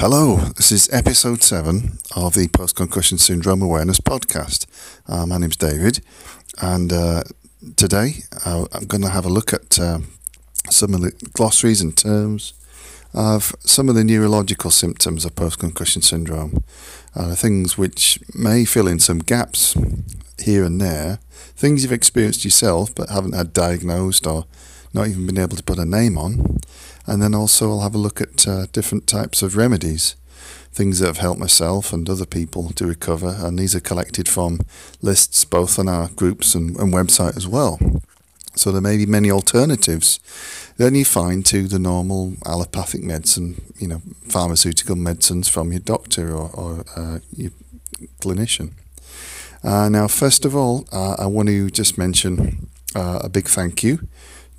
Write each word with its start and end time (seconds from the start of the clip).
Hello, 0.00 0.36
this 0.56 0.72
is 0.72 0.88
episode 0.94 1.42
7 1.42 1.98
of 2.16 2.32
the 2.32 2.48
Post 2.48 2.74
Concussion 2.74 3.18
Syndrome 3.18 3.60
Awareness 3.60 4.00
Podcast. 4.00 4.64
Uh, 5.06 5.26
my 5.26 5.36
name's 5.36 5.58
David, 5.58 6.00
and 6.62 6.90
uh, 6.90 7.22
today 7.76 8.24
uh, 8.46 8.64
I'm 8.72 8.86
going 8.86 9.02
to 9.02 9.10
have 9.10 9.26
a 9.26 9.28
look 9.28 9.52
at 9.52 9.78
um, 9.78 10.12
some 10.70 10.94
of 10.94 11.02
the 11.02 11.12
glossaries 11.34 11.82
and 11.82 11.94
terms 11.94 12.54
of 13.12 13.54
some 13.60 13.90
of 13.90 13.94
the 13.94 14.02
neurological 14.02 14.70
symptoms 14.70 15.26
of 15.26 15.36
post 15.36 15.58
concussion 15.58 16.00
syndrome. 16.00 16.64
Uh, 17.14 17.34
things 17.34 17.76
which 17.76 18.18
may 18.34 18.64
fill 18.64 18.88
in 18.88 19.00
some 19.00 19.18
gaps 19.18 19.76
here 20.38 20.64
and 20.64 20.80
there, 20.80 21.18
things 21.56 21.82
you've 21.82 21.92
experienced 21.92 22.42
yourself 22.42 22.94
but 22.94 23.10
haven't 23.10 23.34
had 23.34 23.52
diagnosed 23.52 24.26
or 24.26 24.46
not 24.94 25.08
even 25.08 25.26
been 25.26 25.38
able 25.38 25.58
to 25.58 25.62
put 25.62 25.78
a 25.78 25.84
name 25.84 26.16
on. 26.16 26.58
And 27.10 27.20
then 27.20 27.34
also 27.34 27.70
I'll 27.70 27.80
have 27.80 27.96
a 27.96 27.98
look 27.98 28.20
at 28.20 28.46
uh, 28.46 28.66
different 28.70 29.08
types 29.08 29.42
of 29.42 29.56
remedies, 29.56 30.14
things 30.72 31.00
that 31.00 31.08
have 31.08 31.18
helped 31.18 31.40
myself 31.40 31.92
and 31.92 32.08
other 32.08 32.24
people 32.24 32.70
to 32.70 32.86
recover. 32.86 33.34
And 33.40 33.58
these 33.58 33.74
are 33.74 33.80
collected 33.80 34.28
from 34.28 34.60
lists 35.02 35.44
both 35.44 35.76
on 35.80 35.88
our 35.88 36.08
groups 36.10 36.54
and, 36.54 36.76
and 36.76 36.94
website 36.94 37.36
as 37.36 37.48
well. 37.48 37.80
So 38.54 38.70
there 38.70 38.80
may 38.80 38.96
be 38.96 39.06
many 39.06 39.28
alternatives 39.28 40.20
than 40.76 40.94
you 40.94 41.04
find 41.04 41.44
to 41.46 41.66
the 41.66 41.80
normal 41.80 42.34
allopathic 42.46 43.02
medicine, 43.02 43.60
you 43.80 43.88
know, 43.88 44.02
pharmaceutical 44.28 44.94
medicines 44.94 45.48
from 45.48 45.72
your 45.72 45.80
doctor 45.80 46.32
or, 46.32 46.50
or 46.54 46.84
uh, 46.94 47.18
your 47.36 47.50
clinician. 48.20 48.74
Uh, 49.64 49.88
now, 49.88 50.06
first 50.06 50.44
of 50.44 50.54
all, 50.54 50.86
uh, 50.92 51.16
I 51.18 51.26
want 51.26 51.48
to 51.48 51.70
just 51.70 51.98
mention 51.98 52.68
uh, 52.94 53.18
a 53.24 53.28
big 53.28 53.48
thank 53.48 53.82
you 53.82 54.06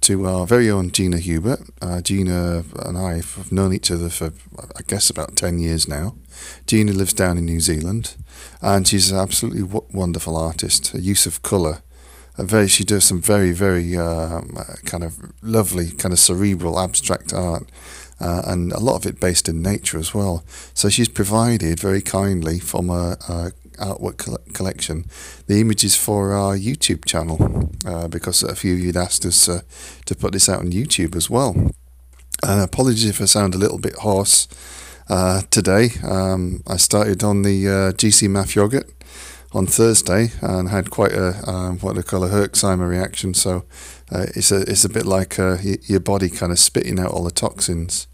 to 0.02 0.28
our 0.28 0.46
very 0.48 0.70
own 0.70 0.92
Gina 0.92 1.18
Hubert. 1.18 1.62
Uh, 1.82 2.02
Gina 2.02 2.64
and 2.80 2.98
I 2.98 3.14
have 3.16 3.52
known 3.52 3.74
each 3.74 3.92
other 3.92 4.10
for, 4.10 4.34
I 4.58 4.82
guess, 4.88 5.10
about 5.10 5.36
10 5.36 5.60
years 5.60 5.88
now. 5.88 6.16
Gina 6.66 6.92
lives 6.92 7.14
down 7.14 7.38
in 7.38 7.46
New 7.46 7.60
Zealand 7.60 8.16
and 8.62 8.88
she's 8.88 9.12
an 9.12 9.20
absolutely 9.20 9.62
w- 9.62 9.86
wonderful 9.94 10.36
artist. 10.36 10.94
A 10.94 11.02
use 11.02 11.26
of 11.26 11.44
colour. 11.44 11.82
A 12.38 12.44
very, 12.44 12.68
she 12.68 12.84
does 12.84 13.06
some 13.06 13.22
very, 13.22 13.52
very 13.52 13.96
um, 13.98 14.56
uh, 14.58 14.76
kind 14.86 15.04
of 15.04 15.32
lovely, 15.42 15.92
kind 15.92 16.14
of 16.14 16.20
cerebral, 16.20 16.80
abstract 16.80 17.34
art. 17.34 17.70
Uh, 18.20 18.44
and 18.46 18.72
a 18.72 18.80
lot 18.80 18.96
of 18.96 19.06
it 19.06 19.20
based 19.20 19.50
in 19.50 19.62
nature 19.62 19.98
as 19.98 20.14
well. 20.14 20.44
So 20.74 20.90
she's 20.90 21.10
provided 21.10 21.80
very 21.80 22.02
kindly 22.02 22.60
from 22.60 22.90
a, 22.90 23.18
a 23.28 23.52
artwork 23.82 24.18
collection 24.54 25.06
the 25.48 25.60
images 25.60 25.96
for 25.96 26.34
our 26.34 26.56
YouTube 26.56 27.06
channel 27.06 27.70
uh, 27.86 28.08
because 28.08 28.44
a 28.44 28.56
few 28.56 28.74
of 28.74 28.80
you'd 28.80 28.98
asked 28.98 29.26
us 29.26 29.50
uh, 29.50 29.62
to 30.06 30.16
put 30.16 30.34
this 30.34 30.48
out 30.48 30.60
on 30.60 30.72
YouTube 30.72 31.16
as 31.16 31.30
well. 31.30 31.56
And 32.44 32.62
apologies 32.62 33.06
if 33.06 33.22
I 33.22 33.26
sound 33.26 33.54
a 33.54 33.58
little 33.58 33.78
bit 33.80 33.96
hoarse 33.96 34.48
uh, 35.10 35.42
today. 35.50 35.90
Um, 36.04 36.64
I 36.66 36.78
started 36.78 37.24
on 37.24 37.42
the 37.42 37.68
uh, 37.68 37.92
GcMAF 37.92 38.56
Yogurt 38.56 38.90
on 39.54 39.68
Thursday 39.68 40.32
and 40.42 40.70
had 40.70 40.90
quite 40.90 41.12
a 41.12 41.50
um, 41.50 41.80
what 41.80 41.96
they 41.96 42.02
call 42.02 42.24
a 42.24 42.30
Herxheimer 42.30 42.88
reaction. 42.90 43.34
So 43.34 43.66
uh, 44.12 44.28
it's 44.36 44.52
a 44.52 44.62
it's 44.62 44.86
a 44.86 44.90
bit 44.90 45.06
like 45.06 45.38
uh, 45.38 45.58
your 45.84 46.00
body 46.00 46.30
kind 46.30 46.52
of 46.52 46.60
spitting 46.60 47.00
out 47.00 47.12
all 47.12 47.24
the 47.24 47.32
toxins, 47.32 48.08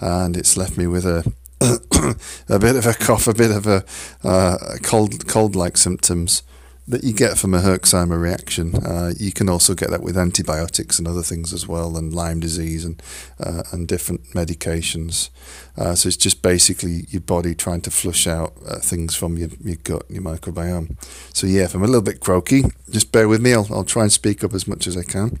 and 0.00 0.36
it's 0.36 0.56
left 0.56 0.76
me 0.76 0.86
with 0.86 1.06
a 1.06 1.32
a 2.48 2.58
bit 2.58 2.76
of 2.76 2.86
a 2.86 2.94
cough, 2.94 3.26
a 3.26 3.34
bit 3.34 3.50
of 3.50 3.66
a 3.66 3.84
uh, 4.24 4.76
cold, 4.82 5.26
cold-like 5.26 5.76
symptoms 5.76 6.42
that 6.88 7.04
you 7.04 7.12
get 7.12 7.38
from 7.38 7.54
a 7.54 7.60
Herxheimer 7.60 8.20
reaction. 8.20 8.74
Uh, 8.74 9.12
you 9.16 9.30
can 9.30 9.48
also 9.48 9.74
get 9.74 9.90
that 9.90 10.02
with 10.02 10.16
antibiotics 10.16 10.98
and 10.98 11.06
other 11.06 11.22
things 11.22 11.52
as 11.52 11.68
well, 11.68 11.96
and 11.96 12.12
Lyme 12.12 12.40
disease 12.40 12.84
and 12.84 13.00
uh, 13.38 13.62
and 13.72 13.86
different 13.86 14.24
medications. 14.30 15.30
Uh, 15.76 15.94
so 15.94 16.08
it's 16.08 16.16
just 16.16 16.42
basically 16.42 17.04
your 17.10 17.20
body 17.20 17.54
trying 17.54 17.80
to 17.82 17.90
flush 17.90 18.26
out 18.26 18.54
uh, 18.66 18.78
things 18.78 19.14
from 19.14 19.36
your, 19.36 19.50
your 19.62 19.76
gut, 19.76 20.02
your 20.08 20.22
microbiome. 20.22 20.96
So 21.34 21.46
yeah, 21.46 21.64
if 21.64 21.74
I'm 21.74 21.82
a 21.82 21.86
little 21.86 22.02
bit 22.02 22.20
croaky, 22.20 22.64
just 22.90 23.12
bear 23.12 23.28
with 23.28 23.40
me. 23.40 23.52
I'll, 23.52 23.68
I'll 23.70 23.84
try 23.84 24.02
and 24.02 24.12
speak 24.12 24.42
up 24.42 24.54
as 24.54 24.66
much 24.66 24.86
as 24.86 24.96
I 24.96 25.04
can. 25.04 25.38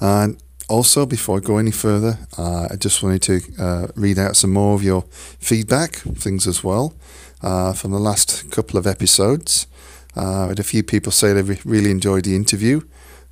And 0.00 0.40
also, 0.68 1.06
before 1.06 1.38
I 1.38 1.40
go 1.40 1.58
any 1.58 1.70
further, 1.70 2.18
uh, 2.36 2.68
I 2.70 2.76
just 2.76 3.02
wanted 3.02 3.22
to 3.22 3.40
uh, 3.58 3.86
read 3.96 4.18
out 4.18 4.36
some 4.36 4.52
more 4.52 4.74
of 4.74 4.82
your 4.82 5.02
feedback, 5.40 5.96
things 5.96 6.46
as 6.46 6.62
well, 6.62 6.94
uh, 7.42 7.72
from 7.72 7.90
the 7.92 7.98
last 7.98 8.50
couple 8.50 8.78
of 8.78 8.86
episodes. 8.86 9.66
Uh, 10.16 10.44
I 10.44 10.48
had 10.48 10.60
a 10.60 10.64
few 10.64 10.82
people 10.82 11.10
say 11.10 11.32
they 11.32 11.42
re- 11.42 11.60
really 11.64 11.90
enjoyed 11.90 12.24
the 12.24 12.36
interview 12.36 12.82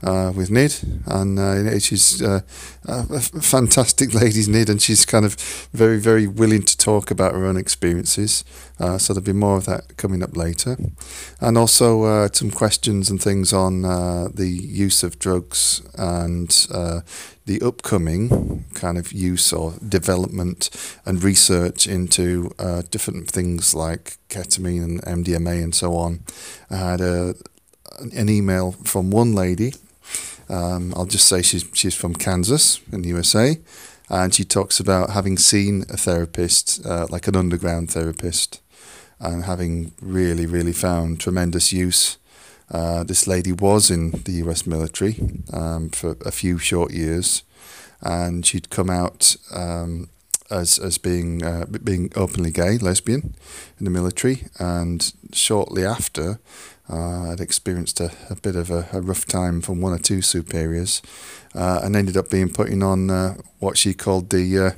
uh, 0.03 0.31
with 0.37 0.51
Nid, 0.51 0.77
and 1.07 1.39
uh, 1.39 1.79
she's 1.79 2.21
uh, 2.23 2.41
a 2.87 3.21
fantastic 3.21 4.13
lady, 4.15 4.43
Nid, 4.47 4.69
and 4.69 4.81
she's 4.81 5.07
kind 5.07 5.25
of 5.25 5.35
very, 5.73 5.99
very 5.99 6.27
willing 6.27 6.63
to 6.63 6.77
talk 6.77 7.11
about 7.11 7.33
her 7.33 7.47
own 7.47 7.57
experiences. 7.57 8.45
Uh, 8.79 8.99
so 8.99 9.15
there'll 9.15 9.25
be 9.25 9.33
more 9.33 9.57
of 9.57 9.65
that 9.65 9.97
coming 9.97 10.23
up 10.23 10.37
later, 10.37 10.77
and 11.41 11.57
also 11.57 12.03
uh, 12.05 12.29
some 12.33 12.51
questions 12.51 13.09
and 13.09 13.23
things 13.23 13.53
on 13.53 13.85
uh, 13.85 14.29
the 14.33 14.49
use 14.49 15.03
of 15.03 15.19
drugs 15.19 15.83
and 15.97 16.51
the 17.47 17.63
upcoming 17.63 18.65
kind 18.75 18.99
of 18.99 19.13
use 19.13 19.53
or 19.53 19.75
development 19.89 20.69
and 21.07 21.23
research 21.23 21.87
into 21.87 22.51
different 22.91 23.31
things 23.31 23.73
like 23.73 24.19
ketamine 24.29 24.83
and 24.83 25.25
MDMA 25.25 25.63
and 25.63 25.75
so 25.75 25.95
on. 25.95 26.21
I 26.71 26.77
had 26.77 27.01
a 27.01 27.35
an 28.13 28.29
email 28.29 28.73
from 28.73 29.11
one 29.11 29.33
lady 29.33 29.73
um, 30.49 30.93
I'll 30.97 31.07
just 31.07 31.29
say 31.29 31.43
she's 31.43 31.65
she's 31.73 31.95
from 31.95 32.15
Kansas 32.15 32.81
in 32.93 33.03
the 33.03 33.09
USA, 33.09 33.59
and 34.09 34.35
she 34.35 34.45
talks 34.45 34.81
about 34.81 35.11
having 35.11 35.39
seen 35.39 35.85
a 35.89 35.97
therapist, 35.97 36.85
uh, 36.87 37.07
like 37.11 37.27
an 37.27 37.37
underground 37.37 37.91
therapist, 37.91 38.61
and 39.19 39.45
having 39.45 39.93
really 40.01 40.47
really 40.47 40.73
found 40.73 41.21
tremendous 41.21 41.73
use. 41.73 42.19
Uh, 42.69 43.05
this 43.05 43.29
lady 43.29 43.53
was 43.53 43.91
in 43.91 44.11
the 44.25 44.33
U.S. 44.45 44.67
military 44.67 45.21
um, 45.53 45.89
for 45.89 46.17
a 46.25 46.33
few 46.33 46.59
short 46.59 46.93
years, 46.93 47.45
and 48.03 48.45
she'd 48.45 48.71
come 48.71 48.91
out 48.91 49.37
um, 49.53 50.09
as 50.51 50.79
as 50.79 50.99
being 50.99 51.43
uh, 51.43 51.67
being 51.83 52.13
openly 52.17 52.51
gay, 52.51 52.79
lesbian, 52.79 53.35
in 53.79 53.85
the 53.85 53.91
military, 53.91 54.45
and 54.59 55.13
shortly 55.33 55.85
after, 55.85 56.39
uh, 56.89 57.33
I'd 57.33 57.41
experienced 57.41 58.01
a, 58.01 58.13
a 58.31 58.37
bit 58.37 58.55
of 58.55 58.71
a, 58.71 58.89
a, 58.93 59.01
rough 59.01 59.27
time 59.27 59.61
from 59.61 59.81
one 59.81 59.93
or 59.93 59.99
two 59.99 60.23
superiors, 60.23 61.03
uh, 61.55 61.81
and 61.83 61.97
ended 61.97 62.17
up 62.17 62.31
being 62.31 62.49
putting 62.49 62.83
on 62.83 63.11
uh, 63.11 63.35
what 63.59 63.77
she 63.77 63.93
called 63.93 64.31
the, 64.31 64.59
uh, 64.59 64.71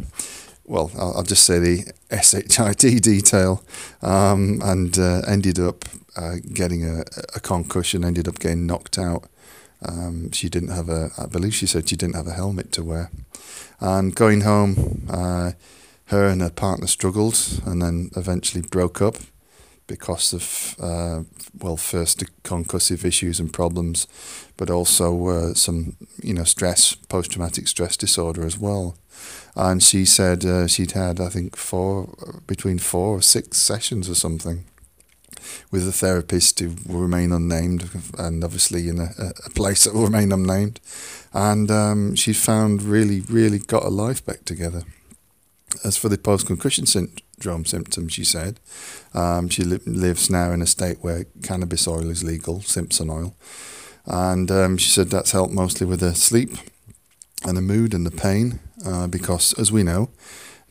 well, 0.64 0.90
I'll, 0.98 1.18
I'll, 1.18 1.22
just 1.22 1.44
say 1.44 1.58
the 1.58 1.92
SHIT 2.10 3.02
detail, 3.02 3.62
um, 4.00 4.60
and 4.64 4.98
uh, 4.98 5.20
ended 5.26 5.58
up 5.58 5.84
uh, 6.16 6.36
getting 6.52 6.84
a, 6.84 7.04
a, 7.34 7.40
concussion, 7.40 8.04
ended 8.04 8.26
up 8.26 8.38
getting 8.38 8.66
knocked 8.66 8.98
out. 8.98 9.24
Um, 9.86 10.32
she 10.32 10.48
didn't 10.48 10.70
have 10.70 10.88
a, 10.88 11.10
I 11.18 11.26
believe 11.26 11.54
she 11.54 11.66
said 11.66 11.88
she 11.88 11.96
didn't 11.96 12.16
have 12.16 12.26
a 12.26 12.32
helmet 12.32 12.72
to 12.72 12.82
wear. 12.82 13.10
And 13.80 14.14
going 14.14 14.40
home, 14.40 15.06
her 16.06 16.26
and 16.26 16.40
her 16.40 16.50
partner 16.50 16.86
struggled 16.86 17.38
and 17.64 17.82
then 17.82 18.10
eventually 18.16 18.62
broke 18.62 19.02
up 19.02 19.16
because 19.88 20.32
of 20.32 20.76
uh, 20.80 21.24
well, 21.58 21.76
first 21.76 22.20
the 22.20 22.26
concussive 22.44 23.04
issues 23.04 23.40
and 23.40 23.52
problems, 23.52 24.06
but 24.56 24.70
also 24.70 25.26
uh, 25.28 25.54
some 25.54 25.96
you 26.22 26.34
know 26.34 26.44
stress, 26.44 26.94
post 26.94 27.32
traumatic 27.32 27.66
stress 27.66 27.96
disorder 27.96 28.46
as 28.46 28.56
well. 28.56 28.96
And 29.56 29.82
she 29.82 30.04
said 30.04 30.44
uh, 30.44 30.68
she'd 30.68 30.92
had 30.92 31.20
I 31.20 31.28
think 31.28 31.56
four 31.56 32.14
between 32.46 32.78
four 32.78 33.16
or 33.18 33.22
six 33.22 33.58
sessions 33.58 34.08
or 34.08 34.14
something 34.14 34.64
with 35.70 35.86
a 35.88 35.92
therapist 35.92 36.60
who 36.60 36.74
will 36.86 37.00
remain 37.00 37.32
unnamed, 37.32 37.88
and 38.18 38.44
obviously 38.44 38.88
in 38.88 38.98
a, 39.00 39.10
a 39.46 39.50
place 39.50 39.84
that 39.84 39.94
will 39.94 40.04
remain 40.04 40.32
unnamed. 40.32 40.80
And 41.32 41.70
um, 41.70 42.14
she 42.14 42.32
found 42.32 42.82
really, 42.82 43.20
really 43.20 43.58
got 43.58 43.82
her 43.82 43.90
life 43.90 44.24
back 44.24 44.44
together. 44.44 44.84
As 45.84 45.96
for 45.96 46.08
the 46.08 46.18
post 46.18 46.46
concussion 46.46 46.86
syndrome 46.86 47.64
symptoms, 47.64 48.12
she 48.12 48.24
said 48.24 48.60
um, 49.14 49.48
she 49.48 49.62
li- 49.62 49.80
lives 49.86 50.30
now 50.30 50.52
in 50.52 50.62
a 50.62 50.66
state 50.66 50.98
where 51.00 51.26
cannabis 51.42 51.86
oil 51.86 52.10
is 52.10 52.24
legal, 52.24 52.60
Simpson 52.62 53.10
oil. 53.10 53.34
And 54.06 54.50
um, 54.50 54.78
she 54.78 54.90
said 54.90 55.08
that's 55.08 55.32
helped 55.32 55.52
mostly 55.52 55.86
with 55.86 56.00
the 56.00 56.14
sleep 56.14 56.56
and 57.44 57.56
the 57.56 57.62
mood 57.62 57.94
and 57.94 58.06
the 58.06 58.10
pain 58.10 58.60
uh, 58.84 59.06
because, 59.06 59.52
as 59.58 59.70
we 59.70 59.82
know, 59.82 60.10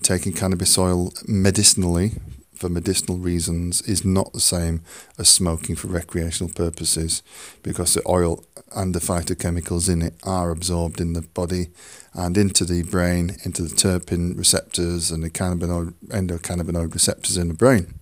taking 0.01 0.33
cannabis 0.33 0.77
oil 0.77 1.13
medicinally 1.27 2.13
for 2.57 2.69
medicinal 2.69 3.17
reasons 3.17 3.81
is 3.83 4.03
not 4.03 4.33
the 4.33 4.39
same 4.39 4.81
as 5.17 5.29
smoking 5.29 5.75
for 5.75 5.87
recreational 5.87 6.51
purposes 6.53 7.23
because 7.63 7.93
the 7.93 8.01
oil 8.07 8.43
and 8.75 8.93
the 8.93 8.99
phytochemicals 8.99 9.89
in 9.91 10.01
it 10.01 10.15
are 10.23 10.51
absorbed 10.51 10.99
in 10.99 11.13
the 11.13 11.21
body 11.21 11.67
and 12.13 12.37
into 12.37 12.65
the 12.65 12.83
brain, 12.83 13.37
into 13.43 13.61
the 13.61 13.75
terpene 13.75 14.37
receptors 14.37 15.11
and 15.11 15.23
the 15.23 15.29
cannabinoid, 15.29 15.93
endocannabinoid 16.07 16.93
receptors 16.93 17.37
in 17.37 17.47
the 17.47 17.53
brain. 17.53 17.93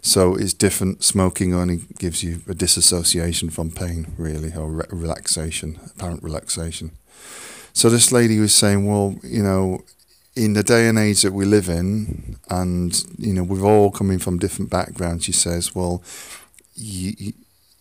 So 0.00 0.36
it's 0.36 0.54
different. 0.54 1.02
Smoking 1.02 1.52
only 1.54 1.80
gives 1.98 2.22
you 2.22 2.40
a 2.48 2.54
disassociation 2.54 3.50
from 3.50 3.70
pain, 3.70 4.14
really, 4.16 4.54
or 4.54 4.70
re- 4.70 4.86
relaxation, 4.90 5.80
apparent 5.96 6.22
relaxation. 6.22 6.92
So 7.72 7.90
this 7.90 8.12
lady 8.12 8.38
was 8.38 8.54
saying, 8.54 8.86
well, 8.86 9.16
you 9.22 9.42
know, 9.42 9.84
in 10.38 10.52
the 10.52 10.62
day 10.62 10.88
and 10.88 10.98
age 10.98 11.22
that 11.22 11.32
we 11.32 11.44
live 11.44 11.68
in, 11.68 12.36
and 12.48 13.04
you 13.18 13.32
know 13.34 13.42
we're 13.42 13.66
all 13.66 13.90
coming 13.90 14.18
from 14.18 14.38
different 14.38 14.70
backgrounds, 14.70 15.24
she 15.24 15.32
says, 15.32 15.74
well, 15.74 16.02
you 16.74 17.32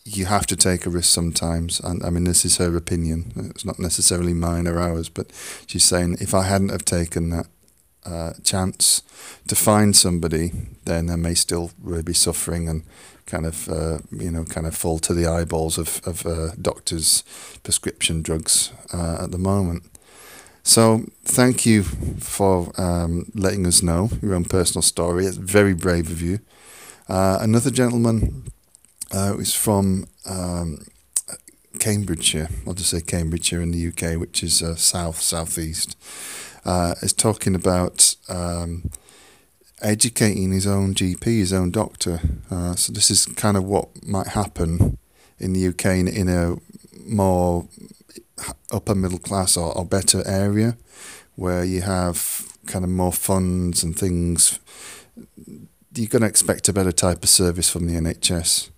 you 0.04 0.26
have 0.26 0.48
to 0.48 0.56
take 0.56 0.86
a 0.86 0.90
risk 0.90 1.14
sometimes. 1.14 1.80
And 1.80 2.04
I 2.04 2.10
mean, 2.10 2.24
this 2.24 2.46
is 2.46 2.58
her 2.58 2.76
opinion. 2.76 3.32
It's 3.52 3.66
not 3.66 3.78
necessarily 3.78 4.34
mine 4.34 4.68
or 4.68 4.80
ours, 4.80 5.10
but 5.10 5.32
she's 5.68 5.84
saying 5.84 6.18
if 6.20 6.34
I 6.34 6.44
hadn't 6.44 6.70
have 6.70 6.86
taken 6.86 7.30
that 7.30 7.48
uh, 8.06 8.34
chance 8.44 9.04
to 9.48 9.56
find 9.56 9.96
somebody, 9.96 10.52
then 10.86 11.10
I 11.10 11.18
may 11.18 11.36
still 11.36 11.72
really 11.84 12.04
be 12.04 12.14
suffering 12.14 12.70
and 12.70 12.84
kind 13.26 13.46
of 13.46 13.68
uh, 13.70 14.00
you 14.12 14.32
know 14.32 14.46
kind 14.46 14.66
of 14.66 14.76
fall 14.76 15.00
to 15.00 15.14
the 15.14 15.28
eyeballs 15.28 15.78
of 15.78 16.02
of 16.06 16.26
uh, 16.26 16.52
doctors' 16.60 17.24
prescription 17.64 18.24
drugs 18.24 18.72
uh, 18.94 19.24
at 19.24 19.32
the 19.32 19.38
moment. 19.38 19.84
So 20.68 21.06
thank 21.24 21.66
you 21.66 21.84
for 21.84 22.74
um, 22.76 23.32
letting 23.34 23.66
us 23.66 23.82
know 23.82 24.10
your 24.22 24.36
own 24.36 24.44
personal 24.44 24.82
story. 24.82 25.26
It's 25.26 25.38
very 25.38 25.74
brave 25.74 26.12
of 26.12 26.22
you. 26.22 26.42
Uh, 27.08 27.38
another 27.40 27.72
gentleman 27.72 28.52
uh, 29.16 29.38
is 29.38 29.56
from 29.56 30.08
um, 30.30 30.86
Cambridgeshire. 31.80 32.50
I'll 32.68 32.74
just 32.74 32.90
say 32.90 33.00
Cambridgeshire 33.00 33.62
in 33.62 33.72
the 33.72 33.88
UK, 33.88 34.20
which 34.20 34.44
is 34.44 34.62
uh, 34.62 34.76
south 34.76 35.22
southeast. 35.22 35.96
Uh, 36.66 36.96
is 37.02 37.14
talking 37.14 37.56
about 37.56 38.18
um, 38.28 38.92
educating 39.82 40.52
his 40.52 40.68
own 40.68 40.94
GP, 40.94 41.24
his 41.24 41.54
own 41.54 41.72
doctor. 41.72 42.20
Uh, 42.52 42.76
so 42.76 42.92
this 42.92 43.10
is 43.10 43.26
kind 43.26 43.56
of 43.56 43.64
what 43.64 44.06
might 44.06 44.28
happen 44.28 44.98
in 45.40 45.54
the 45.54 45.66
UK 45.70 45.86
in, 45.86 46.10
in 46.10 46.28
a 46.28 46.58
more 47.06 47.70
upper 48.72 48.96
middle 48.96 49.20
class 49.20 49.58
or, 49.58 49.76
or 49.78 49.86
better 49.86 50.24
area 50.28 50.78
where 51.36 51.64
you 51.64 51.82
have 51.82 52.48
kind 52.66 52.84
of 52.84 52.92
more 52.92 53.14
funds 53.14 53.84
and 53.84 53.98
things, 53.98 54.60
you're 55.94 56.08
going 56.08 56.22
to 56.22 56.28
expect 56.28 56.68
a 56.68 56.74
better 56.74 56.92
type 56.92 57.24
of 57.24 57.30
service 57.30 57.70
from 57.70 57.88
the 57.88 57.94
NHS. 57.94 58.72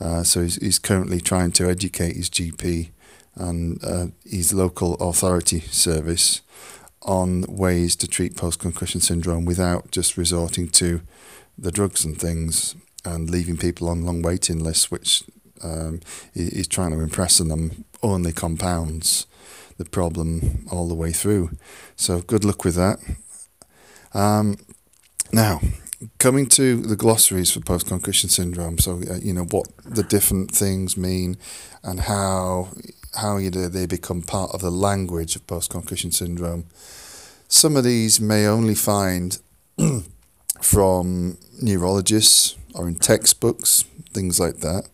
Uh, 0.00 0.22
so 0.22 0.42
he's, 0.42 0.56
he's 0.56 0.78
currently 0.78 1.20
trying 1.20 1.52
to 1.52 1.68
educate 1.68 2.16
his 2.16 2.30
GP 2.30 2.90
and 3.34 3.82
uh, 3.84 4.06
his 4.24 4.52
local 4.52 4.94
authority 4.94 5.60
service 5.60 6.42
on 7.02 7.44
ways 7.48 7.96
to 7.96 8.06
treat 8.06 8.36
post 8.36 8.58
concussion 8.60 9.00
syndrome 9.00 9.44
without 9.44 9.90
just 9.90 10.16
resorting 10.16 10.68
to 10.68 11.02
the 11.58 11.72
drugs 11.72 12.04
and 12.04 12.18
things 12.18 12.74
and 13.04 13.30
leaving 13.30 13.56
people 13.56 13.88
on 13.88 14.04
long 14.04 14.22
waiting 14.22 14.58
lists, 14.58 14.90
which 14.90 15.24
um, 15.62 16.00
he's 16.34 16.68
trying 16.68 16.90
to 16.92 17.00
impress 17.00 17.40
on 17.40 17.48
them 17.48 17.84
only 18.02 18.32
compounds 18.32 19.26
the 19.78 19.84
problem 19.84 20.66
all 20.70 20.88
the 20.88 20.94
way 20.94 21.12
through. 21.12 21.50
So 21.96 22.20
good 22.20 22.44
luck 22.44 22.64
with 22.64 22.74
that. 22.76 22.98
Um, 24.14 24.56
now, 25.32 25.60
coming 26.18 26.46
to 26.46 26.76
the 26.76 26.96
glossaries 26.96 27.50
for 27.50 27.60
post 27.60 27.86
concussion 27.86 28.28
syndrome. 28.28 28.78
So 28.78 29.00
uh, 29.10 29.16
you 29.22 29.32
know 29.32 29.44
what 29.44 29.66
the 29.84 30.02
different 30.02 30.50
things 30.50 30.96
mean 30.96 31.36
and 31.82 32.00
how 32.00 32.68
how 33.14 33.36
you 33.36 33.50
they 33.50 33.86
become 33.86 34.22
part 34.22 34.50
of 34.52 34.60
the 34.60 34.70
language 34.70 35.36
of 35.36 35.46
post 35.46 35.70
concussion 35.70 36.12
syndrome. 36.12 36.66
Some 37.48 37.76
of 37.76 37.84
these 37.84 38.20
may 38.20 38.46
only 38.46 38.74
find 38.74 39.38
from 40.62 41.38
neurologists 41.60 42.56
or 42.74 42.88
in 42.88 42.94
textbooks, 42.94 43.84
things 44.12 44.40
like 44.40 44.58
that. 44.58 44.88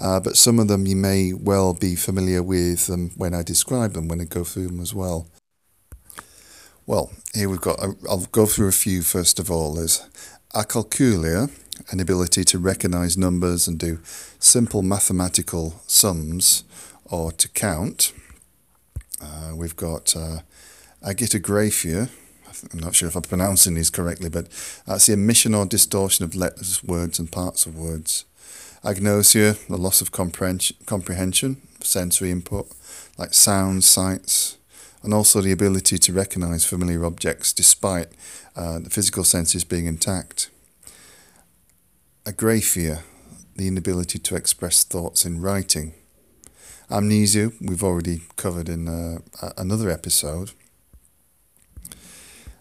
Uh, 0.00 0.18
but 0.18 0.36
some 0.36 0.58
of 0.58 0.68
them 0.68 0.86
you 0.86 0.96
may 0.96 1.32
well 1.32 1.74
be 1.74 1.94
familiar 1.94 2.42
with 2.42 2.88
when 3.16 3.34
I 3.34 3.42
describe 3.42 3.92
them, 3.92 4.08
when 4.08 4.20
I 4.20 4.24
go 4.24 4.44
through 4.44 4.68
them 4.68 4.80
as 4.80 4.94
well. 4.94 5.26
Well, 6.86 7.12
here 7.34 7.48
we've 7.48 7.60
got, 7.60 7.78
I'll 8.08 8.26
go 8.32 8.46
through 8.46 8.68
a 8.68 8.72
few 8.72 9.02
first 9.02 9.38
of 9.38 9.50
all. 9.50 9.74
There's 9.74 10.08
acalculia, 10.54 11.50
an 11.90 12.00
ability 12.00 12.44
to 12.44 12.58
recognize 12.58 13.16
numbers 13.16 13.68
and 13.68 13.78
do 13.78 14.00
simple 14.38 14.82
mathematical 14.82 15.82
sums 15.86 16.64
or 17.04 17.30
to 17.32 17.48
count. 17.48 18.12
Uh, 19.20 19.52
we've 19.54 19.76
got 19.76 20.16
uh, 20.16 20.38
agitographia. 21.04 22.08
I'm 22.72 22.78
not 22.78 22.94
sure 22.94 23.08
if 23.08 23.16
I'm 23.16 23.22
pronouncing 23.22 23.74
these 23.74 23.90
correctly, 23.90 24.28
but 24.28 24.48
that's 24.86 25.06
the 25.06 25.14
omission 25.14 25.54
or 25.54 25.66
distortion 25.66 26.24
of 26.24 26.34
letters, 26.34 26.82
words, 26.82 27.18
and 27.18 27.30
parts 27.30 27.66
of 27.66 27.76
words. 27.76 28.24
Agnosia, 28.82 29.66
the 29.66 29.76
loss 29.76 30.00
of 30.00 30.10
comprehension, 30.10 31.56
sensory 31.82 32.30
input, 32.30 32.66
like 33.18 33.34
sounds, 33.34 33.86
sights, 33.86 34.56
and 35.02 35.12
also 35.12 35.42
the 35.42 35.52
ability 35.52 35.98
to 35.98 36.12
recognize 36.14 36.64
familiar 36.64 37.04
objects 37.04 37.52
despite 37.52 38.08
uh, 38.56 38.78
the 38.78 38.88
physical 38.88 39.22
senses 39.22 39.64
being 39.64 39.84
intact. 39.84 40.50
Agraphia, 42.24 43.02
the 43.54 43.68
inability 43.68 44.18
to 44.18 44.34
express 44.34 44.82
thoughts 44.82 45.26
in 45.26 45.42
writing. 45.42 45.92
Amnesia, 46.90 47.52
we've 47.60 47.84
already 47.84 48.22
covered 48.36 48.68
in 48.70 48.88
uh, 48.88 49.18
another 49.58 49.90
episode. 49.90 50.52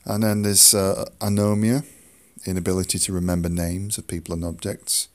And 0.05 0.23
then 0.23 0.41
there's 0.41 0.73
uh, 0.73 1.05
anomia, 1.19 1.85
inability 2.45 2.99
to 2.99 3.13
remember 3.13 3.47
names 3.47 3.97
of 3.97 4.07
people 4.07 4.33
and 4.33 4.43
objects 4.43 5.07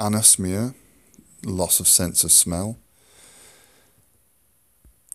anosmia, 0.00 0.74
loss 1.44 1.78
of 1.78 1.86
sense 1.86 2.24
of 2.24 2.32
smell. 2.32 2.78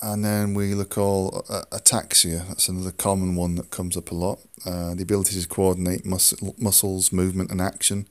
And 0.01 0.23
then 0.23 0.53
we 0.53 0.75
look 0.75 0.97
all 0.97 1.45
uh, 1.49 1.63
ataxia. 1.71 2.47
That's 2.47 2.69
another 2.69 2.91
common 2.91 3.35
one 3.35 3.55
that 3.55 3.71
comes 3.71 3.97
up 3.97 4.11
a 4.11 4.15
lot. 4.15 4.39
Uh, 4.65 4.93
the 4.93 5.03
ability 5.03 5.41
to 5.41 5.47
coordinate 5.47 6.05
mus- 6.05 6.35
muscles, 6.59 7.11
movement, 7.11 7.49
and 7.49 7.61
action 7.61 8.07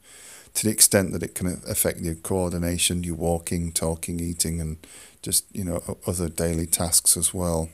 to 0.55 0.65
the 0.65 0.73
extent 0.73 1.13
that 1.13 1.23
it 1.23 1.35
can 1.35 1.61
affect 1.69 2.01
your 2.01 2.15
coordination, 2.15 3.05
your 3.05 3.17
walking, 3.17 3.71
talking, 3.73 4.19
eating, 4.19 4.61
and 4.61 4.79
just 5.23 5.45
you 5.55 5.65
know 5.65 5.99
other 6.07 6.29
daily 6.29 6.67
tasks 6.67 7.17
as 7.17 7.35
well. 7.35 7.69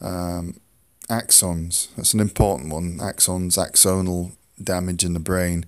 Um, 0.00 0.60
axons. 1.08 1.94
That's 1.96 2.14
an 2.14 2.20
important 2.20 2.72
one. 2.72 2.98
Axons, 2.98 3.58
axonal 3.58 4.32
damage 4.62 5.04
in 5.04 5.14
the 5.14 5.20
brain, 5.20 5.66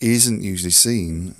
isn't 0.00 0.42
usually 0.42 0.70
seen 0.70 1.36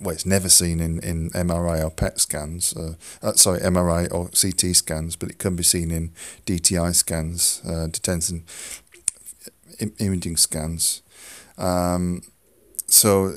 well, 0.00 0.14
it's 0.14 0.26
never 0.26 0.48
seen 0.48 0.80
in, 0.80 1.00
in 1.00 1.30
MRI 1.30 1.82
or 1.84 1.90
PET 1.90 2.20
scans, 2.20 2.76
uh, 2.76 2.94
uh, 3.22 3.32
sorry, 3.32 3.60
MRI 3.60 4.12
or 4.12 4.28
CT 4.28 4.76
scans, 4.76 5.16
but 5.16 5.30
it 5.30 5.38
can 5.38 5.56
be 5.56 5.62
seen 5.62 5.90
in 5.90 6.12
DTI 6.46 6.94
scans, 6.94 7.62
uh, 7.66 7.86
detention 7.86 8.44
Im- 9.78 9.94
imaging 9.98 10.36
scans. 10.36 11.02
Um, 11.56 12.22
so 12.86 13.32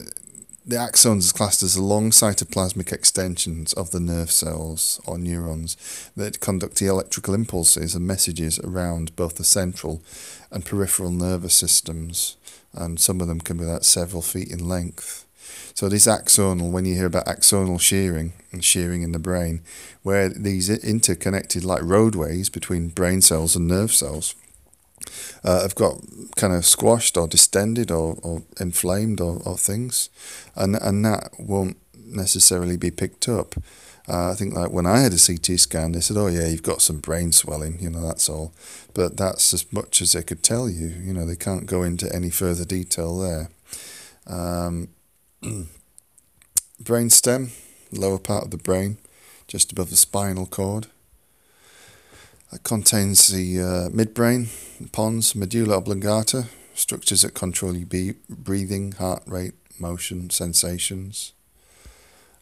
the 0.65 0.75
axons 0.75 1.19
is 1.19 1.31
classed 1.31 1.63
as 1.63 1.75
the 1.75 1.81
long 1.81 2.09
cytoplasmic 2.09 2.91
extensions 2.91 3.71
of 3.73 3.91
the 3.91 3.99
nerve 3.99 4.31
cells 4.31 4.99
or 5.05 5.17
neurons 5.17 5.77
that 6.15 6.39
conduct 6.39 6.77
the 6.77 6.87
electrical 6.87 7.33
impulses 7.33 7.95
and 7.95 8.05
messages 8.05 8.59
around 8.59 9.15
both 9.15 9.35
the 9.35 9.43
central 9.43 10.01
and 10.51 10.65
peripheral 10.65 11.11
nervous 11.11 11.53
systems, 11.53 12.35
and 12.73 12.99
some 12.99 13.21
of 13.21 13.27
them 13.27 13.39
can 13.39 13.57
be 13.57 13.63
about 13.63 13.85
several 13.85 14.21
feet 14.21 14.49
in 14.49 14.67
length. 14.67 15.24
So 15.75 15.89
this 15.89 16.07
axonal, 16.07 16.71
when 16.71 16.85
you 16.85 16.95
hear 16.95 17.07
about 17.07 17.25
axonal 17.25 17.81
shearing 17.81 18.31
and 18.53 18.63
shearing 18.63 19.01
in 19.01 19.11
the 19.11 19.19
brain, 19.19 19.61
where 20.03 20.29
these 20.29 20.69
interconnected 20.69 21.65
like 21.65 21.83
roadways 21.83 22.49
between 22.49 22.87
brain 22.87 23.21
cells 23.21 23.57
and 23.57 23.67
nerve 23.67 23.91
cells 23.91 24.35
uh, 25.43 25.63
have 25.63 25.75
got 25.75 25.99
kind 26.37 26.53
of 26.53 26.65
squashed 26.65 27.17
or 27.17 27.27
distended 27.27 27.91
or, 27.91 28.17
or 28.23 28.43
inflamed 28.57 29.19
or, 29.19 29.41
or 29.45 29.57
things, 29.57 30.09
and 30.55 30.77
and 30.81 31.03
that 31.03 31.31
won't 31.37 31.75
necessarily 31.93 32.77
be 32.77 32.89
picked 32.89 33.27
up. 33.27 33.55
Uh, 34.07 34.31
I 34.31 34.35
think 34.35 34.53
like 34.53 34.71
when 34.71 34.85
I 34.85 34.99
had 34.99 35.11
a 35.11 35.17
CT 35.17 35.59
scan, 35.59 35.91
they 35.91 35.99
said, 35.99 36.15
"Oh 36.15 36.27
yeah, 36.27 36.47
you've 36.47 36.63
got 36.63 36.81
some 36.81 36.99
brain 36.99 37.33
swelling," 37.33 37.79
you 37.81 37.89
know, 37.89 38.07
that's 38.07 38.29
all. 38.29 38.53
But 38.93 39.17
that's 39.17 39.53
as 39.53 39.65
much 39.73 40.01
as 40.01 40.13
they 40.13 40.23
could 40.23 40.41
tell 40.41 40.69
you. 40.69 40.87
You 40.87 41.11
know, 41.11 41.25
they 41.25 41.35
can't 41.35 41.65
go 41.65 41.83
into 41.83 42.09
any 42.15 42.29
further 42.29 42.63
detail 42.63 43.19
there. 43.19 43.49
Um, 44.25 44.87
brain 46.79 47.09
stem, 47.09 47.51
lower 47.91 48.19
part 48.19 48.45
of 48.45 48.51
the 48.51 48.57
brain, 48.57 48.97
just 49.47 49.71
above 49.71 49.89
the 49.89 49.95
spinal 49.95 50.45
cord. 50.45 50.87
It 52.51 52.63
contains 52.63 53.27
the 53.27 53.59
uh, 53.59 53.89
midbrain, 53.89 54.47
the 54.79 54.87
pons, 54.89 55.35
medulla 55.35 55.77
oblongata, 55.77 56.45
structures 56.73 57.21
that 57.23 57.33
control 57.33 57.75
your 57.75 58.13
breathing, 58.29 58.93
heart 58.93 59.23
rate, 59.25 59.53
motion, 59.79 60.29
sensations. 60.29 61.33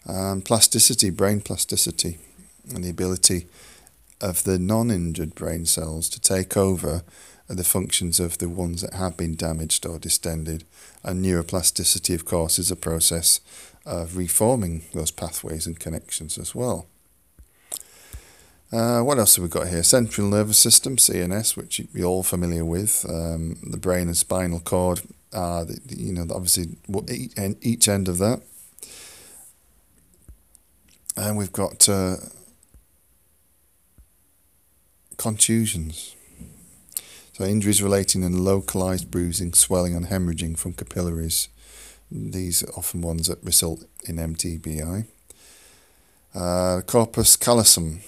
And 0.06 0.44
plasticity, 0.44 1.10
brain 1.10 1.42
plasticity, 1.42 2.20
and 2.74 2.84
the 2.84 2.90
ability 2.90 3.48
of 4.22 4.44
the 4.44 4.60
non 4.60 4.92
injured 4.92 5.36
brain 5.36 5.66
cells 5.66 6.10
to 6.10 6.20
take 6.20 6.58
over 6.58 7.04
the 7.48 7.64
functions 7.64 8.20
of 8.20 8.38
the 8.38 8.50
ones 8.50 8.82
that 8.82 8.94
have 8.94 9.18
been 9.18 9.36
damaged 9.36 9.86
or 9.86 10.00
distended. 10.00 10.64
And 11.04 11.24
neuroplasticity, 11.24 12.16
of 12.16 12.26
course, 12.26 12.58
is 12.58 12.72
a 12.72 12.76
process 12.76 13.42
of 13.86 14.16
reforming 14.16 14.84
those 14.94 15.12
pathways 15.12 15.68
and 15.68 15.80
connections 15.80 16.38
as 16.38 16.56
well. 16.56 16.88
Uh, 18.72 19.02
what 19.02 19.20
else 19.20 19.36
have 19.36 19.44
we 19.44 19.50
got 19.50 19.68
here? 19.68 19.84
Central 19.84 20.28
nervous 20.28 20.58
system, 20.58 20.96
CNS, 20.96 21.56
which 21.56 21.80
you're 21.94 22.08
all 22.08 22.24
familiar 22.24 22.66
with. 22.66 23.06
Um, 23.08 23.58
the 23.62 23.78
brain 23.78 24.08
and 24.08 24.18
spinal 24.18 24.60
cord 24.60 25.02
are, 25.32 25.64
the, 25.66 25.80
you 25.96 26.12
know, 26.12 26.26
obviously 26.34 26.78
each 27.62 27.88
end 27.88 28.08
of 28.08 28.18
that. 28.18 28.42
And 31.16 31.38
we've 31.38 31.52
got 31.52 31.88
uh, 31.88 32.16
contusions. 35.18 36.16
So 37.34 37.46
injuries 37.46 37.82
relating 37.82 38.22
in 38.22 38.46
localized 38.46 39.10
bruising, 39.10 39.54
swelling, 39.54 39.96
and 39.96 40.06
hemorrhaging 40.06 40.56
from 40.56 40.74
capillaries. 40.74 41.50
These 42.12 42.64
are 42.64 42.72
often 42.78 43.02
ones 43.02 43.26
that 43.28 43.44
result 43.44 43.86
in 44.06 44.18
MTBI. 44.18 45.08
Uh, 46.36 46.82
corpus 46.86 47.36
callosum, 47.36 48.02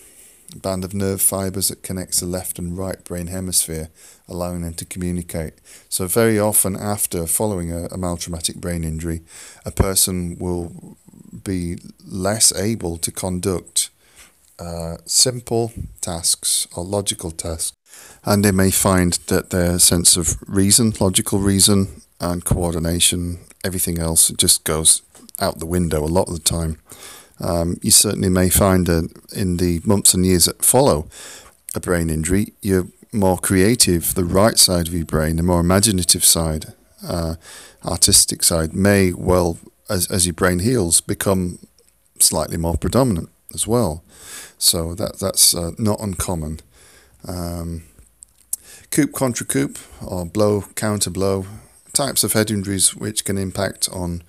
band 0.55 0.83
of 0.83 0.93
nerve 0.93 1.23
fibers 1.23 1.69
that 1.69 1.81
connects 1.81 2.19
the 2.19 2.27
left 2.27 2.59
and 2.59 2.77
right 2.77 3.03
brain 3.03 3.27
hemisphere, 3.27 3.89
allowing 4.27 4.61
them 4.61 4.75
to 4.75 4.85
communicate. 4.85 5.53
So 5.89 6.05
very 6.05 6.37
often 6.37 6.75
after 6.75 7.25
following 7.25 7.71
a, 7.71 7.85
a 7.85 7.97
mild 7.97 8.19
traumatic 8.19 8.57
brain 8.57 8.83
injury, 8.83 9.21
a 9.65 9.71
person 9.71 10.37
will 10.37 10.97
be 11.43 11.77
less 12.05 12.53
able 12.55 12.97
to 12.97 13.11
conduct 13.11 13.89
uh, 14.59 14.97
simple 15.05 15.73
tasks 16.01 16.67
or 16.75 16.83
logical 16.83 17.31
tasks, 17.31 17.73
and 18.23 18.43
they 18.43 18.51
may 18.51 18.71
find 18.71 19.13
that 19.27 19.51
their 19.51 19.79
sense 19.79 20.17
of 20.17 20.37
reason, 20.47 20.93
logical 20.99 21.39
reason, 21.39 22.01
and 22.19 22.43
coordination, 22.43 23.39
everything 23.63 23.99
else 23.99 24.29
just 24.37 24.63
goes 24.63 25.01
out 25.39 25.59
the 25.59 25.65
window 25.65 26.03
a 26.03 26.07
lot 26.07 26.27
of 26.27 26.33
the 26.33 26.39
time. 26.39 26.77
Um, 27.39 27.77
you 27.81 27.91
certainly 27.91 28.29
may 28.29 28.49
find 28.49 28.87
that 28.87 29.11
in 29.35 29.57
the 29.57 29.81
months 29.83 30.13
and 30.13 30.25
years 30.25 30.45
that 30.45 30.63
follow 30.63 31.07
a 31.75 31.79
brain 31.79 32.09
injury, 32.09 32.53
you're 32.61 32.87
more 33.11 33.37
creative. 33.37 34.15
The 34.15 34.23
right 34.23 34.57
side 34.57 34.87
of 34.87 34.93
your 34.93 35.05
brain, 35.05 35.35
the 35.35 35.43
more 35.43 35.59
imaginative 35.59 36.23
side, 36.23 36.73
uh, 37.05 37.35
artistic 37.83 38.43
side, 38.43 38.73
may 38.73 39.11
well, 39.13 39.57
as, 39.89 40.09
as 40.09 40.25
your 40.25 40.33
brain 40.33 40.59
heals, 40.59 41.01
become 41.01 41.59
slightly 42.19 42.57
more 42.57 42.77
predominant 42.77 43.29
as 43.53 43.67
well. 43.67 44.03
So 44.57 44.95
that 44.95 45.19
that's 45.19 45.53
uh, 45.53 45.71
not 45.77 45.99
uncommon. 45.99 46.61
Um, 47.27 47.83
coup 48.91 49.07
contra 49.07 49.45
coup 49.45 49.73
or 50.05 50.25
blow 50.25 50.65
counter 50.75 51.09
blow 51.09 51.45
types 51.91 52.23
of 52.23 52.33
head 52.33 52.51
injuries 52.51 52.95
which 52.95 53.25
can 53.25 53.37
impact 53.37 53.89
on 53.91 54.21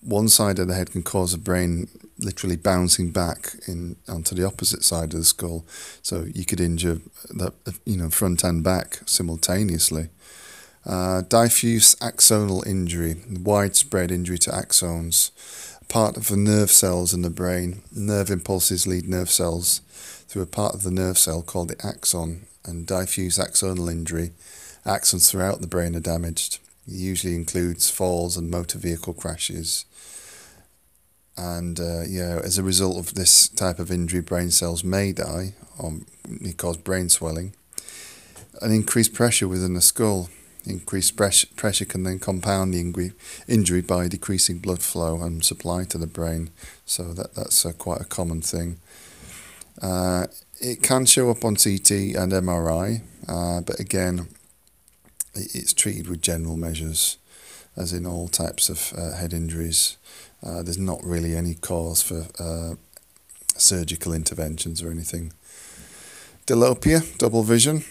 one 0.00 0.28
side 0.28 0.58
of 0.58 0.68
the 0.68 0.74
head 0.74 0.90
can 0.92 1.02
cause 1.02 1.34
a 1.34 1.38
brain 1.38 1.88
literally 2.18 2.56
bouncing 2.56 3.10
back 3.10 3.54
in 3.66 3.96
onto 4.08 4.34
the 4.34 4.44
opposite 4.44 4.84
side 4.84 5.12
of 5.12 5.20
the 5.20 5.24
skull. 5.24 5.64
So 6.02 6.24
you 6.32 6.44
could 6.44 6.60
injure 6.60 7.00
the 7.28 7.52
you 7.84 7.96
know 7.96 8.10
front 8.10 8.44
and 8.44 8.62
back 8.62 9.00
simultaneously. 9.06 10.08
Uh, 10.86 11.22
diffuse 11.22 11.94
axonal 11.96 12.66
injury, 12.66 13.16
widespread 13.30 14.10
injury 14.10 14.36
to 14.36 14.50
axons, 14.50 15.30
part 15.88 16.16
of 16.16 16.28
the 16.28 16.36
nerve 16.36 16.70
cells 16.70 17.14
in 17.14 17.22
the 17.22 17.30
brain. 17.30 17.82
Nerve 17.90 18.30
impulses 18.30 18.86
lead 18.86 19.08
nerve 19.08 19.30
cells 19.30 19.80
through 20.34 20.42
a 20.42 20.46
part 20.46 20.74
of 20.74 20.82
the 20.82 20.90
nerve 20.90 21.16
cell 21.16 21.42
called 21.42 21.68
the 21.68 21.86
axon, 21.86 22.46
and 22.64 22.86
diffuse 22.86 23.38
axonal 23.38 23.90
injury. 23.90 24.32
Axons 24.84 25.30
throughout 25.30 25.60
the 25.60 25.68
brain 25.68 25.94
are 25.94 26.00
damaged. 26.00 26.58
It 26.88 26.94
usually 26.94 27.36
includes 27.36 27.88
falls 27.88 28.36
and 28.36 28.50
motor 28.50 28.78
vehicle 28.78 29.14
crashes 29.14 29.84
and 31.36 31.80
uh, 31.80 32.02
yeah, 32.02 32.40
as 32.44 32.58
a 32.58 32.62
result 32.62 32.98
of 32.98 33.14
this 33.14 33.48
type 33.48 33.78
of 33.78 33.90
injury, 33.90 34.20
brain 34.20 34.50
cells 34.50 34.84
may 34.84 35.12
die 35.12 35.54
or 35.78 35.94
cause 36.56 36.76
brain 36.76 37.08
swelling. 37.08 37.54
An 38.62 38.70
increased 38.70 39.14
pressure 39.14 39.48
within 39.48 39.74
the 39.74 39.80
skull. 39.80 40.30
Increased 40.66 41.16
pressure 41.16 41.84
can 41.84 42.04
then 42.04 42.18
compound 42.18 42.72
the 42.72 43.12
injury 43.46 43.82
by 43.82 44.08
decreasing 44.08 44.60
blood 44.60 44.80
flow 44.80 45.22
and 45.22 45.44
supply 45.44 45.84
to 45.84 45.98
the 45.98 46.06
brain. 46.06 46.50
So 46.86 47.12
that 47.14 47.34
that's 47.34 47.66
quite 47.78 48.00
a 48.00 48.04
common 48.04 48.40
thing. 48.40 48.78
Uh, 49.82 50.26
it 50.60 50.82
can 50.82 51.04
show 51.04 51.30
up 51.30 51.44
on 51.44 51.56
CT 51.56 51.90
and 51.90 52.32
MRI, 52.32 53.02
uh, 53.28 53.60
but 53.60 53.80
again, 53.80 54.28
it's 55.34 55.72
treated 55.72 56.08
with 56.08 56.22
general 56.22 56.56
measures, 56.56 57.18
as 57.76 57.92
in 57.92 58.06
all 58.06 58.28
types 58.28 58.68
of 58.68 58.92
uh, 58.96 59.16
head 59.16 59.32
injuries. 59.32 59.96
Uh, 60.44 60.62
there's 60.62 60.78
not 60.78 61.02
really 61.02 61.34
any 61.34 61.54
cause 61.54 62.02
for 62.02 62.26
uh, 62.38 62.74
surgical 63.56 64.12
interventions 64.12 64.82
or 64.82 64.90
anything. 64.90 65.32
Diplopia, 66.46 67.16
double 67.18 67.42
vision, 67.42 67.84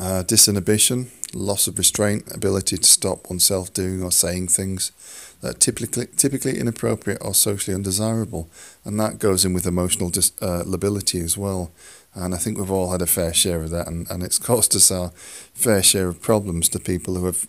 uh, 0.00 0.24
disinhibition, 0.26 1.08
loss 1.34 1.66
of 1.66 1.78
restraint, 1.78 2.24
ability 2.34 2.78
to 2.78 2.86
stop 2.86 3.28
oneself 3.28 3.72
doing 3.72 4.02
or 4.02 4.10
saying 4.10 4.48
things 4.48 4.92
that 5.40 5.56
are 5.56 5.58
typically 5.58 6.06
typically 6.16 6.58
inappropriate 6.58 7.18
or 7.20 7.34
socially 7.34 7.74
undesirable, 7.74 8.48
and 8.84 8.98
that 9.00 9.18
goes 9.18 9.44
in 9.44 9.52
with 9.52 9.66
emotional 9.66 10.10
dis- 10.10 10.32
uh, 10.40 10.62
lability 10.66 11.20
as 11.20 11.36
well. 11.36 11.70
And 12.14 12.34
I 12.34 12.38
think 12.38 12.58
we've 12.58 12.70
all 12.70 12.90
had 12.90 13.02
a 13.02 13.06
fair 13.06 13.32
share 13.32 13.62
of 13.62 13.70
that, 13.70 13.86
and, 13.86 14.10
and 14.10 14.22
it's 14.22 14.38
caused 14.50 14.74
us 14.74 14.90
our 14.90 15.10
fair 15.54 15.82
share 15.82 16.08
of 16.08 16.20
problems 16.20 16.68
to 16.70 16.78
people 16.78 17.14
who 17.14 17.26
have, 17.26 17.46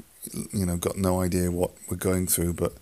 you 0.54 0.66
know, 0.66 0.78
got 0.78 0.98
no 0.98 1.22
idea 1.22 1.52
what 1.52 1.72
we're 1.90 1.98
going 1.98 2.28
through, 2.28 2.54
but 2.54 2.74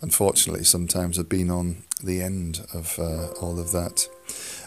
unfortunately, 0.00 0.64
sometimes 0.64 1.16
have 1.16 1.28
been 1.28 1.50
on 1.50 1.84
the 2.02 2.20
end 2.20 2.66
of 2.72 2.98
uh, 2.98 3.28
all 3.40 3.58
of 3.58 3.72
that. 3.72 4.08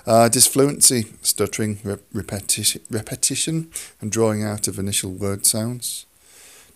Uh, 0.06 0.28
disfluency, 0.30 1.06
stuttering, 1.22 1.80
repetition, 2.12 2.82
repetition, 2.90 3.70
and 4.00 4.12
drawing 4.12 4.44
out 4.44 4.68
of 4.68 4.80
initial 4.80 5.12
word 5.12 5.46
sounds. 5.46 6.06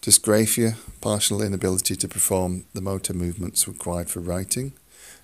Dysgraphia, 0.06 0.76
partial 1.02 1.42
inability 1.42 1.96
to 1.96 2.08
perform 2.08 2.66
the 2.76 2.82
motor 2.82 3.12
movements 3.12 3.68
required 3.68 4.08
for 4.08 4.20
writing. 4.20 4.74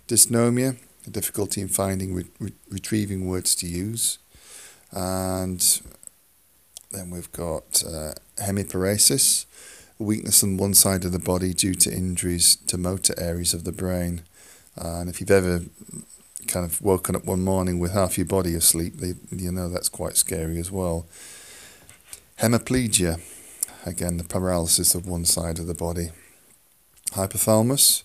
Dysnomia, 0.08 0.76
difficulty 1.10 1.62
in 1.62 1.68
finding, 1.68 2.16
re- 2.16 2.26
re- 2.40 2.54
retrieving 2.68 3.28
words 3.28 3.54
to 3.54 3.68
use. 3.68 4.18
And 4.92 5.62
then 6.90 7.12
we've 7.12 7.32
got 7.32 7.84
uh, 7.86 8.14
hemiparesis, 8.40 9.46
weakness 10.00 10.44
on 10.44 10.58
one 10.58 10.74
side 10.74 11.06
of 11.06 11.12
the 11.12 11.20
body 11.20 11.54
due 11.54 11.76
to 11.76 11.94
injuries 11.94 12.56
to 12.56 12.76
motor 12.76 13.14
areas 13.20 13.54
of 13.54 13.66
the 13.66 13.72
brain. 13.72 14.24
And 14.76 15.12
if 15.12 15.22
you've 15.22 15.30
ever 15.30 15.62
kind 16.48 16.66
of 16.66 16.82
woken 16.82 17.16
up 17.16 17.26
one 17.26 17.44
morning 17.44 17.78
with 17.78 17.92
half 17.92 18.18
your 18.18 18.26
body 18.26 18.56
asleep, 18.56 18.96
you 19.30 19.52
know 19.52 19.70
that's 19.70 19.90
quite 19.90 20.18
scary 20.18 20.58
as 20.58 20.72
well. 20.72 21.06
Hemiplegia, 22.40 23.22
again, 23.86 24.18
the 24.18 24.24
paralysis 24.24 24.96
of 24.96 25.08
one 25.08 25.26
side 25.26 25.60
of 25.60 25.68
the 25.68 25.74
body. 25.74 26.12
Hypothalamus, 27.12 28.04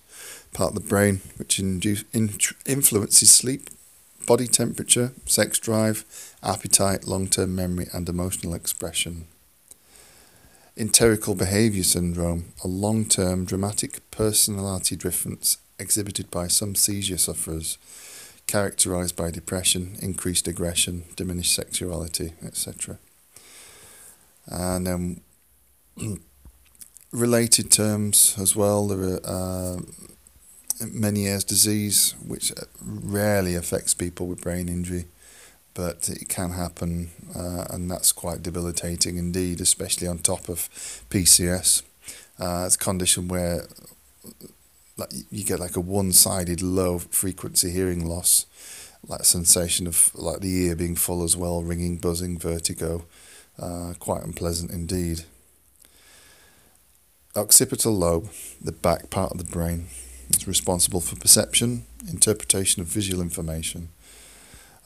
part 0.52 0.75
of 0.75 0.83
the 0.83 0.88
brain 0.88 1.21
which 1.37 1.59
induce, 1.59 2.04
in, 2.12 2.30
influences 2.66 3.30
sleep, 3.30 3.71
body 4.26 4.47
temperature, 4.47 5.12
sex 5.25 5.59
drive, 5.59 6.04
appetite, 6.42 7.06
long 7.06 7.28
term 7.28 7.54
memory, 7.54 7.87
and 7.92 8.09
emotional 8.09 8.54
expression. 8.54 9.26
Interictal 10.76 11.37
behavior 11.37 11.85
syndrome, 11.85 12.52
a 12.62 12.68
long 12.68 13.04
term 13.04 13.45
dramatic 13.45 14.11
personality 14.11 14.97
difference 14.97 15.59
exhibited 15.78 16.30
by 16.30 16.49
some 16.49 16.75
seizure 16.75 17.18
sufferers, 17.18 17.78
characterized 18.47 19.16
by 19.16 19.30
depression, 19.30 19.97
increased 20.00 20.49
aggression, 20.49 21.04
diminished 21.16 21.54
sexuality, 21.54 22.33
etc. 22.45 22.99
And 24.47 24.87
then 24.87 25.21
related 27.12 27.71
terms 27.71 28.35
as 28.38 28.55
well, 28.55 28.88
there 28.88 29.21
are 29.25 29.76
uh, 29.76 29.81
Meniere's 30.81 31.45
disease, 31.45 32.15
which 32.26 32.53
rarely 32.83 33.55
affects 33.55 33.95
people 33.95 34.26
with 34.26 34.41
brain 34.41 34.69
injury 34.69 35.07
but 35.76 36.09
it 36.09 36.29
can 36.31 36.53
happen, 36.53 37.11
uh, 37.35 37.67
and 37.69 37.91
that's 37.91 38.11
quite 38.11 38.43
debilitating 38.43 39.19
indeed, 39.19 39.61
especially 39.61 40.09
on 40.09 40.19
top 40.19 40.49
of 40.49 40.71
PCS. 41.11 41.83
Uh, 42.41 42.65
it's 42.65 42.76
a 42.76 42.79
condition 42.79 43.29
where 43.29 43.67
like, 44.97 45.11
you 45.31 45.45
get 45.45 45.61
like 45.61 45.76
a 45.76 45.81
one-sided 45.81 46.62
low 46.62 46.99
frequency 46.99 47.71
hearing 47.71 48.07
loss, 48.07 48.47
like 49.07 49.25
sensation 49.25 49.87
of 49.87 50.11
like 50.15 50.41
the 50.41 50.65
ear 50.65 50.75
being 50.75 50.97
full 50.97 51.23
as 51.23 51.37
well, 51.37 51.62
ringing, 51.62 51.99
buzzing, 51.99 52.38
vertigo, 52.38 53.05
uh, 53.59 53.93
quite 53.99 54.23
unpleasant 54.23 54.71
indeed. 54.71 55.25
Occipital 57.37 57.93
lobe, 57.93 58.31
the 58.62 58.73
back 58.73 59.11
part 59.11 59.33
of 59.33 59.38
the 59.38 59.45
brain, 59.45 59.87
is 60.31 60.49
responsible 60.49 61.00
for 61.00 61.16
perception, 61.16 61.85
interpretation 62.09 62.81
of 62.81 62.88
visual 62.88 63.23
information 63.23 63.90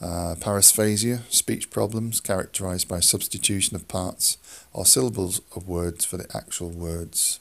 uh, 0.01 0.35
paraphasia, 0.39 1.21
speech 1.29 1.69
problems 1.69 2.19
characterized 2.19 2.87
by 2.87 2.99
substitution 2.99 3.75
of 3.75 3.87
parts 3.87 4.37
or 4.73 4.85
syllables 4.85 5.41
of 5.55 5.67
words 5.67 6.03
for 6.05 6.17
the 6.17 6.27
actual 6.35 6.69
words. 6.69 7.39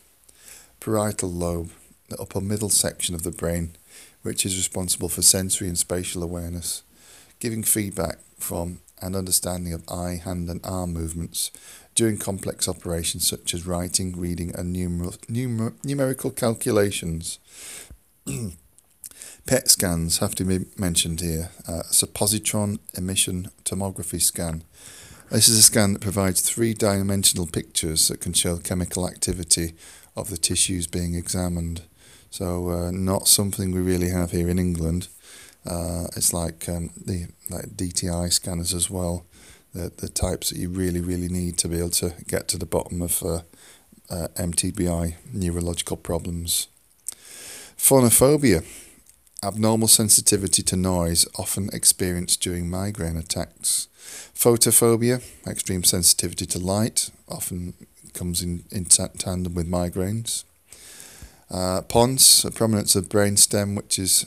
Parietal 0.78 1.30
lobe, 1.30 1.70
the 2.08 2.18
upper 2.18 2.40
middle 2.40 2.68
section 2.68 3.14
of 3.14 3.22
the 3.22 3.30
brain, 3.30 3.76
which 4.22 4.44
is 4.44 4.56
responsible 4.56 5.08
for 5.08 5.22
sensory 5.22 5.68
and 5.68 5.78
spatial 5.78 6.22
awareness, 6.22 6.82
giving 7.38 7.62
feedback 7.62 8.18
from 8.38 8.80
and 9.02 9.16
understanding 9.16 9.72
of 9.72 9.88
eye, 9.88 10.20
hand, 10.22 10.50
and 10.50 10.60
arm 10.62 10.92
movements 10.92 11.50
during 11.94 12.18
complex 12.18 12.68
operations 12.68 13.26
such 13.26 13.54
as 13.54 13.66
writing, 13.66 14.18
reading, 14.18 14.54
and 14.54 14.74
numer- 14.74 15.18
numer- 15.26 15.74
numerical 15.84 16.30
calculations. 16.30 17.38
PET 19.46 19.68
scans 19.68 20.18
have 20.18 20.34
to 20.36 20.44
be 20.44 20.66
mentioned 20.76 21.20
here. 21.20 21.50
Uh, 21.66 21.80
a 21.80 22.06
positron 22.06 22.78
emission 22.96 23.50
tomography 23.64 24.20
scan. 24.20 24.62
This 25.30 25.48
is 25.48 25.58
a 25.58 25.62
scan 25.62 25.92
that 25.92 26.02
provides 26.02 26.40
three 26.40 26.74
dimensional 26.74 27.46
pictures 27.46 28.08
that 28.08 28.20
can 28.20 28.32
show 28.32 28.58
chemical 28.58 29.08
activity 29.08 29.74
of 30.16 30.30
the 30.30 30.36
tissues 30.36 30.86
being 30.86 31.14
examined. 31.14 31.82
So, 32.30 32.70
uh, 32.70 32.90
not 32.90 33.28
something 33.28 33.72
we 33.72 33.80
really 33.80 34.10
have 34.10 34.30
here 34.30 34.48
in 34.48 34.58
England. 34.58 35.08
Uh, 35.66 36.06
it's 36.16 36.32
like 36.32 36.68
um, 36.68 36.90
the 36.96 37.26
like 37.50 37.76
DTI 37.76 38.32
scanners 38.32 38.72
as 38.72 38.88
well, 38.88 39.24
the 39.74 39.92
the 39.96 40.08
types 40.08 40.50
that 40.50 40.58
you 40.58 40.68
really 40.68 41.00
really 41.00 41.28
need 41.28 41.58
to 41.58 41.68
be 41.68 41.78
able 41.78 41.90
to 41.90 42.14
get 42.26 42.48
to 42.48 42.58
the 42.58 42.66
bottom 42.66 43.02
of 43.02 43.22
uh, 43.22 43.40
uh 44.08 44.28
MTBI 44.36 45.14
neurological 45.32 45.96
problems. 45.96 46.68
Phonophobia, 47.76 48.62
abnormal 49.42 49.88
sensitivity 49.88 50.62
to 50.62 50.76
noise, 50.76 51.26
often 51.38 51.70
experienced 51.72 52.42
during 52.42 52.68
migraine 52.68 53.16
attacks. 53.16 53.88
Photophobia, 54.34 55.22
extreme 55.46 55.82
sensitivity 55.82 56.44
to 56.46 56.58
light, 56.58 57.10
often 57.28 57.74
comes 58.12 58.42
in, 58.42 58.64
in 58.70 58.84
tandem 58.84 59.54
with 59.54 59.68
migraines. 59.68 60.44
Uh, 61.50 61.80
pons, 61.82 62.44
a 62.44 62.50
prominence 62.50 62.94
of 62.94 63.08
brain 63.08 63.36
stem, 63.36 63.74
which 63.74 63.98
is 63.98 64.26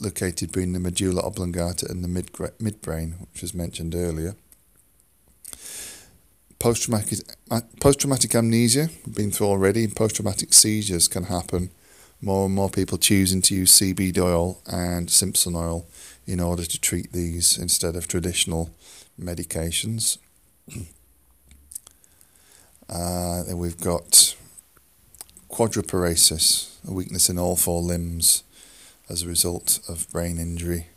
located 0.00 0.48
between 0.48 0.72
the 0.72 0.80
medulla 0.80 1.22
oblongata 1.22 1.86
and 1.88 2.02
the 2.02 2.08
mid 2.08 2.32
midbrain, 2.32 3.20
which 3.20 3.42
was 3.42 3.54
mentioned 3.54 3.94
earlier. 3.94 4.34
Post-traumatic, 6.64 7.18
uh, 7.50 7.60
post-traumatic 7.78 8.34
amnesia, 8.34 8.88
we've 9.04 9.14
been 9.14 9.30
through 9.30 9.48
already, 9.48 9.86
post-traumatic 9.86 10.54
seizures 10.54 11.08
can 11.08 11.24
happen. 11.24 11.68
More 12.22 12.46
and 12.46 12.54
more 12.54 12.70
people 12.70 12.96
choosing 12.96 13.42
to 13.42 13.54
use 13.54 13.78
CBD 13.78 14.16
oil 14.16 14.62
and 14.66 15.10
Simpson 15.10 15.56
oil 15.56 15.84
in 16.26 16.40
order 16.40 16.64
to 16.64 16.80
treat 16.80 17.12
these 17.12 17.58
instead 17.58 17.96
of 17.96 18.08
traditional 18.08 18.70
medications. 19.20 20.16
Uh, 22.86 23.42
then 23.44 23.56
we've 23.56 23.80
got 23.80 24.36
quadriparesis, 25.50 26.76
a 26.86 26.92
weakness 26.92 27.30
in 27.30 27.38
all 27.38 27.56
four 27.56 27.80
limbs 27.80 28.42
as 29.08 29.22
a 29.22 29.26
result 29.26 29.80
of 29.88 30.06
brain 30.12 30.38
injury. 30.38 30.88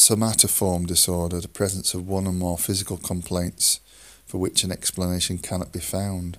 Somatoform 0.00 0.86
disorder, 0.86 1.42
the 1.42 1.46
presence 1.48 1.92
of 1.92 2.08
one 2.08 2.26
or 2.26 2.32
more 2.32 2.56
physical 2.56 2.96
complaints 2.96 3.80
for 4.24 4.38
which 4.38 4.64
an 4.64 4.72
explanation 4.72 5.36
cannot 5.36 5.72
be 5.72 5.78
found. 5.78 6.38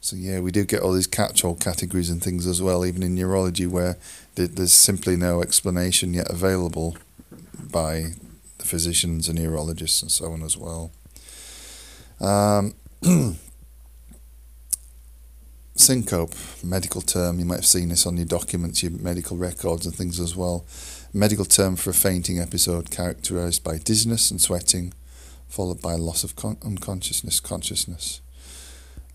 So 0.00 0.14
yeah, 0.14 0.38
we 0.38 0.52
do 0.52 0.64
get 0.64 0.82
all 0.82 0.92
these 0.92 1.08
catch-all 1.08 1.56
categories 1.56 2.10
and 2.10 2.22
things 2.22 2.46
as 2.46 2.62
well, 2.62 2.86
even 2.86 3.02
in 3.02 3.16
neurology, 3.16 3.66
where 3.66 3.98
there's 4.36 4.72
simply 4.72 5.16
no 5.16 5.42
explanation 5.42 6.14
yet 6.14 6.30
available 6.30 6.96
by 7.72 8.12
the 8.58 8.64
physicians 8.64 9.28
and 9.28 9.36
neurologists 9.36 10.00
and 10.00 10.12
so 10.12 10.30
on 10.30 10.44
as 10.44 10.56
well. 10.56 10.92
Um, 12.20 12.74
syncope, 15.74 16.34
medical 16.62 17.00
term, 17.00 17.40
you 17.40 17.46
might 17.46 17.56
have 17.56 17.66
seen 17.66 17.88
this 17.88 18.06
on 18.06 18.16
your 18.16 18.26
documents, 18.26 18.80
your 18.80 18.92
medical 18.92 19.36
records 19.36 19.86
and 19.86 19.94
things 19.94 20.20
as 20.20 20.36
well. 20.36 20.64
Medical 21.14 21.44
term 21.44 21.76
for 21.76 21.90
a 21.90 21.94
fainting 21.94 22.38
episode 22.38 22.90
characterized 22.90 23.62
by 23.62 23.76
dizziness 23.76 24.30
and 24.30 24.40
sweating, 24.40 24.94
followed 25.46 25.82
by 25.82 25.94
loss 25.94 26.24
of 26.24 26.36
con- 26.36 26.56
unconsciousness, 26.64 27.38
consciousness. 27.38 28.22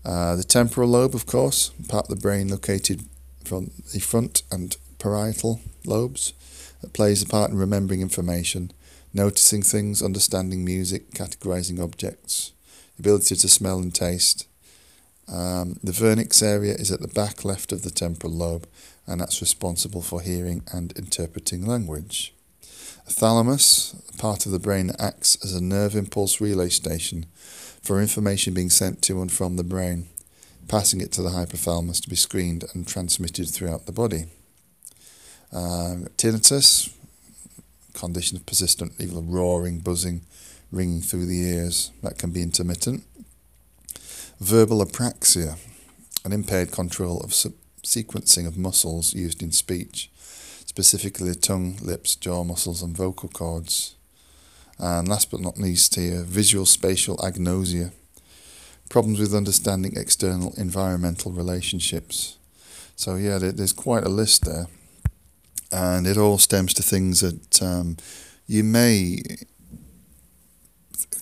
Uh, 0.04 0.36
the 0.36 0.44
temporal 0.44 0.88
lobe, 0.88 1.16
of 1.16 1.26
course, 1.26 1.70
part 1.88 2.08
of 2.08 2.14
the 2.14 2.22
brain 2.22 2.46
located 2.46 3.04
from 3.44 3.72
the 3.92 3.98
front 3.98 4.42
and 4.52 4.76
parietal 5.00 5.60
lobes, 5.84 6.34
that 6.82 6.92
plays 6.92 7.20
a 7.20 7.26
part 7.26 7.50
in 7.50 7.58
remembering 7.58 8.00
information, 8.00 8.70
noticing 9.12 9.62
things, 9.62 10.00
understanding 10.00 10.64
music, 10.64 11.10
categorizing 11.10 11.82
objects, 11.82 12.52
ability 12.96 13.34
to 13.34 13.48
smell 13.48 13.78
and 13.78 13.92
taste, 13.92 14.46
um, 15.30 15.78
the 15.82 15.92
Wernicke's 15.92 16.42
area 16.42 16.74
is 16.74 16.90
at 16.90 17.00
the 17.00 17.08
back 17.08 17.44
left 17.44 17.72
of 17.72 17.82
the 17.82 17.90
temporal 17.90 18.32
lobe, 18.32 18.66
and 19.08 19.20
that's 19.20 19.40
responsible 19.40 20.02
for 20.02 20.20
hearing 20.20 20.62
and 20.72 20.92
interpreting 20.96 21.66
language. 21.66 22.34
Thalamus, 23.08 23.96
part 24.18 24.46
of 24.46 24.52
the 24.52 24.58
brain 24.58 24.88
that 24.88 25.00
acts 25.00 25.36
as 25.42 25.54
a 25.54 25.62
nerve 25.62 25.96
impulse 25.96 26.40
relay 26.40 26.68
station 26.68 27.26
for 27.82 28.00
information 28.00 28.54
being 28.54 28.70
sent 28.70 29.00
to 29.02 29.22
and 29.22 29.32
from 29.32 29.56
the 29.56 29.64
brain, 29.64 30.08
passing 30.68 31.00
it 31.00 31.10
to 31.12 31.22
the 31.22 31.30
hypothalamus 31.30 32.02
to 32.02 32.10
be 32.10 32.16
screened 32.16 32.64
and 32.74 32.86
transmitted 32.86 33.48
throughout 33.48 33.86
the 33.86 33.92
body. 33.92 34.26
Um, 35.52 36.08
tinnitus, 36.18 36.92
condition 37.94 38.36
of 38.36 38.44
persistent, 38.44 38.92
even 38.98 39.30
roaring, 39.30 39.78
buzzing, 39.78 40.20
ringing 40.70 41.00
through 41.00 41.26
the 41.26 41.40
ears, 41.40 41.90
that 42.02 42.18
can 42.18 42.30
be 42.30 42.42
intermittent 42.42 43.04
verbal 44.40 44.84
apraxia, 44.84 45.58
an 46.24 46.32
impaired 46.32 46.70
control 46.70 47.20
of 47.20 47.34
sequencing 47.88 48.46
of 48.46 48.58
muscles 48.58 49.14
used 49.14 49.42
in 49.42 49.50
speech, 49.50 50.10
specifically 50.66 51.34
tongue, 51.34 51.78
lips, 51.82 52.14
jaw 52.14 52.44
muscles, 52.44 52.82
and 52.82 52.96
vocal 52.96 53.28
cords. 53.30 53.94
And 54.78 55.08
last 55.08 55.30
but 55.30 55.40
not 55.40 55.58
least, 55.58 55.94
here, 55.96 56.22
visual 56.22 56.66
spatial 56.66 57.16
agnosia, 57.18 57.92
problems 58.90 59.18
with 59.18 59.34
understanding 59.34 59.94
external 59.96 60.52
environmental 60.56 61.32
relationships. 61.32 62.36
So, 62.94 63.16
yeah, 63.16 63.38
there's 63.38 63.72
quite 63.72 64.04
a 64.04 64.08
list 64.08 64.44
there. 64.44 64.66
And 65.72 66.06
it 66.06 66.16
all 66.16 66.38
stems 66.38 66.74
to 66.74 66.82
things 66.82 67.20
that 67.20 67.62
um, 67.62 67.96
you 68.46 68.64
may 68.64 69.22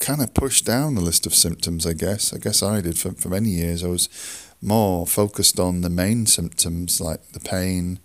kind 0.01 0.23
of 0.23 0.35
push 0.35 0.63
down 0.63 0.95
the 0.95 1.01
list 1.01 1.27
of 1.27 1.35
symptoms, 1.35 1.87
I 1.87 1.93
guess. 1.93 2.33
I 2.33 2.39
guess 2.39 2.63
I 2.63 2.81
did 2.81 2.99
for, 2.99 3.13
for 3.13 3.29
many 3.29 3.51
years. 3.51 3.83
I 3.83 3.89
was 3.89 4.09
more 4.67 5.07
focused 5.07 5.59
on 5.61 5.81
the 5.81 5.91
main 5.91 6.27
symptoms 6.27 7.01
like 7.01 7.33
the 7.33 7.41
pain, 7.41 8.01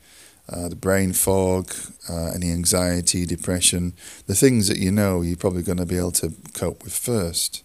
uh, 0.48 0.70
the 0.70 0.76
brain 0.76 1.14
fog, 1.14 1.74
uh, 2.10 2.32
any 2.36 2.52
anxiety, 2.52 3.26
depression, 3.26 3.94
the 4.28 4.36
things 4.36 4.68
that 4.68 4.78
you 4.78 4.92
know 4.92 5.22
you're 5.22 5.38
probably 5.38 5.64
going 5.64 5.78
to 5.78 5.86
be 5.86 5.98
able 5.98 6.12
to 6.12 6.34
cope 6.54 6.84
with 6.84 6.96
first. 6.96 7.64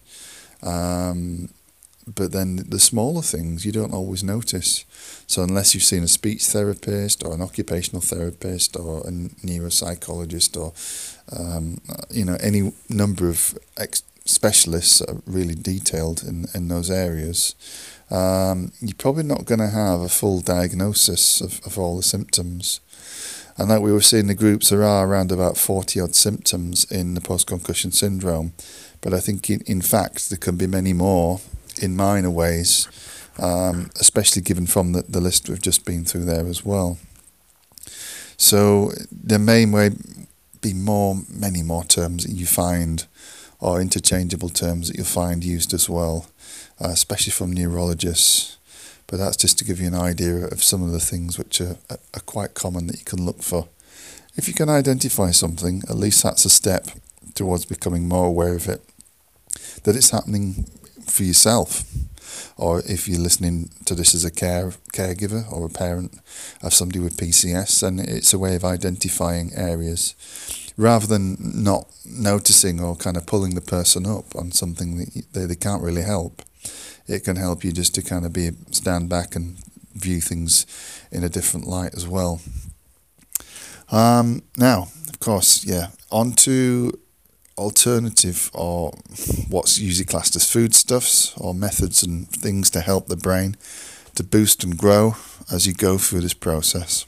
Um, 0.63 1.49
but 2.15 2.31
then 2.31 2.55
the 2.69 2.79
smaller 2.79 3.21
things 3.21 3.65
you 3.65 3.71
don't 3.71 3.93
always 3.93 4.23
notice. 4.23 4.85
So 5.27 5.43
unless 5.43 5.73
you've 5.73 5.83
seen 5.83 6.03
a 6.03 6.07
speech 6.07 6.45
therapist 6.45 7.23
or 7.23 7.33
an 7.33 7.41
occupational 7.41 8.01
therapist 8.01 8.77
or 8.77 8.99
a 8.99 9.11
neuropsychologist 9.11 10.55
or 10.55 10.73
um, 11.37 11.81
you 12.09 12.23
know 12.23 12.37
any 12.39 12.71
number 12.87 13.27
of 13.27 13.57
ex- 13.75 14.03
specialists 14.23 15.01
are 15.01 15.17
really 15.25 15.55
detailed 15.55 16.23
in, 16.23 16.45
in 16.53 16.69
those 16.69 16.89
areas, 16.89 17.55
um, 18.09 18.71
you're 18.79 18.95
probably 18.97 19.23
not 19.23 19.45
going 19.45 19.59
to 19.59 19.69
have 19.69 20.01
a 20.01 20.09
full 20.09 20.39
diagnosis 20.39 21.41
of, 21.41 21.59
of 21.65 21.77
all 21.77 21.97
the 21.97 22.03
symptoms. 22.03 22.79
And 23.57 23.69
like 23.69 23.81
we 23.81 23.91
were 23.91 24.01
seeing 24.01 24.27
the 24.27 24.35
groups, 24.35 24.69
there 24.69 24.83
are 24.83 25.07
around 25.07 25.31
about 25.31 25.57
40 25.57 25.99
odd 25.99 26.15
symptoms 26.15 26.89
in 26.91 27.15
the 27.15 27.21
post 27.21 27.47
concussion 27.47 27.91
syndrome. 27.91 28.53
But 29.01 29.13
I 29.13 29.19
think, 29.19 29.49
in, 29.49 29.61
in 29.65 29.81
fact, 29.81 30.29
there 30.29 30.37
can 30.37 30.57
be 30.57 30.67
many 30.67 30.93
more 30.93 31.41
in 31.81 31.95
minor 31.95 32.29
ways, 32.29 32.87
um, 33.39 33.89
especially 33.99 34.41
given 34.41 34.67
from 34.67 34.93
the, 34.93 35.03
the 35.03 35.21
list 35.21 35.49
we've 35.49 35.61
just 35.61 35.85
been 35.85 36.05
through 36.05 36.25
there 36.25 36.45
as 36.47 36.63
well. 36.63 36.97
So 38.37 38.91
there 39.11 39.39
may 39.39 39.65
be 40.61 40.73
more, 40.73 41.15
many 41.29 41.63
more 41.63 41.83
terms 41.83 42.25
that 42.25 42.33
you 42.33 42.45
find 42.45 43.05
or 43.59 43.81
interchangeable 43.81 44.49
terms 44.49 44.87
that 44.87 44.97
you'll 44.97 45.05
find 45.05 45.43
used 45.43 45.73
as 45.73 45.89
well, 45.89 46.27
uh, 46.81 46.89
especially 46.89 47.31
from 47.31 47.53
neurologists. 47.53 48.57
But 49.07 49.17
that's 49.17 49.37
just 49.37 49.57
to 49.59 49.65
give 49.65 49.79
you 49.79 49.87
an 49.87 49.95
idea 49.95 50.45
of 50.47 50.63
some 50.63 50.83
of 50.83 50.91
the 50.91 50.99
things 50.99 51.37
which 51.37 51.61
are, 51.61 51.77
are 51.89 52.19
quite 52.25 52.53
common 52.53 52.87
that 52.87 52.99
you 52.99 53.05
can 53.05 53.25
look 53.25 53.41
for. 53.41 53.69
If 54.35 54.47
you 54.47 54.53
can 54.53 54.69
identify 54.69 55.31
something, 55.31 55.83
at 55.89 55.95
least 55.95 56.21
that's 56.23 56.45
a 56.45 56.49
step 56.49 56.87
towards 57.33 57.65
becoming 57.65 58.07
more 58.07 58.27
aware 58.27 58.55
of 58.55 58.67
it, 58.67 58.81
that 59.83 59.95
it's 59.95 60.11
happening 60.11 60.65
for 61.05 61.23
yourself. 61.23 61.83
Or 62.57 62.81
if 62.85 63.07
you're 63.07 63.19
listening 63.19 63.69
to 63.85 63.95
this 63.95 64.13
as 64.13 64.25
a 64.25 64.31
care 64.31 64.71
caregiver 64.93 65.51
or 65.51 65.65
a 65.65 65.69
parent 65.69 66.19
of 66.61 66.73
somebody 66.73 66.99
with 66.99 67.17
PCS, 67.17 67.81
then 67.81 67.99
it's 67.99 68.33
a 68.33 68.39
way 68.39 68.55
of 68.55 68.65
identifying 68.65 69.53
areas 69.55 70.15
rather 70.77 71.07
than 71.07 71.37
not 71.39 71.87
noticing 72.05 72.79
or 72.79 72.95
kind 72.95 73.17
of 73.17 73.25
pulling 73.25 73.55
the 73.55 73.61
person 73.61 74.05
up 74.05 74.35
on 74.35 74.51
something 74.51 74.97
that 74.97 75.33
they, 75.33 75.45
they 75.45 75.55
can't 75.55 75.81
really 75.81 76.03
help, 76.03 76.43
it 77.07 77.23
can 77.23 77.35
help 77.35 77.63
you 77.63 77.71
just 77.71 77.95
to 77.95 78.01
kind 78.01 78.25
of 78.25 78.33
be 78.33 78.51
stand 78.71 79.09
back 79.09 79.35
and 79.35 79.57
view 79.93 80.21
things 80.21 80.65
in 81.11 81.23
a 81.23 81.29
different 81.29 81.67
light 81.67 81.95
as 81.95 82.07
well. 82.07 82.41
Um, 83.91 84.43
now, 84.57 84.87
of 85.09 85.19
course, 85.19 85.65
yeah, 85.65 85.87
on 86.11 86.33
to 86.33 86.91
alternative 87.57 88.51
or 88.53 88.91
what's 89.49 89.79
usually 89.79 90.05
classed 90.05 90.35
as 90.35 90.49
foodstuffs 90.49 91.35
or 91.37 91.55
methods 91.55 92.03
and 92.03 92.29
things 92.29 92.69
to 92.69 92.81
help 92.81 93.07
the 93.07 93.17
brain 93.17 93.55
to 94.13 94.23
boost 94.23 94.63
and 94.63 94.77
grow 94.77 95.15
as 95.51 95.65
you 95.65 95.73
go 95.73 95.97
through 95.97 96.21
this 96.21 96.35
process. 96.35 97.06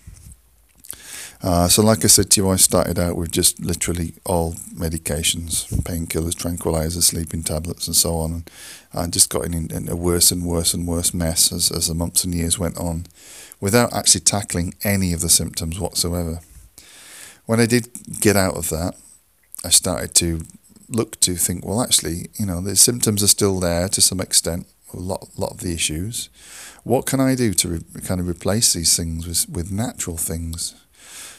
Uh, 1.42 1.70
so, 1.70 1.82
like 1.82 2.04
I 2.04 2.08
said 2.08 2.30
to 2.32 2.42
you, 2.42 2.50
I 2.50 2.58
started 2.58 3.00
out 3.00 3.16
with 3.16 3.32
just 3.32 3.62
literally 3.62 4.14
all 4.26 4.54
medications, 4.74 5.70
painkillers, 5.84 6.36
tranquilizers, 6.36 7.04
sleeping 7.04 7.44
tablets, 7.44 7.88
and 7.88 7.96
so 7.96 8.18
on. 8.18 8.34
And 8.34 8.52
I 8.94 9.08
just 9.08 9.30
got 9.30 9.46
in, 9.46 9.54
in 9.72 9.88
a 9.88 9.96
worse 9.96 10.32
and 10.32 10.44
worse 10.44 10.74
and 10.74 10.86
worse 10.86 11.14
mess 11.14 11.54
as, 11.54 11.72
as 11.72 11.88
the 11.88 11.94
months 11.94 12.26
and 12.26 12.36
years 12.36 12.60
went 12.60 12.78
on 12.78 13.06
without 13.62 13.94
actually 13.94 14.22
tackling 14.22 14.74
any 14.84 15.14
of 15.14 15.22
the 15.22 15.30
symptoms 15.30 15.80
whatsoever. 15.80 16.42
When 17.46 17.62
I 17.62 17.66
did 17.66 17.88
get 18.20 18.36
out 18.36 18.58
of 18.58 18.70
that, 18.70 18.96
I 19.64 19.70
started 19.70 20.14
to 20.16 20.42
look 20.90 21.20
to 21.22 21.36
think, 21.36 21.66
well, 21.66 21.82
actually, 21.82 22.30
you 22.38 22.46
know, 22.46 22.60
the 22.60 22.76
symptoms 22.76 23.24
are 23.24 23.28
still 23.28 23.60
there 23.60 23.88
to 23.90 24.02
some 24.02 24.20
extent, 24.20 24.68
a 24.94 24.98
lot, 24.98 25.30
lot 25.38 25.52
of 25.52 25.60
the 25.60 25.74
issues. 25.74 26.30
What 26.84 27.06
can 27.06 27.20
I 27.20 27.36
do 27.36 27.54
to 27.54 27.68
re- 27.70 28.02
kind 28.04 28.20
of 28.20 28.28
replace 28.28 28.74
these 28.74 28.96
things 28.98 29.28
with, 29.28 29.48
with 29.50 29.72
natural 29.72 30.18
things? 30.18 30.76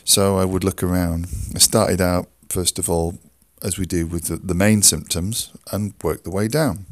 So 0.05 0.39
I 0.39 0.45
would 0.45 0.65
look 0.65 0.83
around. 0.83 1.27
I 1.55 1.59
started 1.59 2.01
out, 2.01 2.29
first 2.49 2.79
of 2.79 2.89
all, 2.89 3.19
as 3.63 3.79
we 3.79 3.87
do 3.87 4.07
with 4.07 4.25
the, 4.25 4.37
the 4.37 4.55
main 4.55 4.83
symptoms, 4.83 5.53
and 5.71 5.95
work 6.03 6.25
the 6.25 6.31
way 6.31 6.49
down. 6.49 6.87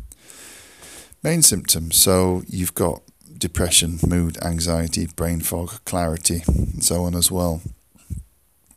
Main 1.22 1.42
symptoms. 1.42 1.96
So 1.96 2.42
you've 2.46 2.74
got 2.74 3.02
depression, 3.38 3.98
mood, 4.06 4.36
anxiety, 4.42 5.06
brain 5.06 5.40
fog, 5.40 5.84
clarity, 5.84 6.42
and 6.46 6.84
so 6.84 7.04
on 7.04 7.14
as 7.14 7.30
well. 7.30 7.62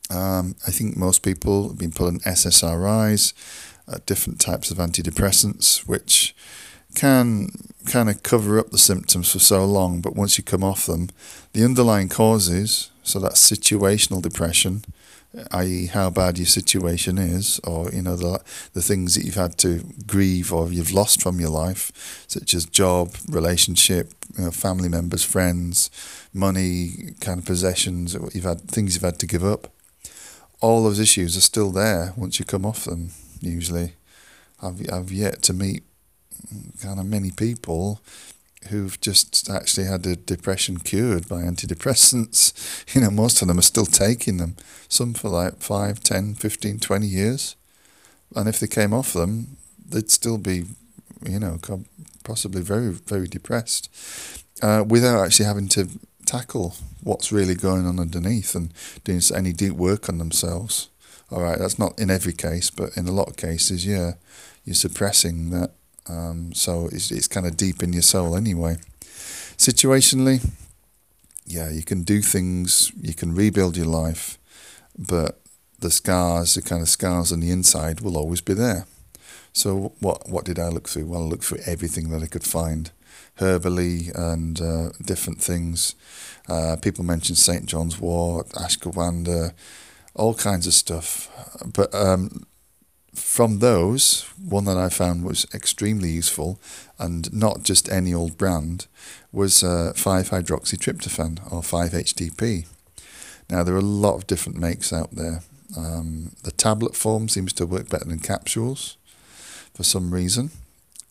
Um, 0.09 0.55
I 0.67 0.71
think 0.71 0.97
most 0.97 1.23
people 1.23 1.69
have 1.69 1.77
been 1.77 1.93
on 1.99 2.19
SSRIs, 2.19 3.33
uh, 3.87 3.99
different 4.05 4.39
types 4.39 4.71
of 4.71 4.77
antidepressants, 4.77 5.87
which 5.87 6.35
can 6.95 7.49
kind 7.85 8.09
of 8.09 8.21
cover 8.21 8.59
up 8.59 8.71
the 8.71 8.77
symptoms 8.77 9.31
for 9.31 9.39
so 9.39 9.65
long, 9.65 10.01
but 10.01 10.15
once 10.15 10.37
you 10.37 10.43
come 10.43 10.63
off 10.63 10.85
them, 10.85 11.09
the 11.53 11.63
underlying 11.63 12.09
causes, 12.09 12.90
so 13.03 13.19
that's 13.19 13.49
situational 13.49 14.21
depression, 14.21 14.83
i.e., 15.51 15.87
how 15.87 16.09
bad 16.09 16.37
your 16.37 16.47
situation 16.47 17.17
is, 17.17 17.59
or 17.63 17.89
you 17.91 18.01
know 18.01 18.15
the 18.15 18.41
the 18.73 18.81
things 18.81 19.15
that 19.15 19.25
you've 19.25 19.35
had 19.35 19.57
to 19.59 19.83
grieve 20.05 20.51
or 20.53 20.69
you've 20.71 20.93
lost 20.93 21.21
from 21.21 21.39
your 21.39 21.49
life, 21.49 21.91
such 22.27 22.53
as 22.53 22.65
job, 22.65 23.15
relationship, 23.29 24.13
you 24.37 24.45
know, 24.45 24.51
family 24.51 24.89
members, 24.89 25.23
friends, 25.23 25.89
money, 26.33 27.13
kind 27.19 27.39
of 27.39 27.45
possessions, 27.45 28.13
you've 28.33 28.43
had 28.43 28.61
things 28.61 28.93
you've 28.93 29.03
had 29.03 29.19
to 29.19 29.27
give 29.27 29.43
up. 29.43 29.67
All 30.59 30.83
those 30.83 30.99
issues 30.99 31.35
are 31.35 31.41
still 31.41 31.71
there 31.71 32.13
once 32.15 32.39
you 32.39 32.45
come 32.45 32.65
off 32.65 32.85
them. 32.85 33.11
Usually, 33.39 33.93
I've 34.61 34.81
I've 34.91 35.11
yet 35.11 35.41
to 35.43 35.53
meet 35.53 35.83
kind 36.81 36.99
of 36.99 37.05
many 37.05 37.31
people 37.31 38.01
who've 38.69 38.99
just 39.01 39.49
actually 39.49 39.87
had 39.87 40.05
a 40.05 40.15
depression 40.15 40.77
cured 40.77 41.27
by 41.27 41.41
antidepressants. 41.41 42.53
You 42.93 43.01
know, 43.01 43.09
most 43.09 43.41
of 43.41 43.47
them 43.47 43.57
are 43.57 43.63
still 43.63 43.85
taking 43.85 44.37
them, 44.37 44.57
some 44.89 45.13
for 45.13 45.29
like 45.29 45.61
5, 45.61 46.01
10, 46.01 46.35
15, 46.35 46.79
20 46.79 47.07
years. 47.07 47.55
And 48.35 48.49
if 48.49 48.59
they 48.59 48.67
came 48.67 48.93
off 48.93 49.13
them, 49.13 49.57
they'd 49.89 50.11
still 50.11 50.37
be, 50.37 50.65
you 51.25 51.39
know, 51.39 51.57
possibly 52.23 52.61
very, 52.61 52.91
very 52.91 53.27
depressed 53.27 53.89
uh, 54.61 54.83
without 54.87 55.23
actually 55.23 55.45
having 55.45 55.67
to 55.69 55.87
tackle 56.25 56.75
what's 57.03 57.31
really 57.31 57.55
going 57.55 57.85
on 57.85 57.99
underneath 57.99 58.55
and 58.55 58.73
doing 59.03 59.21
any 59.35 59.53
deep 59.53 59.73
work 59.73 60.09
on 60.09 60.17
themselves. 60.17 60.89
All 61.31 61.41
right, 61.41 61.57
that's 61.57 61.79
not 61.79 61.97
in 61.97 62.11
every 62.11 62.33
case, 62.33 62.69
but 62.69 62.95
in 62.97 63.07
a 63.07 63.11
lot 63.11 63.29
of 63.29 63.37
cases, 63.37 63.85
yeah, 63.85 64.13
you're 64.65 64.75
suppressing 64.75 65.49
that 65.51 65.71
um, 66.07 66.53
so 66.53 66.87
it's, 66.91 67.11
it's 67.11 67.27
kind 67.27 67.45
of 67.45 67.57
deep 67.57 67.83
in 67.83 67.93
your 67.93 68.01
soul 68.01 68.35
anyway. 68.35 68.77
Situationally, 69.57 70.49
yeah, 71.45 71.69
you 71.69 71.83
can 71.83 72.03
do 72.03 72.21
things, 72.21 72.91
you 72.99 73.13
can 73.13 73.35
rebuild 73.35 73.77
your 73.77 73.87
life, 73.87 74.37
but 74.97 75.39
the 75.79 75.91
scars, 75.91 76.55
the 76.55 76.61
kind 76.61 76.81
of 76.81 76.89
scars 76.89 77.31
on 77.31 77.39
the 77.39 77.51
inside, 77.51 78.01
will 78.01 78.17
always 78.17 78.41
be 78.41 78.53
there. 78.53 78.85
So 79.53 79.93
what 79.99 80.29
what 80.29 80.45
did 80.45 80.59
I 80.59 80.69
look 80.69 80.87
through? 80.87 81.07
Well, 81.07 81.23
I 81.23 81.25
looked 81.25 81.43
through 81.43 81.59
everything 81.65 82.09
that 82.09 82.23
I 82.23 82.27
could 82.27 82.43
find, 82.43 82.91
herbally 83.37 84.11
and 84.15 84.61
uh, 84.61 84.89
different 85.03 85.41
things. 85.41 85.95
Uh, 86.47 86.77
people 86.81 87.03
mentioned 87.03 87.37
St 87.37 87.65
John's 87.65 87.99
Wort, 87.99 88.49
ashwagandha, 88.49 89.53
all 90.15 90.33
kinds 90.33 90.67
of 90.67 90.73
stuff. 90.73 91.29
But 91.73 91.93
um, 91.93 92.45
from 93.13 93.59
those, 93.59 94.23
one 94.43 94.65
that 94.65 94.77
I 94.77 94.89
found 94.89 95.23
was 95.23 95.45
extremely 95.53 96.09
useful 96.09 96.59
and 96.97 97.31
not 97.33 97.63
just 97.63 97.91
any 97.91 98.13
old 98.13 98.37
brand 98.37 98.87
was 99.31 99.63
uh, 99.63 99.93
5-hydroxytryptophan 99.95 101.51
or 101.51 101.61
5-HTP. 101.61 102.67
Now, 103.49 103.63
there 103.63 103.75
are 103.75 103.79
a 103.79 103.81
lot 103.81 104.15
of 104.15 104.27
different 104.27 104.57
makes 104.57 104.93
out 104.93 105.11
there. 105.11 105.41
Um, 105.77 106.31
the 106.43 106.51
tablet 106.51 106.95
form 106.95 107.27
seems 107.27 107.53
to 107.53 107.65
work 107.65 107.89
better 107.89 108.05
than 108.05 108.19
capsules 108.19 108.97
for 109.73 109.83
some 109.83 110.13
reason. 110.13 110.51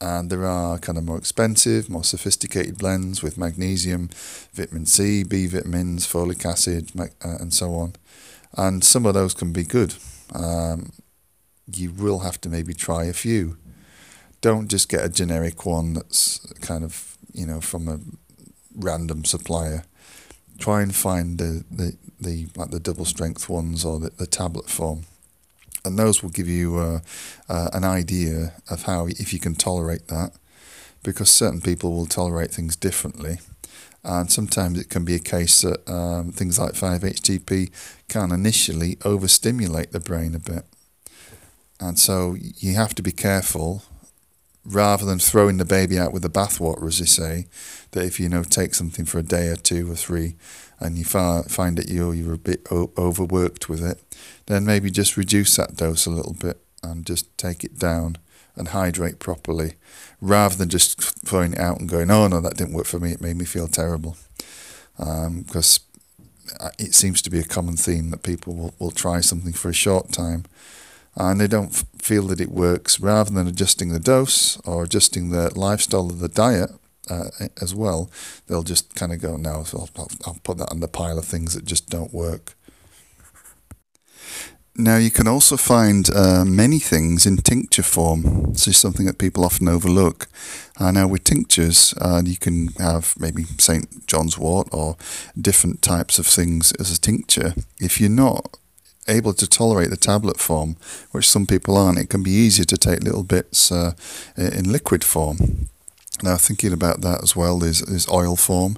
And 0.01 0.31
there 0.31 0.47
are 0.47 0.79
kind 0.79 0.97
of 0.97 1.05
more 1.05 1.19
expensive, 1.19 1.91
more 1.91 2.05
sophisticated 2.05 2.79
blends 2.79 3.23
with 3.23 3.37
magnesium, 3.37 4.09
vitamin 4.55 4.87
C, 4.87 5.23
B 5.23 5.47
vitamins, 5.47 6.07
folic 6.07 6.47
acid, 6.47 6.91
uh, 6.99 7.09
and 7.23 7.53
so 7.53 7.75
on. 7.75 7.95
And 8.57 8.83
some 8.83 9.05
of 9.05 9.13
those 9.13 9.35
can 9.35 9.53
be 9.53 9.65
good. 9.65 9.95
Um, 10.35 10.93
you 11.77 11.91
will 11.91 12.21
have 12.21 12.41
to 12.43 12.49
maybe 12.49 12.75
try 12.75 13.05
a 13.05 13.13
few. 13.13 13.57
Don't 14.41 14.69
just 14.69 14.89
get 14.89 15.05
a 15.05 15.09
generic 15.09 15.67
one 15.67 15.95
that's 15.95 16.39
kind 16.61 16.83
of, 16.85 17.17
you 17.33 17.47
know, 17.47 17.61
from 17.61 17.89
a 17.89 18.01
random 18.75 19.25
supplier. 19.25 19.85
Try 20.59 20.83
and 20.83 20.95
find 20.95 21.39
the, 21.39 21.65
the, 21.71 21.97
the 22.21 22.49
like 22.57 22.71
the 22.71 22.81
double 22.81 23.05
strength 23.05 23.49
ones 23.49 23.85
or 23.85 23.99
the, 23.99 24.11
the 24.11 24.27
tablet 24.27 24.69
form. 24.69 25.03
And 25.85 25.99
those 25.99 26.23
will 26.23 26.31
give 26.31 26.49
you 26.49 26.79
uh, 26.79 27.01
uh, 27.49 27.71
an 27.73 27.85
idea 27.85 28.53
of 28.69 28.83
how, 28.83 29.07
if 29.07 29.33
you 29.33 29.41
can 29.41 29.55
tolerate 29.55 30.09
that, 30.09 30.33
because 31.03 31.31
certain 31.31 31.61
people 31.61 31.93
will 31.93 32.07
tolerate 32.07 32.51
things 32.51 32.77
differently. 32.77 33.39
And 34.05 34.31
sometimes 34.31 34.79
it 34.79 34.89
can 34.89 35.05
be 35.05 35.15
a 35.15 35.19
case 35.21 35.61
that 35.63 35.89
um, 35.89 36.33
things 36.33 36.59
like 36.59 36.73
5-HTP 36.73 37.71
can 38.09 38.33
initially 38.33 38.99
overstimulate 39.05 39.93
the 39.93 40.01
brain 40.01 40.35
a 40.35 40.39
bit. 40.39 40.65
And 41.81 41.99
so 41.99 42.37
you 42.39 42.75
have 42.75 42.95
to 42.97 43.03
be 43.03 43.11
careful 43.11 43.83
rather 44.65 45.07
than 45.07 45.19
throwing 45.19 45.57
the 45.57 45.65
baby 45.65 45.99
out 45.99 46.13
with 46.13 46.23
the 46.23 46.29
bathwater, 46.29 46.87
as 46.87 46.99
they 46.99 47.07
say, 47.07 47.47
that 47.93 48.05
if 48.05 48.21
you 48.21 48.29
know 48.29 48.43
take 48.43 48.75
something 48.75 49.07
for 49.07 49.19
a 49.19 49.23
day 49.23 49.49
or 49.49 49.57
two 49.57 49.91
or 49.91 49.95
three, 49.95 50.37
and 50.79 50.99
you 50.99 51.05
find 51.05 51.79
that 51.79 51.89
you're 51.89 52.15
you're 52.15 52.35
a 52.35 52.39
bit 52.39 52.67
overworked 52.71 53.69
with 53.69 53.83
it, 53.83 54.01
then 54.47 54.65
maybe 54.65 54.91
just 54.91 55.17
reduce 55.17 55.57
that 55.57 55.77
dose 55.77 56.07
a 56.07 56.11
little 56.11 56.35
bit 56.35 56.63
and 56.83 57.07
just 57.07 57.37
take 57.39 57.65
it 57.65 57.79
down 57.79 58.17
and 58.57 58.69
hydrate 58.69 59.19
properly, 59.19 59.75
rather 60.21 60.57
than 60.57 60.69
just 60.69 61.01
throwing 61.27 61.55
it 61.55 61.59
out 61.59 61.81
and 61.81 61.89
going, 61.89 62.11
oh 62.11 62.29
no, 62.29 62.41
that 62.41 62.57
didn't 62.57 62.75
work 62.75 62.87
for 62.87 62.99
me. 63.01 63.13
It 63.13 63.23
made 63.23 63.37
me 63.37 63.47
feel 63.47 63.69
terrible, 63.69 64.19
um, 64.99 65.43
because 65.43 65.81
uh, 66.59 66.71
it 66.79 66.95
seems 66.95 67.23
to 67.23 67.31
be 67.31 67.39
a 67.39 67.45
common 67.45 67.77
theme 67.77 68.11
that 68.11 68.23
people 68.23 68.55
will, 68.55 68.75
will 68.79 68.91
try 68.91 69.21
something 69.21 69.55
for 69.55 69.71
a 69.71 69.75
short 69.75 70.13
time 70.13 70.45
and 71.17 71.41
they 71.41 71.47
don't 71.47 71.73
f- 71.73 71.85
feel 71.99 72.27
that 72.29 72.41
it 72.41 72.51
works, 72.51 73.01
rather 73.01 73.31
than 73.31 73.47
adjusting 73.47 73.91
the 73.91 74.01
dose 74.01 74.59
or 74.61 74.85
adjusting 74.85 75.31
the 75.31 75.57
lifestyle 75.59 76.07
of 76.07 76.21
the 76.21 76.29
diet 76.29 76.71
uh, 77.09 77.31
as 77.61 77.75
well, 77.75 78.11
they'll 78.47 78.63
just 78.63 78.95
kind 78.95 79.13
of 79.13 79.21
go, 79.21 79.37
no, 79.37 79.65
so 79.65 79.89
I'll, 79.97 80.11
I'll 80.27 80.39
put 80.43 80.59
that 80.59 80.71
on 80.71 80.81
the 80.81 80.89
pile 80.89 81.19
of 81.19 81.25
things 81.25 81.55
that 81.55 81.65
just 81.65 81.91
don't 81.91 82.15
work. 82.15 82.55
Now, 84.77 84.97
you 84.97 85.11
can 85.11 85.27
also 85.27 85.57
find 85.57 86.09
uh, 86.15 86.45
many 86.45 86.79
things 86.79 87.27
in 87.27 87.37
tincture 87.39 87.83
form. 87.83 88.53
This 88.53 88.69
is 88.69 88.79
something 88.79 89.05
that 89.07 89.19
people 89.19 89.45
often 89.45 89.69
overlook. 89.69 90.29
Uh, 90.79 90.93
now, 90.93 91.09
with 91.09 91.25
tinctures, 91.25 91.93
uh, 92.01 92.23
you 92.25 92.39
can 92.39 92.69
have 92.79 93.15
maybe 93.19 93.45
St. 93.59 94.07
John's 94.07 94.39
wort 94.39 94.69
or 94.73 94.97
different 95.39 95.83
types 95.83 96.19
of 96.19 96.27
things 96.27 96.73
as 96.79 96.91
a 96.91 97.01
tincture. 97.01 97.55
If 97.79 98.01
you're 98.01 98.09
not 98.09 98.57
able 99.11 99.35
to 99.35 99.47
tolerate 99.47 99.91
the 99.91 99.97
tablet 99.97 100.39
form, 100.39 100.77
which 101.11 101.29
some 101.29 101.47
people 101.47 101.77
aren't, 101.77 101.99
it 101.99 102.09
can 102.09 102.23
be 102.23 102.31
easier 102.31 102.65
to 102.65 102.77
take 102.77 103.03
little 103.03 103.25
bits 103.25 103.71
uh, 103.71 103.93
in 104.37 104.71
liquid 104.71 105.05
form. 105.05 105.69
Now, 106.23 106.37
thinking 106.37 106.73
about 106.73 107.01
that 107.01 107.23
as 107.23 107.35
well, 107.35 107.59
there's, 107.59 107.81
there's 107.81 108.09
oil 108.09 108.37
form 108.37 108.77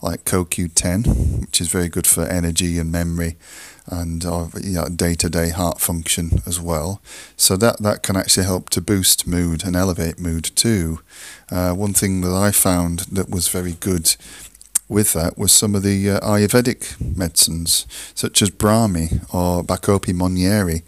like 0.00 0.24
CoQ10, 0.24 1.40
which 1.40 1.60
is 1.60 1.68
very 1.68 1.88
good 1.88 2.06
for 2.06 2.24
energy 2.24 2.78
and 2.78 2.92
memory 2.92 3.36
and 3.86 4.24
uh, 4.24 4.46
day 4.94 5.14
to 5.14 5.28
day 5.28 5.50
heart 5.50 5.80
function 5.80 6.40
as 6.46 6.60
well. 6.60 7.02
So, 7.36 7.56
that, 7.56 7.82
that 7.82 8.02
can 8.02 8.16
actually 8.16 8.46
help 8.46 8.70
to 8.70 8.80
boost 8.80 9.26
mood 9.26 9.64
and 9.64 9.74
elevate 9.74 10.18
mood 10.18 10.44
too. 10.54 11.00
Uh, 11.50 11.72
one 11.72 11.94
thing 11.94 12.20
that 12.20 12.32
I 12.32 12.50
found 12.52 13.00
that 13.12 13.28
was 13.28 13.48
very 13.48 13.72
good 13.72 14.14
with 14.94 15.12
that 15.12 15.36
was 15.36 15.52
some 15.52 15.74
of 15.74 15.82
the 15.82 16.08
uh, 16.08 16.20
Ayurvedic 16.20 17.16
medicines, 17.16 17.86
such 18.14 18.40
as 18.40 18.50
Brahmi 18.50 19.22
or 19.34 19.64
Bacopa 19.64 20.14
monnieri, 20.14 20.82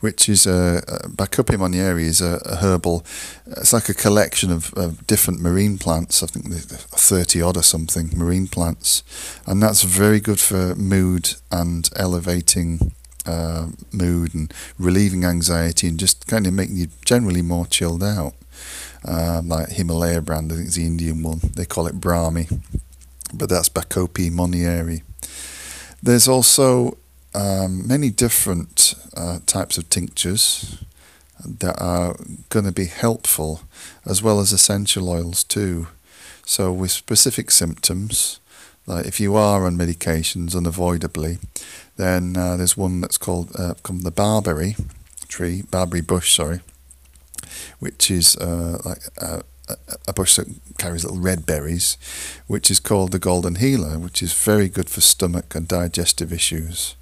which 0.00 0.28
is 0.28 0.46
a, 0.46 0.82
a 0.86 1.08
Bacopa 1.08 1.58
monnieri 1.58 2.04
is 2.04 2.20
a, 2.20 2.40
a, 2.44 2.56
herbal. 2.56 3.04
It's 3.48 3.72
like 3.72 3.88
a 3.88 3.94
collection 3.94 4.52
of, 4.52 4.72
of 4.74 5.06
different 5.08 5.40
marine 5.40 5.76
plants. 5.76 6.22
I 6.22 6.26
think 6.26 6.54
thirty 6.54 7.42
odd 7.42 7.56
or 7.56 7.62
something 7.62 8.10
marine 8.14 8.46
plants, 8.46 9.02
and 9.46 9.60
that's 9.60 9.82
very 9.82 10.20
good 10.20 10.40
for 10.40 10.76
mood 10.76 11.34
and 11.50 11.90
elevating 11.96 12.92
uh, 13.26 13.66
mood 13.92 14.34
and 14.34 14.54
relieving 14.78 15.24
anxiety 15.24 15.88
and 15.88 15.98
just 15.98 16.26
kind 16.28 16.46
of 16.46 16.52
making 16.52 16.76
you 16.76 16.86
generally 17.04 17.42
more 17.42 17.66
chilled 17.66 18.04
out. 18.04 18.34
Uh, 19.04 19.42
like 19.44 19.70
Himalaya 19.70 20.20
brand, 20.20 20.50
I 20.50 20.56
think 20.56 20.66
it's 20.68 20.76
the 20.76 20.86
Indian 20.86 21.22
one. 21.22 21.40
They 21.54 21.64
call 21.64 21.86
it 21.86 22.00
Brahmi 22.00 22.60
but 23.32 23.48
that's 23.48 23.68
Bacopa 23.68 24.30
Monnieri. 24.30 25.02
There's 26.02 26.28
also 26.28 26.98
um, 27.34 27.86
many 27.86 28.10
different 28.10 28.94
uh, 29.16 29.38
types 29.46 29.78
of 29.78 29.88
tinctures 29.90 30.82
that 31.44 31.80
are 31.80 32.16
going 32.48 32.64
to 32.64 32.72
be 32.72 32.86
helpful, 32.86 33.62
as 34.04 34.22
well 34.22 34.40
as 34.40 34.52
essential 34.52 35.08
oils 35.08 35.44
too. 35.44 35.88
So, 36.44 36.72
with 36.72 36.90
specific 36.90 37.50
symptoms, 37.50 38.40
like 38.86 39.06
if 39.06 39.20
you 39.20 39.36
are 39.36 39.66
on 39.66 39.76
medications 39.76 40.56
unavoidably, 40.56 41.38
then 41.96 42.36
uh, 42.36 42.56
there's 42.56 42.76
one 42.76 43.00
that's 43.00 43.18
called 43.18 43.54
uh, 43.54 43.74
the 43.84 44.10
barberry 44.10 44.76
tree, 45.28 45.62
barberry 45.62 46.00
bush, 46.00 46.34
sorry, 46.34 46.60
which 47.78 48.10
is 48.10 48.34
uh, 48.36 48.78
like 48.84 49.02
uh, 49.20 49.42
a 50.06 50.12
bush 50.12 50.36
that 50.36 50.48
carries 50.78 51.04
little 51.04 51.20
red 51.20 51.46
berries, 51.46 51.96
which 52.46 52.70
is 52.70 52.80
called 52.80 53.12
the 53.12 53.18
golden 53.18 53.56
healer, 53.56 53.98
which 53.98 54.22
is 54.22 54.32
very 54.32 54.68
good 54.68 54.88
for 54.88 55.00
stomach 55.00 55.54
and 55.54 55.68
digestive 55.68 56.32
issues. 56.32 56.94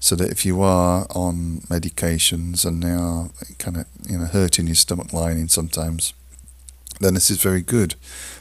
So 0.00 0.14
that 0.16 0.30
if 0.30 0.46
you 0.46 0.62
are 0.62 1.06
on 1.10 1.62
medications 1.68 2.64
and 2.64 2.82
they 2.82 2.90
are 2.90 3.30
kind 3.58 3.76
of 3.76 3.86
you 4.08 4.18
know 4.18 4.26
hurting 4.26 4.66
your 4.66 4.76
stomach 4.76 5.12
lining 5.12 5.48
sometimes, 5.48 6.14
then 7.00 7.14
this 7.14 7.30
is 7.30 7.42
very 7.42 7.62
good 7.62 7.94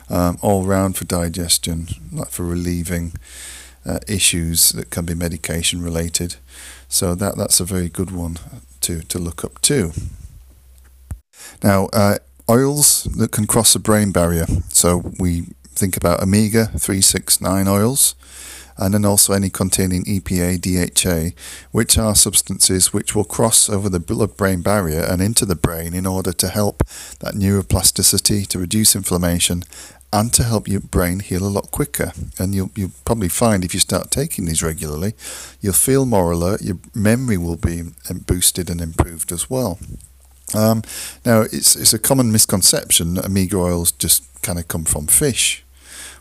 um, 0.09 0.37
all 0.41 0.63
round 0.63 0.95
for 0.95 1.05
digestion, 1.05 1.87
like 2.11 2.29
for 2.29 2.43
relieving 2.43 3.13
uh, 3.85 3.99
issues 4.07 4.71
that 4.71 4.89
can 4.89 5.05
be 5.05 5.13
medication 5.13 5.81
related. 5.81 6.35
So 6.87 7.15
that 7.15 7.37
that's 7.37 7.59
a 7.59 7.65
very 7.65 7.89
good 7.89 8.11
one 8.11 8.37
to 8.81 9.01
to 9.01 9.19
look 9.19 9.43
up 9.43 9.61
too. 9.61 9.91
Now, 11.63 11.87
uh, 11.93 12.17
oils 12.49 13.03
that 13.03 13.31
can 13.31 13.47
cross 13.47 13.73
the 13.73 13.79
brain 13.79 14.11
barrier. 14.11 14.45
So 14.69 15.11
we 15.19 15.47
think 15.69 15.95
about 15.97 16.21
omega 16.21 16.65
369 16.77 17.67
oils 17.67 18.15
and 18.77 18.93
then 18.93 19.05
also 19.05 19.33
any 19.33 19.49
containing 19.49 20.03
EPA, 20.05 20.61
DHA, 20.61 21.35
which 21.71 21.97
are 21.97 22.15
substances 22.15 22.93
which 22.93 23.15
will 23.15 23.23
cross 23.23 23.69
over 23.69 23.89
the 23.89 23.99
blood 23.99 24.37
brain 24.37 24.61
barrier 24.61 25.01
and 25.01 25.21
into 25.21 25.45
the 25.45 25.55
brain 25.55 25.93
in 25.93 26.05
order 26.05 26.31
to 26.31 26.47
help 26.47 26.83
that 27.19 27.33
neuroplasticity, 27.33 28.45
to 28.47 28.59
reduce 28.59 28.95
inflammation, 28.95 29.63
and 30.13 30.31
to 30.33 30.43
help 30.43 30.67
your 30.67 30.79
brain 30.79 31.19
heal 31.19 31.45
a 31.45 31.49
lot 31.49 31.71
quicker. 31.71 32.13
And 32.39 32.53
you'll, 32.53 32.71
you'll 32.75 32.91
probably 33.03 33.29
find 33.29 33.65
if 33.65 33.73
you 33.73 33.79
start 33.79 34.11
taking 34.11 34.45
these 34.45 34.63
regularly, 34.63 35.13
you'll 35.59 35.73
feel 35.73 36.05
more 36.05 36.31
alert, 36.31 36.61
your 36.61 36.77
memory 36.93 37.37
will 37.37 37.57
be 37.57 37.83
boosted 38.27 38.69
and 38.69 38.79
improved 38.79 39.31
as 39.31 39.49
well. 39.49 39.79
Um, 40.55 40.83
now, 41.25 41.41
it's, 41.41 41.75
it's 41.75 41.93
a 41.93 41.99
common 41.99 42.31
misconception 42.31 43.15
that 43.15 43.25
omega 43.25 43.57
oils 43.57 43.91
just 43.91 44.23
kind 44.41 44.59
of 44.59 44.67
come 44.67 44.85
from 44.85 45.07
fish. 45.07 45.63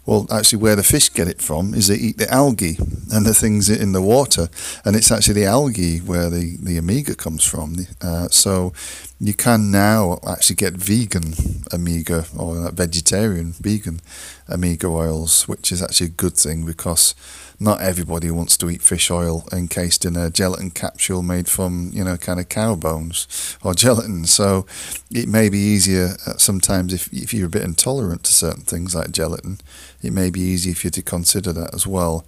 Well, 0.06 0.28
actually, 0.30 0.58
where 0.58 0.76
the 0.76 0.84
fish 0.84 1.12
get 1.12 1.26
it 1.26 1.42
from 1.42 1.74
is 1.74 1.88
they 1.88 1.96
eat 1.96 2.16
the 2.16 2.32
algae 2.32 2.78
and 3.12 3.26
the 3.26 3.34
things 3.34 3.68
in 3.68 3.90
the 3.90 4.00
water, 4.00 4.48
and 4.84 4.94
it's 4.94 5.10
actually 5.10 5.34
the 5.34 5.46
algae 5.46 5.98
where 5.98 6.30
the, 6.30 6.56
the 6.62 6.78
omega 6.78 7.16
comes 7.16 7.42
from. 7.42 7.76
Uh, 8.00 8.28
so 8.28 8.72
you 9.18 9.34
can 9.34 9.72
now 9.72 10.20
actually 10.24 10.54
get 10.54 10.74
vegan 10.74 11.34
omega 11.72 12.24
or 12.38 12.70
vegetarian 12.70 13.52
vegan 13.60 14.00
omega 14.48 14.86
oils, 14.86 15.48
which 15.48 15.72
is 15.72 15.82
actually 15.82 16.06
a 16.06 16.10
good 16.10 16.36
thing 16.36 16.64
because 16.64 17.16
not 17.58 17.80
everybody 17.80 18.30
wants 18.30 18.56
to 18.58 18.68
eat 18.68 18.82
fish 18.82 19.10
oil 19.10 19.46
encased 19.50 20.04
in 20.04 20.16
a 20.16 20.30
gelatin 20.30 20.70
capsule 20.70 21.22
made 21.22 21.48
from, 21.48 21.90
you 21.92 22.04
know, 22.04 22.16
kind 22.16 22.38
of 22.38 22.48
cow 22.48 22.74
bones 22.74 23.56
or 23.62 23.74
gelatin. 23.74 24.26
So 24.26 24.66
it 25.10 25.28
may 25.28 25.48
be 25.48 25.58
easier 25.58 26.16
uh, 26.26 26.36
sometimes 26.36 26.92
if, 26.92 27.12
if 27.12 27.32
you're 27.32 27.46
a 27.46 27.50
bit 27.50 27.62
intolerant 27.62 28.24
to 28.24 28.32
certain 28.32 28.62
things 28.62 28.94
like 28.94 29.10
gelatin, 29.10 29.58
it 30.02 30.12
may 30.12 30.30
be 30.30 30.40
easier 30.40 30.74
for 30.74 30.88
you 30.88 30.90
to 30.90 31.02
consider 31.02 31.52
that 31.54 31.74
as 31.74 31.86
well. 31.86 32.26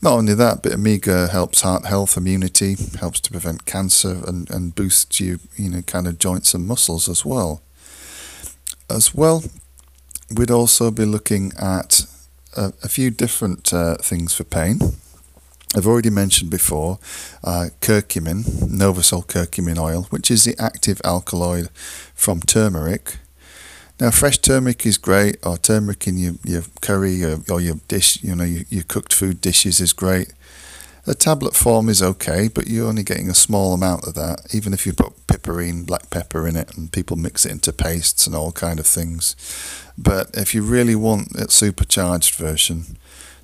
Not 0.00 0.14
only 0.14 0.34
that, 0.34 0.62
but 0.62 0.72
omega 0.72 1.28
helps 1.28 1.62
heart 1.62 1.86
health, 1.86 2.16
immunity, 2.16 2.76
helps 3.00 3.20
to 3.20 3.30
prevent 3.30 3.64
cancer 3.64 4.22
and, 4.26 4.50
and 4.50 4.74
boosts 4.74 5.20
you, 5.20 5.40
you 5.56 5.70
know, 5.70 5.82
kind 5.82 6.06
of 6.06 6.18
joints 6.18 6.52
and 6.54 6.66
muscles 6.66 7.08
as 7.08 7.24
well. 7.24 7.62
As 8.90 9.14
well, 9.14 9.44
we'd 10.34 10.50
also 10.50 10.90
be 10.90 11.04
looking 11.04 11.52
at 11.58 12.06
a, 12.56 12.72
a 12.82 12.88
few 12.88 13.10
different 13.10 13.72
uh, 13.72 13.96
things 13.96 14.34
for 14.34 14.44
pain. 14.44 14.78
I've 15.76 15.86
already 15.86 16.10
mentioned 16.10 16.50
before 16.50 16.98
uh, 17.42 17.70
curcumin, 17.80 18.44
Novasol 18.44 19.26
curcumin 19.26 19.78
oil, 19.78 20.06
which 20.10 20.30
is 20.30 20.44
the 20.44 20.54
active 20.58 21.00
alkaloid 21.04 21.68
from 22.14 22.40
turmeric. 22.40 23.18
Now, 24.00 24.10
fresh 24.10 24.38
turmeric 24.38 24.86
is 24.86 24.98
great, 24.98 25.36
or 25.44 25.56
turmeric 25.56 26.06
in 26.06 26.18
your, 26.18 26.34
your 26.44 26.62
curry 26.80 27.24
or, 27.24 27.38
or 27.50 27.60
your 27.60 27.76
dish, 27.88 28.22
you 28.22 28.34
know, 28.34 28.44
your, 28.44 28.64
your 28.68 28.82
cooked 28.84 29.12
food 29.12 29.40
dishes 29.40 29.80
is 29.80 29.92
great. 29.92 30.32
The 31.04 31.14
tablet 31.14 31.54
form 31.54 31.90
is 31.90 32.02
okay, 32.02 32.48
but 32.48 32.66
you're 32.66 32.88
only 32.88 33.02
getting 33.02 33.28
a 33.28 33.34
small 33.34 33.74
amount 33.74 34.06
of 34.06 34.14
that, 34.14 34.54
even 34.54 34.72
if 34.72 34.86
you 34.86 34.94
put 34.94 35.26
piperine, 35.26 35.84
black 35.84 36.08
pepper 36.08 36.48
in 36.48 36.56
it, 36.56 36.74
and 36.76 36.90
people 36.90 37.16
mix 37.16 37.44
it 37.44 37.52
into 37.52 37.74
pastes 37.74 38.26
and 38.26 38.34
all 38.34 38.52
kind 38.52 38.80
of 38.80 38.86
things. 38.86 39.36
But 39.98 40.30
if 40.32 40.54
you 40.54 40.62
really 40.62 40.94
want 40.94 41.32
a 41.34 41.50
supercharged 41.50 42.34
version, 42.36 42.96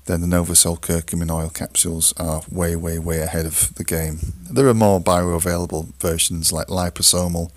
then 0.05 0.21
the 0.21 0.27
Novasol 0.27 0.79
curcumin 0.79 1.29
oil 1.29 1.49
capsules 1.49 2.13
are 2.17 2.41
way, 2.51 2.75
way, 2.75 2.97
way 2.97 3.19
ahead 3.19 3.45
of 3.45 3.75
the 3.75 3.83
game. 3.83 4.17
There 4.49 4.67
are 4.67 4.73
more 4.73 4.99
bioavailable 4.99 5.93
versions 5.99 6.51
like 6.51 6.67
liposomal 6.67 7.51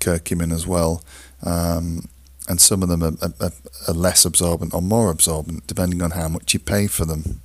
curcumin 0.00 0.52
as 0.52 0.66
well, 0.66 1.02
um, 1.42 2.08
and 2.46 2.60
some 2.60 2.82
of 2.82 2.90
them 2.90 3.02
are, 3.02 3.14
are, 3.40 3.52
are 3.88 3.94
less 3.94 4.26
absorbent 4.26 4.74
or 4.74 4.82
more 4.82 5.10
absorbent 5.10 5.66
depending 5.66 6.02
on 6.02 6.10
how 6.10 6.28
much 6.28 6.52
you 6.52 6.60
pay 6.60 6.86
for 6.86 7.06
them. 7.06 7.40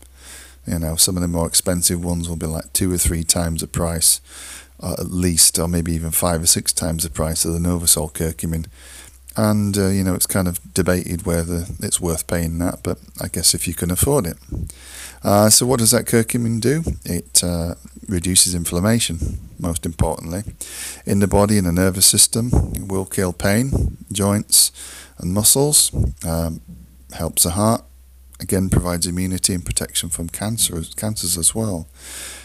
You 0.67 0.79
know, 0.79 0.95
some 0.95 1.15
of 1.15 1.21
the 1.21 1.27
more 1.27 1.47
expensive 1.47 2.03
ones 2.03 2.27
will 2.27 2.35
be 2.35 2.47
like 2.47 2.73
two 2.73 2.91
or 2.91 2.97
three 2.97 3.23
times 3.23 3.61
the 3.61 3.67
price, 3.67 4.21
at 4.81 5.11
least, 5.11 5.59
or 5.59 5.67
maybe 5.67 5.93
even 5.93 6.11
five 6.11 6.41
or 6.41 6.47
six 6.47 6.73
times 6.73 7.03
the 7.03 7.09
price 7.09 7.45
of 7.45 7.53
the 7.53 7.59
Novasol 7.59 8.11
curcumin. 8.11 8.67
And, 9.37 9.77
uh, 9.77 9.89
you 9.89 10.03
know, 10.03 10.13
it's 10.13 10.25
kind 10.25 10.47
of 10.47 10.73
debated 10.73 11.25
whether 11.25 11.65
it's 11.81 11.99
worth 11.99 12.25
paying 12.25 12.57
that, 12.59 12.79
but 12.83 12.99
I 13.19 13.27
guess 13.27 13.53
if 13.53 13.67
you 13.67 13.73
can 13.73 13.91
afford 13.91 14.27
it. 14.27 14.37
Uh, 15.23 15.49
so, 15.49 15.65
what 15.65 15.79
does 15.79 15.91
that 15.91 16.05
curcumin 16.05 16.61
do? 16.61 16.83
It 17.03 17.43
uh, 17.43 17.75
reduces 18.07 18.55
inflammation, 18.55 19.39
most 19.59 19.85
importantly, 19.85 20.43
in 21.05 21.19
the 21.19 21.27
body 21.27 21.57
and 21.57 21.67
the 21.67 21.73
nervous 21.73 22.05
system. 22.05 22.49
It 22.75 22.87
will 22.87 23.05
kill 23.05 23.33
pain, 23.33 23.97
joints, 24.11 24.71
and 25.17 25.33
muscles, 25.33 25.91
um, 26.25 26.61
helps 27.13 27.43
the 27.43 27.51
heart, 27.51 27.83
again 28.39 28.69
provides 28.69 29.07
immunity 29.07 29.53
and 29.53 29.65
protection 29.65 30.09
from 30.09 30.29
cancer, 30.29 30.81
cancers 30.95 31.37
as 31.37 31.55
well. 31.55 31.87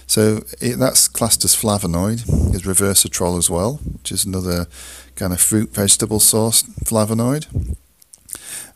So 0.07 0.43
it, 0.61 0.79
that's 0.79 1.09
classed 1.09 1.45
as 1.45 1.55
flavonoid. 1.55 2.23
Is 2.55 2.63
resveratrol 2.63 3.39
as 3.39 3.49
well, 3.49 3.81
which 3.85 4.11
is 4.13 4.25
another 4.25 4.67
kind 5.15 5.33
of 5.33 5.41
fruit 5.41 5.71
vegetable 5.71 6.21
source 6.21 6.63
flavonoid. 6.63 7.47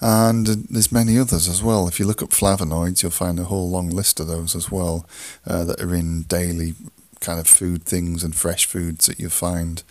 And 0.01 0.47
there's 0.47 0.93
many 0.93 1.19
others 1.19 1.49
as 1.49 1.63
well. 1.63 1.89
If 1.89 1.99
you 1.99 2.07
look 2.07 2.23
up 2.23 2.31
flavonoids, 2.31 3.03
you'll 3.03 3.11
find 3.11 3.39
a 3.39 3.45
whole 3.45 3.71
long 3.71 3.91
list 3.91 4.21
of 4.21 4.27
those 4.27 4.55
as 4.55 4.71
well 4.71 5.07
uh, 5.47 5.65
that 5.65 5.81
are 5.81 5.95
in 5.95 6.23
daily 6.23 6.75
kind 7.21 7.41
of 7.41 7.47
food 7.47 7.85
things 7.85 8.23
and 8.23 8.35
fresh 8.35 8.67
foods 8.67 9.07
that 9.07 9.19
you 9.19 9.31
find 9.31 9.83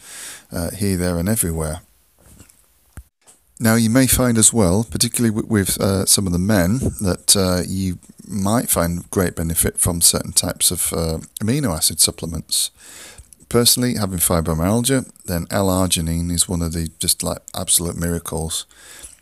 uh, 0.52 0.70
here, 0.72 0.98
there, 0.98 1.18
and 1.18 1.28
everywhere. 1.28 1.82
Now, 3.64 3.76
you 3.76 3.90
may 3.90 4.08
find 4.08 4.38
as 4.38 4.52
well, 4.52 4.84
particularly 4.84 5.30
with, 5.30 5.46
with 5.46 5.80
uh, 5.80 6.06
some 6.06 6.28
of 6.28 6.34
the 6.34 6.38
men, 6.38 6.80
that 7.00 7.34
uh, 7.38 7.64
you 7.66 7.98
might 8.28 8.70
find 8.70 9.10
great 9.10 9.38
benefit 9.38 9.78
from 9.80 10.02
certain 10.02 10.34
types 10.34 10.70
of 10.70 10.92
uh, 10.92 11.20
amino 11.40 11.74
acid 11.74 12.02
supplements. 12.02 12.72
Personally, 13.48 13.96
having 13.96 14.20
fibromyalgia, 14.20 15.10
then 15.28 15.48
L-arginine 15.50 16.30
is 16.30 16.50
one 16.50 16.62
of 16.62 16.74
the 16.74 16.90
just 17.00 17.24
like 17.24 17.38
absolute 17.56 17.96
miracles. 17.96 18.66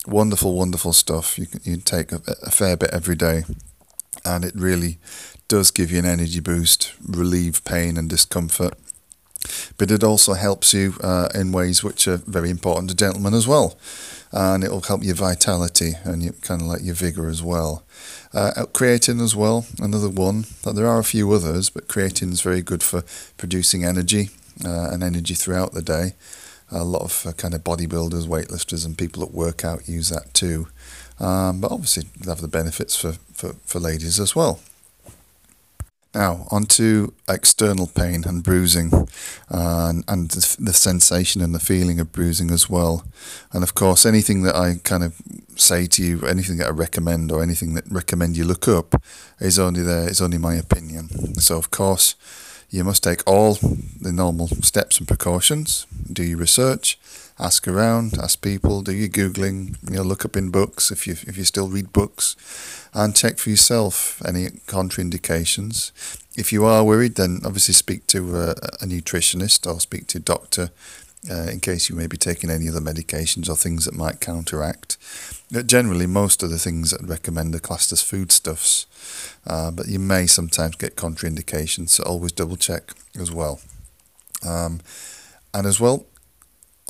Wonderful, 0.08 0.58
wonderful 0.58 0.93
stuff. 0.93 1.38
You 1.38 1.45
can, 1.45 1.62
you 1.63 1.77
take 1.77 2.12
a, 2.12 2.19
a 2.41 2.49
fair 2.49 2.75
bit 2.75 2.89
every 2.91 3.15
day, 3.15 3.43
and 4.25 4.43
it 4.43 4.56
really 4.56 4.97
does 5.49 5.69
give 5.69 5.91
you 5.91 5.99
an 5.99 6.06
energy 6.06 6.39
boost, 6.39 6.93
relieve 7.08 7.63
pain 7.63 7.95
and 7.95 8.10
discomfort 8.10 8.73
but 9.77 9.89
it 9.89 10.04
also 10.04 10.34
helps 10.34 10.73
you 10.73 10.93
uh, 11.01 11.27
in 11.34 11.51
ways 11.51 11.84
which 11.84 12.08
are 12.08 12.17
very 12.17 12.49
important 12.49 12.89
to 12.89 12.95
gentlemen 12.95 13.34
as 13.34 13.47
well. 13.47 13.75
And 14.31 14.63
it'll 14.63 14.81
help 14.81 15.03
your 15.03 15.15
vitality 15.15 15.93
and 16.03 16.23
you, 16.23 16.31
kind 16.41 16.61
of 16.61 16.67
like 16.67 16.83
your 16.83 16.95
vigor 16.95 17.27
as 17.27 17.43
well. 17.43 17.83
Uh, 18.33 18.65
creatine 18.71 19.21
as 19.21 19.35
well, 19.35 19.65
another 19.79 20.09
one. 20.09 20.45
There 20.63 20.87
are 20.87 20.99
a 20.99 21.03
few 21.03 21.31
others, 21.31 21.69
but 21.69 21.87
creatine 21.87 22.31
is 22.31 22.41
very 22.41 22.61
good 22.61 22.81
for 22.81 23.03
producing 23.37 23.83
energy 23.83 24.29
uh, 24.65 24.89
and 24.91 25.03
energy 25.03 25.33
throughout 25.33 25.73
the 25.73 25.81
day. 25.81 26.13
A 26.71 26.85
lot 26.85 27.01
of 27.01 27.25
uh, 27.27 27.33
kind 27.33 27.53
of 27.53 27.63
bodybuilders, 27.63 28.27
weightlifters, 28.27 28.85
and 28.85 28.97
people 28.97 29.25
that 29.25 29.33
work 29.33 29.65
out 29.65 29.89
use 29.89 30.09
that 30.09 30.33
too. 30.33 30.67
Um, 31.19 31.59
but 31.59 31.71
obviously, 31.71 32.05
have 32.25 32.39
the 32.39 32.47
benefits 32.47 32.95
for, 32.95 33.13
for, 33.33 33.53
for 33.65 33.79
ladies 33.79 34.19
as 34.19 34.35
well. 34.35 34.59
Now, 36.13 36.45
onto 36.52 37.13
external 37.30 37.88
pain 37.88 38.26
and 38.26 38.43
bruising, 38.43 38.93
uh, 38.93 39.88
and, 39.89 40.04
and 40.10 40.30
the, 40.30 40.74
sensation 40.74 41.41
and 41.41 41.56
the 41.56 41.60
feeling 41.60 42.02
of 42.02 42.12
bruising 42.12 42.52
as 42.52 42.69
well. 42.69 43.06
And 43.54 43.63
of 43.63 43.76
course, 43.76 44.06
anything 44.06 44.43
that 44.43 44.56
I 44.56 44.76
kind 44.84 45.06
of 45.06 45.15
say 45.56 45.88
to 45.88 46.04
you, 46.04 46.26
anything 46.28 46.58
that 46.58 46.67
I 46.67 46.71
recommend, 46.71 47.32
or 47.32 47.41
anything 47.41 47.76
that 47.76 47.86
recommend 47.89 48.36
you 48.36 48.43
look 48.43 48.67
up, 48.67 49.02
is 49.39 49.58
only 49.58 49.84
there. 49.84 50.10
Is 50.10 50.21
only 50.21 50.38
my 50.38 50.56
opinion. 50.56 51.36
So, 51.36 51.58
of 51.58 51.71
course, 51.71 52.15
you 52.69 52.84
must 52.84 53.04
take 53.04 53.21
all 53.26 53.54
the 53.54 54.12
normal 54.12 54.47
steps 54.47 54.97
and 54.97 55.08
precautions. 55.08 55.88
Do 56.12 56.24
your 56.24 56.39
research, 56.39 57.00
ask 57.41 57.67
around, 57.67 58.17
ask 58.17 58.41
people, 58.41 58.82
do 58.82 58.93
your 58.93 59.10
googling, 59.10 59.75
you 59.89 59.97
know, 59.97 60.04
look 60.04 60.23
up 60.23 60.38
in 60.38 60.51
books 60.51 60.91
if 60.91 61.08
you 61.08 61.13
if 61.13 61.38
you 61.38 61.43
still 61.43 61.67
read 61.67 61.91
books, 61.91 62.36
and 62.93 63.15
check 63.15 63.39
for 63.39 63.49
yourself 63.49 64.21
any 64.25 64.47
contraindications. 64.67 65.91
If 66.38 66.54
you 66.54 66.65
are 66.65 66.84
worried, 66.84 67.15
then 67.15 67.41
obviously 67.43 67.73
speak 67.73 68.08
to 68.08 68.38
a, 68.38 68.51
a 68.51 68.86
nutritionist 68.86 69.67
or 69.69 69.80
speak 69.80 70.08
to 70.08 70.19
a 70.19 70.21
doctor 70.21 70.69
uh, 71.30 71.47
in 71.51 71.60
case 71.60 71.89
you 71.89 71.95
may 71.95 72.08
be 72.08 72.17
taking 72.17 72.49
any 72.49 72.69
other 72.69 72.80
medications 72.80 73.49
or 73.49 73.56
things 73.56 73.86
that 73.86 73.93
might 73.93 74.21
counteract. 74.21 74.97
But 75.51 75.67
generally, 75.67 76.08
most 76.08 76.43
of 76.43 76.49
the 76.49 76.60
things 76.60 76.91
that 76.91 77.01
recommend 77.04 77.54
are 77.56 77.60
classed 77.60 77.91
as 77.91 78.01
foodstuffs, 78.01 78.86
uh, 79.45 79.71
but 79.71 79.88
you 79.88 79.99
may 79.99 80.27
sometimes 80.27 80.75
get 80.77 80.95
contraindications, 80.95 81.89
so 81.89 82.04
always 82.04 82.32
double 82.32 82.56
check 82.56 82.93
as 83.19 83.32
well. 83.32 83.60
Um, 84.47 84.80
and 85.54 85.67
as 85.67 85.80
well, 85.80 86.06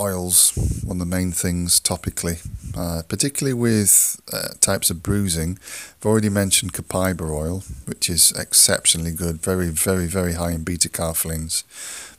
oils, 0.01 0.51
one 0.83 0.97
of 0.97 0.99
the 0.99 1.15
main 1.17 1.31
things 1.31 1.79
topically, 1.79 2.37
uh, 2.75 3.03
particularly 3.07 3.53
with 3.53 4.19
uh, 4.33 4.49
types 4.59 4.89
of 4.89 5.03
bruising. 5.03 5.59
I've 5.99 6.05
already 6.05 6.29
mentioned 6.29 6.73
copaiba 6.73 7.29
oil, 7.29 7.63
which 7.85 8.09
is 8.09 8.31
exceptionally 8.31 9.11
good, 9.11 9.41
very, 9.41 9.69
very, 9.69 10.07
very 10.07 10.33
high 10.33 10.51
in 10.51 10.63
beta 10.63 10.89
carotenoids, 10.89 11.63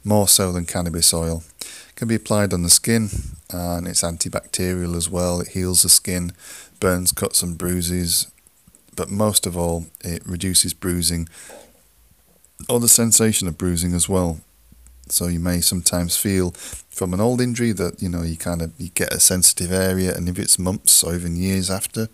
more 0.05 0.29
so 0.29 0.53
than 0.53 0.64
cannabis 0.64 1.12
oil. 1.12 1.42
It 1.61 1.97
can 1.97 2.09
be 2.09 2.14
applied 2.14 2.53
on 2.53 2.62
the 2.62 2.71
skin, 2.71 3.09
and 3.51 3.88
it's 3.88 4.03
antibacterial 4.03 4.97
as 4.97 5.11
well. 5.11 5.40
It 5.40 5.49
heals 5.49 5.83
the 5.83 5.88
skin, 5.88 6.33
burns 6.79 7.11
cuts 7.11 7.42
and 7.42 7.59
bruises, 7.59 8.31
but 8.95 9.11
most 9.11 9.47
of 9.47 9.57
all, 9.57 9.87
it 10.05 10.23
reduces 10.27 10.73
bruising 10.73 11.29
or 12.68 12.81
the 12.81 12.88
sensation 12.88 13.49
of 13.49 13.59
bruising 13.59 13.95
as 13.95 14.09
well. 14.09 14.40
So 15.12 15.27
you 15.29 15.40
may 15.40 15.61
sometimes 15.61 16.16
feel 16.16 16.53
from 16.90 17.12
an 17.12 17.20
old 17.20 17.40
injury 17.40 17.72
that 17.72 18.03
you 18.03 18.09
know 18.09 18.22
you 18.22 18.37
kind 18.37 18.62
of 18.62 18.72
you 18.79 18.88
get 18.88 19.12
a 19.12 19.20
sensitive 19.20 19.70
area, 19.70 20.14
and 20.16 20.29
if 20.29 20.38
it's 20.38 20.59
months 20.59 21.05
or 21.05 21.14
even 21.14 21.37
years 21.37 21.70
after, 21.70 22.09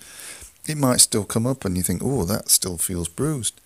it 0.66 0.76
might 0.76 1.00
still 1.00 1.24
come 1.24 1.46
up, 1.46 1.64
and 1.64 1.76
you 1.76 1.82
think, 1.82 2.02
oh, 2.04 2.24
that 2.24 2.48
still 2.48 2.76
feels 2.76 3.08
bruised. 3.08 3.60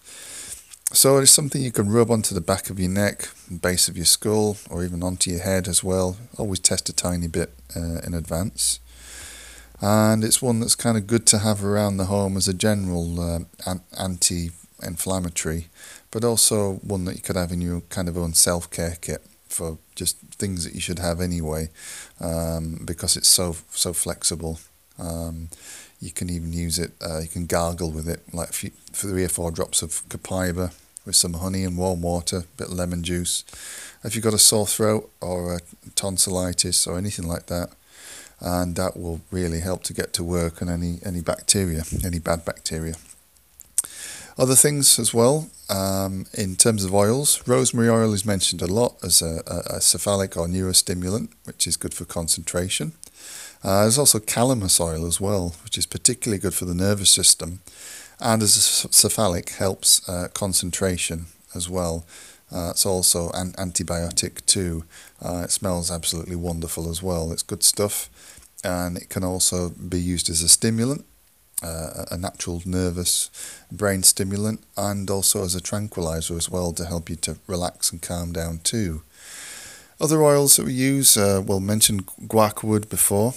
So 0.92 1.16
it's 1.16 1.31
something 1.31 1.62
you 1.62 1.73
can 1.73 1.88
rub 1.88 2.11
onto 2.11 2.35
the 2.35 2.42
back 2.42 2.68
of 2.68 2.79
your 2.79 2.90
neck, 2.90 3.31
base 3.62 3.88
of 3.88 3.97
your 3.97 4.05
skull, 4.05 4.59
or 4.68 4.85
even 4.85 5.03
onto 5.03 5.31
your 5.31 5.40
head 5.40 5.66
as 5.66 5.83
well. 5.83 6.18
Always 6.37 6.61
test 6.61 6.90
a 6.90 6.92
tiny 6.92 7.29
bit 7.29 7.55
uh, 7.75 8.01
in 8.07 8.12
advance. 8.12 8.79
And 9.81 10.23
it's 10.23 10.42
one 10.42 10.61
that's 10.61 10.75
kind 10.75 10.99
of 10.99 11.07
good 11.07 11.27
to 11.29 11.38
have 11.38 11.64
around 11.64 11.97
the 11.97 12.05
home 12.05 12.37
as 12.37 12.47
a 12.47 12.55
general 12.55 13.18
uh, 13.18 13.40
anti 13.99 14.51
inflammatory, 14.83 15.68
but 16.12 16.22
also 16.22 16.75
one 16.75 17.05
that 17.07 17.16
you 17.16 17.22
could 17.22 17.37
have 17.37 17.51
in 17.51 17.61
your 17.61 17.81
kind 17.88 18.09
of 18.09 18.16
own 18.16 18.35
self 18.35 18.70
care 18.70 18.96
kit 19.01 19.22
for 19.48 19.79
just 19.96 20.16
things 20.38 20.64
that 20.64 20.75
you 20.75 20.81
should 20.81 21.01
have 21.01 21.20
anyway, 21.20 21.68
um, 22.20 22.81
because 22.85 23.16
it's 23.16 23.29
so 23.29 23.57
so 23.70 23.92
flexible. 23.92 24.61
Um, 24.98 25.48
you 26.01 26.12
can 26.12 26.31
even 26.31 26.53
use 26.53 26.79
it. 26.79 26.92
Uh, 27.05 27.20
you 27.20 27.29
can 27.29 27.46
gargle 27.46 27.90
with 27.90 28.09
it, 28.09 28.22
like 28.33 28.53
few, 28.53 28.70
three 28.92 29.25
or 29.25 29.29
four 29.29 29.51
drops 29.51 29.83
of 29.83 30.07
copaiba 30.09 30.72
with 31.05 31.16
some 31.16 31.35
honey 31.35 31.64
and 31.64 31.77
warm 31.77 32.03
water, 32.03 32.38
a 32.38 32.57
bit 32.57 32.68
of 32.68 32.75
lemon 32.75 33.03
juice. 33.03 33.44
If 34.05 34.14
you've 34.14 34.25
got 34.25 34.35
a 34.35 34.38
sore 34.38 34.66
throat 34.66 35.11
or 35.20 35.57
a 35.57 35.61
tonsillitis 35.94 36.87
or 36.87 36.98
anything 36.98 37.27
like 37.27 37.46
that, 37.46 37.70
and 38.40 38.75
that 38.77 38.96
will 38.96 39.20
really 39.31 39.61
help 39.61 39.85
to 39.85 39.94
get 39.94 40.12
to 40.14 40.25
work 40.25 40.61
on 40.61 40.68
any 40.68 40.98
any 41.05 41.20
bacteria, 41.20 41.85
any 42.05 42.18
bad 42.18 42.44
bacteria. 42.44 42.94
Other 44.38 44.55
things 44.55 44.99
as 44.99 45.12
well, 45.12 45.51
um, 45.68 46.27
in 46.33 46.57
terms 46.57 46.85
of 46.85 46.95
oils, 46.95 47.47
rosemary 47.47 47.90
oil 47.90 48.12
is 48.14 48.25
mentioned 48.25 48.62
a 48.62 48.66
lot 48.66 48.97
as 49.03 49.21
a, 49.21 49.42
a, 49.47 49.77
a 49.77 49.81
cephalic 49.81 50.37
or 50.37 50.47
neurostimulant, 50.47 51.29
which 51.45 51.66
is 51.66 51.77
good 51.77 51.92
for 51.92 52.05
concentration. 52.05 52.92
Uh, 53.62 53.83
there's 53.83 53.99
also 53.99 54.18
calamus 54.18 54.81
oil 54.81 55.07
as 55.07 55.21
well, 55.21 55.55
which 55.64 55.77
is 55.77 55.87
particularly 55.87 56.40
good 56.40 56.55
for 56.55 56.64
the 56.64 56.75
nervous 56.75 57.11
system, 57.11 57.61
and 58.21 58.42
as 58.42 58.57
a 58.57 58.88
cephalic 58.92 59.51
helps 59.51 60.09
uh, 60.09 60.29
concentration 60.33 61.27
as 61.55 61.68
well. 61.68 62.05
Uh, 62.51 62.71
it's 62.71 62.85
also 62.85 63.31
an 63.31 63.53
antibiotic 63.53 64.45
too. 64.47 64.85
Uh, 65.23 65.42
it 65.45 65.51
smells 65.51 65.90
absolutely 65.90 66.37
wonderful 66.37 66.90
as 66.90 67.03
well. 67.03 67.33
It's 67.33 67.42
good 67.42 67.62
stuff, 67.62 68.11
and 68.64 68.97
it 68.97 69.09
can 69.09 69.25
also 69.25 69.71
be 69.71 70.01
used 70.01 70.29
as 70.29 70.42
a 70.42 70.49
stimulant 70.49 71.05
uh, 71.62 72.05
a 72.11 72.16
natural 72.16 72.62
nervous 72.64 73.31
brain 73.70 74.03
stimulant 74.03 74.62
and 74.77 75.11
also 75.11 75.44
as 75.44 75.55
a 75.55 75.61
tranquilizer 75.61 76.37
as 76.37 76.51
well 76.51 76.72
to 76.72 76.85
help 76.85 77.09
you 77.09 77.16
to 77.16 77.38
relax 77.46 77.90
and 77.92 78.03
calm 78.03 78.33
down 78.33 78.61
too. 78.62 79.03
Other 80.01 80.22
oils 80.22 80.57
that 80.57 80.66
we 80.66 80.72
use, 80.72 81.16
uh, 81.16 81.40
well, 81.44 81.61
mentioned 81.61 82.09
wood 82.62 82.88
before, 82.88 83.33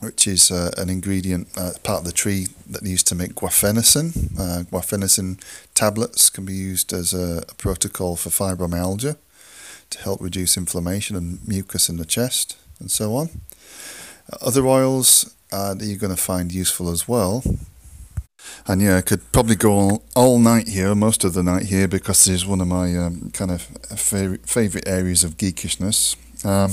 which 0.00 0.26
is 0.26 0.50
uh, 0.50 0.70
an 0.78 0.88
ingredient, 0.88 1.48
uh, 1.56 1.72
part 1.82 2.00
of 2.00 2.04
the 2.04 2.12
tree 2.12 2.48
that 2.68 2.82
used 2.82 3.06
to 3.08 3.14
make 3.14 3.34
guaifenesin. 3.34 4.38
Uh, 4.38 4.62
guaifenesin 4.64 5.38
tablets 5.74 6.30
can 6.30 6.44
be 6.44 6.54
used 6.54 6.92
as 6.92 7.12
a, 7.12 7.44
a 7.48 7.54
protocol 7.54 8.16
for 8.16 8.30
fibromyalgia 8.30 9.16
to 9.90 9.98
help 10.00 10.20
reduce 10.20 10.56
inflammation 10.56 11.14
and 11.14 11.46
mucus 11.46 11.88
in 11.88 11.98
the 11.98 12.06
chest 12.06 12.56
and 12.80 12.90
so 12.90 13.14
on. 13.14 13.28
Other 14.40 14.66
oils 14.66 15.34
uh, 15.52 15.74
that 15.74 15.84
you're 15.84 15.98
going 15.98 16.14
to 16.14 16.20
find 16.20 16.52
useful 16.52 16.90
as 16.90 17.06
well. 17.06 17.42
And 18.66 18.82
yeah, 18.82 18.96
I 18.96 19.02
could 19.02 19.30
probably 19.32 19.56
go 19.56 19.72
all, 19.72 20.04
all 20.16 20.38
night 20.38 20.68
here, 20.68 20.94
most 20.94 21.24
of 21.24 21.34
the 21.34 21.42
night 21.42 21.66
here, 21.66 21.86
because 21.86 22.24
this 22.24 22.34
is 22.34 22.46
one 22.46 22.60
of 22.60 22.68
my 22.68 22.96
um, 22.96 23.30
kind 23.32 23.50
of 23.50 23.62
favourite 23.62 24.88
areas 24.88 25.24
of 25.24 25.36
geekishness. 25.36 26.16
Um, 26.44 26.72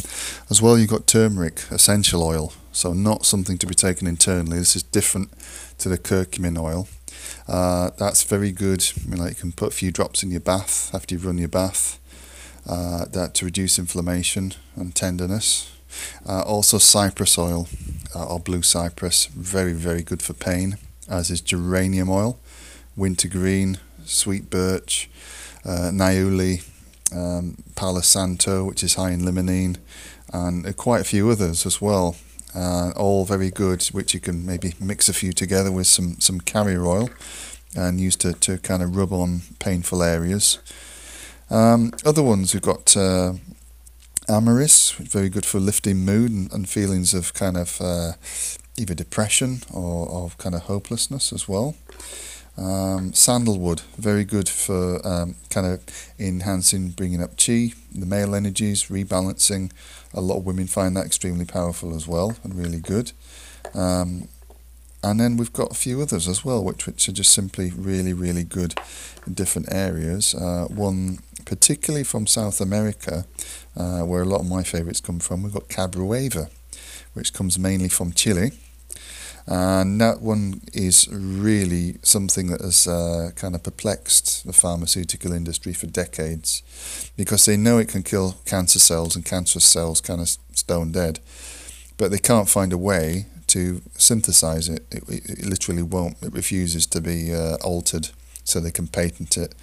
as 0.50 0.62
well, 0.62 0.78
you've 0.78 0.90
got 0.90 1.06
turmeric 1.06 1.64
essential 1.70 2.24
oil, 2.24 2.54
so 2.72 2.94
not 2.94 3.26
something 3.26 3.58
to 3.60 3.68
be 3.68 3.76
taken 3.76 4.08
internally. 4.08 4.58
This 4.58 4.76
is 4.76 4.84
different 4.84 5.30
to 5.78 5.90
the 5.90 5.98
curcumin 5.98 6.58
oil. 6.58 6.88
Uh, 7.48 7.92
that's 7.98 8.24
very 8.24 8.52
good. 8.52 8.86
I 9.06 9.10
mean, 9.10 9.20
like 9.20 9.32
you 9.32 9.36
can 9.36 9.52
put 9.52 9.74
a 9.74 9.76
few 9.76 9.92
drops 9.92 10.24
in 10.24 10.32
your 10.32 10.40
bath 10.40 10.94
after 10.94 11.14
you've 11.14 11.26
run 11.26 11.38
your 11.38 11.50
bath. 11.50 12.00
Uh, 12.68 13.06
that 13.06 13.34
to 13.36 13.46
reduce 13.46 13.80
inflammation 13.80 14.54
and 14.76 14.94
tenderness. 14.94 15.72
Uh, 16.28 16.42
also, 16.42 16.78
cypress 16.78 17.38
oil 17.38 17.68
uh, 18.16 18.26
or 18.26 18.40
blue 18.40 18.62
cypress, 18.62 19.28
very, 19.28 19.74
very 19.74 20.02
good 20.02 20.22
for 20.22 20.34
pain, 20.34 20.78
as 21.08 21.30
is 21.30 21.42
geranium 21.42 22.10
oil, 22.10 22.40
wintergreen, 22.96 23.78
sweet 24.06 24.50
birch, 24.50 25.10
uh, 25.66 25.92
niaouli, 25.92 26.64
um, 27.16 27.58
palo 27.76 28.02
santo, 28.02 28.66
which 28.66 28.84
is 28.84 28.96
high 28.96 29.12
in 29.12 29.22
limonene, 29.22 29.78
and 30.34 30.76
quite 30.78 31.02
a 31.02 31.06
few 31.06 31.30
others 31.30 31.66
as 31.66 31.82
well. 31.82 32.16
Uh, 32.56 32.92
all 32.96 33.26
very 33.26 33.52
good, 33.52 33.84
which 33.92 34.14
you 34.14 34.20
can 34.20 34.44
maybe 34.44 34.74
mix 34.80 35.08
a 35.08 35.14
few 35.14 35.32
together 35.32 35.72
with 35.72 35.86
some, 35.86 36.20
some 36.20 36.42
carrier 36.42 36.86
oil 36.86 37.10
and 37.76 38.00
use 38.02 38.16
to, 38.16 38.34
to 38.34 38.58
kind 38.58 38.82
of 38.82 38.96
rub 38.96 39.14
on 39.14 39.42
painful 39.60 40.02
areas. 40.02 40.58
Um, 41.52 41.94
other 42.06 42.24
ones 42.24 42.54
we've 42.54 42.62
got 42.62 42.96
uh, 42.98 43.34
Amyris, 44.30 44.94
very 44.94 45.28
good 45.28 45.44
for 45.44 45.60
lifting 45.60 46.06
mood 46.06 46.30
and, 46.30 46.54
and 46.54 46.70
feelings 46.70 47.16
of 47.16 47.34
kind 47.34 47.58
of 47.58 47.82
uh, 47.82 48.12
either 48.78 48.94
depression 48.94 49.62
or, 49.74 50.08
or 50.08 50.30
kind 50.38 50.54
of 50.54 50.62
hopelessness 50.64 51.34
as 51.34 51.48
well. 51.48 51.76
Um, 52.56 53.12
sandalwood, 53.14 53.82
very 53.98 54.24
good 54.24 54.48
for 54.48 55.06
um, 55.08 55.36
kind 55.50 55.66
of 55.66 55.82
enhancing, 56.20 56.90
bringing 56.90 57.24
up 57.24 57.38
chi, 57.38 57.72
the 57.92 58.06
male 58.06 58.36
energies, 58.36 58.84
rebalancing. 58.84 59.72
A 60.14 60.22
lot 60.22 60.38
of 60.38 60.46
women 60.46 60.68
find 60.68 60.96
that 60.96 61.08
extremely 61.08 61.46
powerful 61.46 61.96
as 61.96 62.08
well 62.08 62.36
and 62.44 62.54
really 62.54 62.80
good. 62.80 63.14
Um, 63.74 64.28
and 65.02 65.20
then 65.20 65.38
we've 65.38 65.54
got 65.54 65.72
a 65.72 65.76
few 65.76 66.02
others 66.02 66.28
as 66.28 66.46
well, 66.46 66.64
which, 66.64 66.86
which 66.86 67.10
are 67.10 67.14
just 67.14 67.34
simply 67.34 67.72
really, 67.72 68.14
really 68.14 68.44
good 68.44 68.76
in 69.26 69.34
different 69.34 69.74
areas. 69.74 70.36
Uh, 70.36 70.68
one 70.70 71.20
particularly 71.50 72.04
from 72.04 72.28
South 72.28 72.62
America, 72.62 73.26
uh, 73.80 74.02
where 74.02 74.22
a 74.22 74.26
lot 74.26 74.42
of 74.42 74.48
my 74.48 74.62
favourites 74.62 75.00
come 75.00 75.20
from, 75.20 75.42
we've 75.42 75.54
got 75.54 75.70
Cabreuva, 75.70 76.50
which 77.14 77.34
comes 77.34 77.58
mainly 77.58 77.90
from 77.90 78.12
Chile. 78.12 78.52
And 79.48 80.00
that 80.00 80.22
one 80.22 80.62
is 80.74 81.08
really 81.12 81.96
something 82.04 82.48
that 82.48 82.62
has 82.62 82.88
uh, 82.88 83.32
kind 83.36 83.56
of 83.56 83.64
perplexed 83.64 84.46
the 84.46 84.54
pharmaceutical 84.54 85.32
industry 85.32 85.74
for 85.74 85.88
decades 85.88 86.62
because 87.18 87.46
they 87.46 87.58
know 87.58 87.80
it 87.80 87.88
can 87.88 88.04
kill 88.04 88.36
cancer 88.46 88.78
cells 88.78 89.16
and 89.16 89.26
cancerous 89.26 89.66
cells 89.66 90.02
kind 90.02 90.22
of 90.22 90.30
stone 90.54 90.92
dead, 90.92 91.20
but 91.98 92.12
they 92.12 92.20
can't 92.20 92.48
find 92.48 92.72
a 92.72 92.78
way 92.78 93.26
to 93.48 93.82
synthesize 93.98 94.70
it. 94.70 94.86
It, 94.92 95.04
it 95.10 95.46
literally 95.46 95.82
won't, 95.82 96.22
it 96.22 96.32
refuses 96.32 96.86
to 96.88 97.02
be 97.02 97.34
uh, 97.34 97.56
altered 97.64 98.10
so 98.50 98.60
they 98.60 98.72
can 98.72 98.88
patent 98.88 99.38
it. 99.38 99.56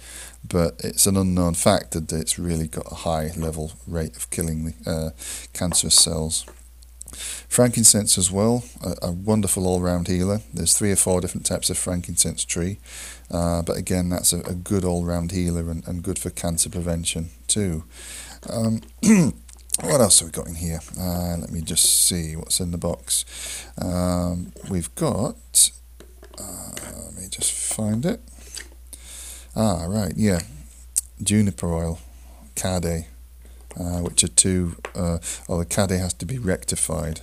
But 0.47 0.79
it's 0.83 1.05
an 1.05 1.17
unknown 1.17 1.55
fact 1.55 1.91
that 1.91 2.11
it's 2.11 2.39
really 2.39 2.67
got 2.67 2.91
a 2.91 2.95
high 2.95 3.31
level 3.37 3.73
rate 3.87 4.15
of 4.15 4.29
killing 4.29 4.65
the 4.65 4.89
uh, 4.89 5.09
cancerous 5.53 5.95
cells. 5.95 6.45
Frankincense 7.47 8.17
as 8.17 8.31
well, 8.31 8.63
a, 8.83 9.07
a 9.07 9.11
wonderful 9.11 9.65
all-round 9.65 10.07
healer. 10.07 10.41
There's 10.53 10.77
three 10.77 10.91
or 10.91 10.95
four 10.95 11.21
different 11.21 11.45
types 11.45 11.69
of 11.69 11.77
frankincense 11.77 12.43
tree, 12.43 12.79
uh, 13.31 13.61
but 13.61 13.77
again, 13.77 14.09
that's 14.09 14.33
a, 14.33 14.41
a 14.41 14.53
good 14.53 14.83
all-round 14.83 15.31
healer 15.31 15.69
and, 15.71 15.87
and, 15.87 16.03
good 16.03 16.19
for 16.19 16.29
cancer 16.29 16.69
prevention 16.69 17.29
too. 17.47 17.85
Um, 18.49 18.81
what 19.81 20.01
else 20.01 20.19
have 20.19 20.27
we 20.27 20.31
got 20.31 20.47
in 20.47 20.55
here? 20.55 20.79
Uh, 20.99 21.37
let 21.37 21.51
me 21.51 21.61
just 21.61 22.07
see 22.07 22.35
what's 22.35 22.59
in 22.59 22.71
the 22.71 22.77
box. 22.77 23.65
Um, 23.81 24.51
we've 24.69 24.93
got. 24.95 25.71
Uh, 26.39 26.71
let 27.05 27.15
me 27.15 27.27
just 27.29 27.51
find 27.51 28.05
it. 28.05 28.21
Ah, 29.59 29.85
right, 29.87 30.13
yeah, 30.15 30.41
juniper 31.23 31.73
oil, 31.73 31.99
Cade 32.53 33.07
uh, 33.79 33.99
which 33.99 34.23
are 34.23 34.27
two, 34.29 34.75
uh, 34.95 35.17
the 35.47 35.65
Cade 35.65 35.91
has 35.91 36.13
to 36.13 36.25
be 36.25 36.37
rectified. 36.37 37.21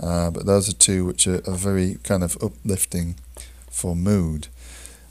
Uh, 0.00 0.30
but 0.30 0.46
those 0.46 0.68
are 0.68 0.74
two 0.74 1.04
which 1.04 1.26
are, 1.26 1.40
are 1.48 1.56
very 1.56 1.98
kind 2.02 2.22
of 2.22 2.36
uplifting 2.42 3.16
for 3.70 3.96
mood. 3.96 4.48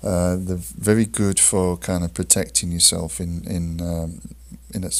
Uh, 0.03 0.37
they're 0.37 0.57
very 0.57 1.05
good 1.05 1.39
for 1.39 1.77
kind 1.77 2.03
of 2.03 2.13
protecting 2.13 2.71
yourself 2.71 3.19
in 3.19 3.43
in 3.45 3.81
um, 3.81 4.21
in 4.73 4.83
a 4.83 4.91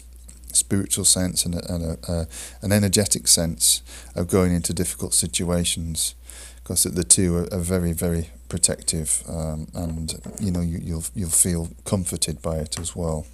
spiritual 0.51 1.05
sense 1.05 1.45
and, 1.45 1.53
a, 1.55 1.74
and 1.74 1.84
a, 1.84 2.11
uh, 2.11 2.26
an 2.61 2.72
energetic 2.72 3.28
sense 3.28 3.84
of 4.15 4.28
going 4.28 4.53
into 4.53 4.74
difficult 4.74 5.13
situations 5.13 6.15
because 6.55 6.84
the 6.84 7.03
two 7.03 7.36
are, 7.36 7.53
are 7.53 7.59
very 7.59 7.91
very 7.91 8.32
protective 8.50 9.24
um, 9.28 9.68
and 9.74 10.20
you 10.39 10.52
know 10.52 10.62
you, 10.62 10.80
you'll 10.82 11.06
you'll 11.16 11.30
feel 11.30 11.70
comforted 11.86 12.41
by 12.41 12.58
it 12.58 12.80
as 12.80 12.95
well. 12.95 13.26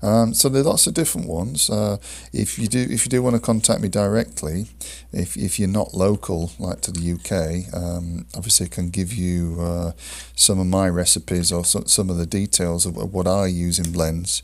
Um, 0.00 0.32
so 0.32 0.48
there 0.48 0.62
are 0.62 0.64
lots 0.64 0.86
of 0.86 0.94
different 0.94 1.26
ones. 1.26 1.68
Uh, 1.68 1.96
if 2.32 2.58
you 2.58 2.68
do, 2.68 2.80
if 2.80 3.04
you 3.04 3.10
do 3.10 3.22
want 3.22 3.34
to 3.34 3.40
contact 3.40 3.80
me 3.80 3.88
directly, 3.88 4.66
if 5.12 5.36
if 5.36 5.58
you're 5.58 5.68
not 5.68 5.94
local, 5.94 6.52
like 6.58 6.80
to 6.82 6.92
the 6.92 7.12
UK, 7.12 7.74
um, 7.74 8.26
obviously 8.36 8.66
I 8.66 8.68
can 8.68 8.90
give 8.90 9.12
you 9.12 9.60
uh, 9.60 9.92
some 10.36 10.60
of 10.60 10.66
my 10.66 10.88
recipes 10.88 11.50
or 11.50 11.64
some, 11.64 11.86
some 11.86 12.10
of 12.10 12.16
the 12.16 12.26
details 12.26 12.86
of, 12.86 12.96
of 12.96 13.12
what 13.12 13.26
I 13.26 13.46
use 13.46 13.78
in 13.78 13.90
blends, 13.90 14.42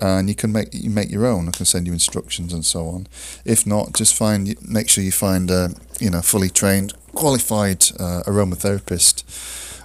and 0.00 0.28
you 0.28 0.34
can 0.34 0.50
make 0.50 0.68
you 0.72 0.90
make 0.90 1.10
your 1.10 1.26
own. 1.26 1.48
I 1.48 1.50
can 1.50 1.66
send 1.66 1.86
you 1.86 1.92
instructions 1.92 2.54
and 2.54 2.64
so 2.64 2.86
on. 2.88 3.06
If 3.44 3.66
not, 3.66 3.92
just 3.92 4.14
find 4.14 4.56
make 4.66 4.88
sure 4.88 5.04
you 5.04 5.12
find 5.12 5.50
a 5.50 5.74
you 6.00 6.08
know 6.08 6.22
fully 6.22 6.48
trained, 6.48 6.94
qualified 7.16 7.82
uh, 7.98 8.22
aromatherapist 8.26 9.24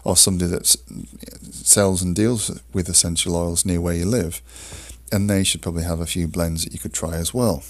or 0.04 0.16
somebody 0.18 0.52
that 0.52 0.66
sells 1.52 2.02
and 2.02 2.16
deals 2.16 2.62
with 2.74 2.90
essential 2.90 3.36
oils 3.36 3.66
near 3.66 3.82
where 3.82 3.96
you 3.96 4.06
live 4.06 4.42
and 5.12 5.30
they 5.30 5.44
should 5.44 5.62
probably 5.62 5.84
have 5.84 6.00
a 6.00 6.06
few 6.06 6.28
blends 6.28 6.64
that 6.64 6.74
you 6.74 6.80
could 6.80 6.94
try 6.94 7.16
as 7.16 7.34
well. 7.34 7.64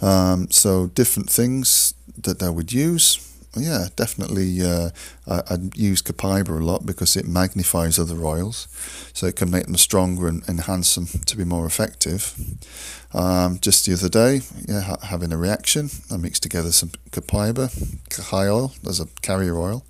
Um, 0.00 0.50
so 0.50 0.86
different 0.88 1.30
things 1.30 1.94
that 2.22 2.42
I 2.42 2.50
would 2.50 2.72
use. 2.72 3.18
Yeah, 3.56 3.88
definitely. 3.94 4.62
Uh, 4.62 4.90
I, 5.26 5.42
would 5.52 5.76
use 5.76 6.02
Copaiba 6.02 6.48
a 6.48 6.64
lot 6.64 6.84
because 6.84 7.16
it 7.16 7.26
magnifies 7.26 7.98
other 7.98 8.24
oils, 8.24 8.68
so 9.12 9.26
it 9.26 9.36
can 9.36 9.50
make 9.50 9.66
them 9.66 9.76
stronger 9.76 10.26
and 10.26 10.46
enhance 10.48 10.94
them 10.94 11.06
to 11.06 11.36
be 11.36 11.44
more 11.44 11.66
effective. 11.66 12.34
Um, 13.12 13.58
just 13.60 13.86
the 13.86 13.92
other 13.92 14.08
day, 14.08 14.40
yeah, 14.66 14.80
ha- 14.80 14.98
having 15.04 15.32
a 15.32 15.36
reaction, 15.36 15.88
I 16.10 16.16
mixed 16.16 16.42
together 16.42 16.72
some 16.72 16.90
Copaiba, 17.12 17.70
Kajai 18.08 18.52
oil, 18.52 18.72
there's 18.82 18.98
a 18.98 19.06
carrier 19.22 19.56
oil, 19.56 19.84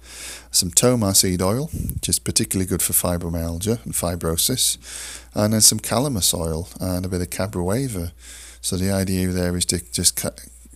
some 0.51 0.71
Toma 0.71 1.15
seed 1.15 1.41
oil, 1.41 1.71
which 1.95 2.09
is 2.09 2.19
particularly 2.19 2.69
good 2.69 2.83
for 2.83 2.93
fibromyalgia 2.93 3.83
and 3.85 3.95
fibrosis, 3.95 4.77
and 5.35 5.55
then 5.55 5.63
some 5.63 5.81
calamus 5.81 6.39
oil 6.39 6.69
and 6.81 7.07
a 7.07 7.09
bit 7.09 7.23
of 7.23 7.31
Cabreuva. 7.31 8.13
So 8.61 8.77
the 8.77 8.91
idea 8.91 9.29
there 9.29 9.57
is 9.57 9.65
to 9.67 9.81
just 9.91 10.17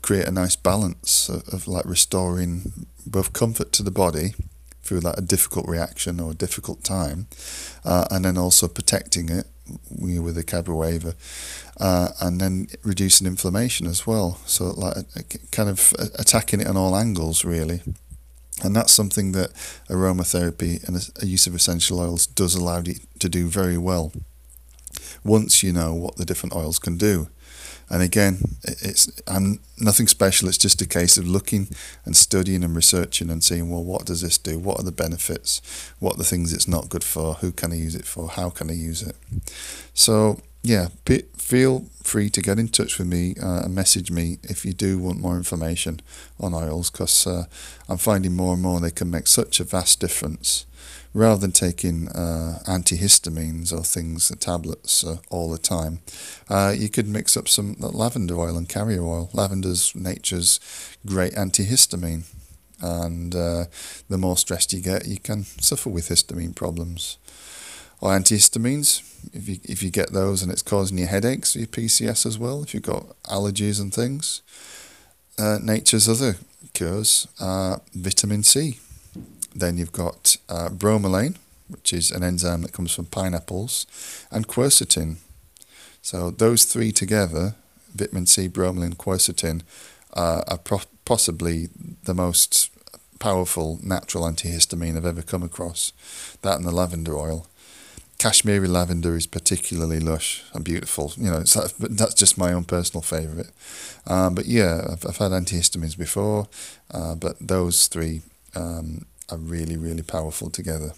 create 0.09 0.27
a 0.27 0.33
nice 0.33 0.57
balance 0.57 1.29
of, 1.29 1.47
of 1.53 1.69
like 1.69 1.85
restoring 1.85 2.87
both 3.07 3.35
comfort 3.35 3.73
to 3.73 3.83
the 3.83 3.91
body 3.91 4.33
through 4.83 5.01
like 5.01 5.19
a 5.19 5.21
difficult 5.21 5.69
reaction 5.69 6.19
or 6.19 6.31
a 6.31 6.35
difficult 6.47 6.83
time, 6.83 7.27
uh, 7.85 8.07
and 8.11 8.25
then 8.25 8.39
also 8.39 8.67
protecting 8.69 9.29
it 9.29 9.47
with 9.91 10.35
the 10.35 10.43
Cabreuva, 10.43 11.15
uh, 11.79 12.09
and 12.23 12.41
then 12.41 12.69
reducing 12.83 13.27
inflammation 13.27 13.87
as 13.87 14.07
well. 14.07 14.39
So 14.47 14.71
like 14.71 15.51
kind 15.51 15.69
of 15.69 15.93
attacking 16.19 16.63
it 16.63 16.67
on 16.67 16.79
all 16.79 16.97
angles 16.97 17.45
really. 17.45 17.83
And 18.65 18.75
that's 18.75 18.95
something 18.95 19.33
that 19.33 19.53
aromatherapy 19.91 20.83
and 20.89 20.97
a 21.23 21.27
use 21.27 21.47
of 21.47 21.55
essential 21.55 22.01
oils 22.01 22.27
does 22.27 22.55
allow 22.55 22.81
you 22.81 22.95
to 23.19 23.29
do 23.29 23.47
very 23.47 23.77
well 23.77 24.11
once 25.23 25.63
you 25.63 25.71
know 25.71 25.93
what 25.93 26.17
the 26.17 26.25
different 26.25 26.57
oils 26.57 26.79
can 26.79 26.97
do. 26.97 27.29
And 27.91 28.03
again, 28.03 28.39
it's 28.65 29.11
I'm 29.27 29.61
nothing 29.79 30.09
special. 30.09 30.49
It's 30.49 30.59
just 30.59 30.83
a 30.83 30.87
case 30.87 31.17
of 31.17 31.27
looking 31.27 31.69
and 32.05 32.17
studying 32.17 32.63
and 32.63 32.77
researching 32.77 33.31
and 33.31 33.43
seeing, 33.43 33.71
well, 33.71 33.85
what 33.85 34.05
does 34.05 34.21
this 34.21 34.39
do? 34.39 34.59
What 34.59 34.79
are 34.79 34.85
the 34.85 34.93
benefits? 34.93 35.63
What 35.99 36.15
are 36.15 36.19
the 36.19 36.25
things 36.25 36.53
it's 36.53 36.69
not 36.69 36.89
good 36.89 37.05
for? 37.05 37.35
Who 37.35 37.53
can 37.53 37.73
I 37.73 37.77
use 37.77 37.95
it 37.95 38.05
for? 38.05 38.29
How 38.29 38.51
can 38.51 38.71
I 38.71 38.75
use 38.75 39.03
it? 39.03 39.17
So 39.95 40.41
yeah, 40.63 40.89
feel 41.37 41.87
free 42.03 42.29
to 42.31 42.43
get 42.43 42.59
in 42.59 42.69
touch 42.69 42.99
with 42.99 43.07
me 43.07 43.35
uh, 43.43 43.63
and 43.65 43.75
message 43.75 44.11
me 44.11 44.39
if 44.43 44.65
you 44.65 44.73
do 44.73 44.99
want 44.99 45.21
more 45.21 45.37
information 45.37 46.01
on 46.41 46.53
oils, 46.53 46.91
because 46.91 47.27
uh, 47.27 47.45
I'm 47.89 47.97
finding 47.97 48.35
more 48.35 48.55
and 48.55 48.63
more 48.63 48.81
they 48.81 48.91
can 48.91 49.11
make 49.11 49.29
such 49.29 49.61
a 49.61 49.65
vast 49.65 50.01
difference 50.01 50.67
rather 51.19 51.41
than 51.41 51.51
taking 51.51 52.09
uh, 52.11 52.61
antihistamines 52.67 53.73
or 53.73 53.83
things, 53.83 54.31
tablets 54.39 55.05
uh, 55.05 55.17
all 55.31 55.51
the 55.51 55.59
time, 55.59 55.99
uh, 56.49 56.73
you 56.77 56.89
could 56.89 57.09
mix 57.09 57.37
up 57.37 57.49
some 57.49 57.75
lavender 57.81 58.39
oil 58.39 58.57
and 58.57 58.69
carrier 58.69 59.03
oil. 59.03 59.29
Lavender's 59.33 59.95
nature's 59.97 60.61
great 61.05 61.33
antihistamine, 61.33 62.23
and 62.81 63.35
uh, 63.35 63.65
the 64.09 64.17
more 64.17 64.37
stressed 64.37 64.73
you 64.73 64.81
get, 64.81 65.07
you 65.07 65.19
can 65.19 65.43
suffer 65.43 65.91
with 65.91 66.09
histamine 66.09 66.55
problems. 66.55 67.19
Or 68.01 68.11
antihistamines, 68.11 69.03
if 69.35 69.49
you 69.49 69.59
if 69.65 69.83
you 69.83 69.91
get 69.91 70.13
those 70.13 70.41
and 70.41 70.53
it's 70.53 70.63
causing 70.63 70.99
you 70.99 71.07
headaches, 71.07 71.57
your 71.57 71.67
PCS 71.67 72.27
as 72.27 72.39
well. 72.39 72.63
If 72.63 72.75
you've 72.75 72.85
got 72.85 73.21
allergies 73.25 73.81
and 73.81 73.93
things, 73.93 74.43
uh, 75.37 75.59
nature's 75.61 76.09
other 76.09 76.37
cures 76.75 77.27
are 77.41 77.81
vitamin 77.93 78.45
C 78.45 78.79
then 79.55 79.79
you've 79.79 79.93
got 79.93 80.37
uh, 80.49 80.69
bromelain, 80.69 81.37
which 81.69 81.93
is 81.93 82.11
an 82.11 82.23
enzyme 82.23 82.63
that 82.63 82.73
comes 82.73 82.95
from 82.95 83.07
pineapples, 83.07 83.87
and 84.31 84.49
quercetin. 84.49 85.17
So 86.03 86.31
those 86.31 86.65
three 86.65 86.93
together, 86.93 87.55
vitamin 87.95 88.27
C, 88.27 88.49
bromelain, 88.49 88.95
quercetin, 88.95 89.63
uh, 90.15 90.43
are 90.49 90.59
pro- 90.59 90.81
possibly 91.05 91.69
the 92.05 92.15
most 92.15 92.71
powerful 93.19 93.79
natural 93.83 94.25
antihistamine 94.25 94.97
I've 94.97 95.05
ever 95.05 95.23
come 95.23 95.43
across. 95.43 95.93
That 96.43 96.57
and 96.57 96.67
the 96.67 96.71
lavender 96.71 97.17
oil. 97.17 97.47
Kashmiri 98.19 98.67
lavender 98.67 99.17
is 99.17 99.29
particularly 99.29 100.01
lush 100.01 100.45
and 100.53 100.65
beautiful. 100.65 101.13
You 101.17 101.31
know, 101.31 101.39
that's 101.39 102.15
just 102.15 102.37
my 102.37 102.53
own 102.53 102.65
personal 102.65 103.03
favourite. 103.03 103.51
Um, 104.07 104.35
but 104.35 104.47
yeah, 104.47 104.89
I've, 104.91 105.07
I've, 105.07 105.19
had 105.19 105.31
antihistamines 105.31 105.97
before, 105.97 106.49
uh, 106.91 107.15
but 107.15 107.37
those 107.41 107.87
three 107.87 108.23
um, 108.57 109.07
are 109.31 109.39
really, 109.39 109.77
really 109.77 110.03
powerful 110.03 110.51
together. 110.51 110.93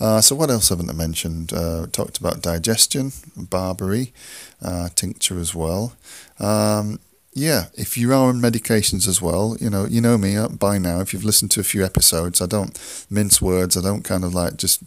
Uh, 0.00 0.20
so 0.20 0.34
what 0.34 0.50
else 0.50 0.70
haven't 0.70 0.90
I 0.90 0.94
mentioned? 0.94 1.52
Uh, 1.52 1.86
talked 1.86 2.18
about 2.18 2.42
digestion, 2.42 3.12
barberry, 3.36 4.12
uh, 4.60 4.88
tincture 4.94 5.38
as 5.38 5.54
well. 5.54 5.94
Um, 6.40 6.98
yeah, 7.34 7.66
if 7.74 7.96
you 7.96 8.12
are 8.12 8.28
on 8.28 8.40
medications 8.40 9.08
as 9.08 9.22
well, 9.22 9.56
you 9.60 9.70
know, 9.70 9.86
you 9.86 10.00
know 10.00 10.18
me 10.18 10.36
uh, 10.36 10.48
by 10.48 10.78
now. 10.78 11.00
If 11.00 11.12
you've 11.12 11.24
listened 11.24 11.50
to 11.52 11.60
a 11.60 11.64
few 11.64 11.84
episodes, 11.84 12.42
I 12.42 12.46
don't 12.46 12.78
mince 13.08 13.40
words. 13.40 13.76
I 13.76 13.80
don't 13.80 14.02
kind 14.02 14.24
of 14.24 14.34
like 14.34 14.56
just 14.56 14.82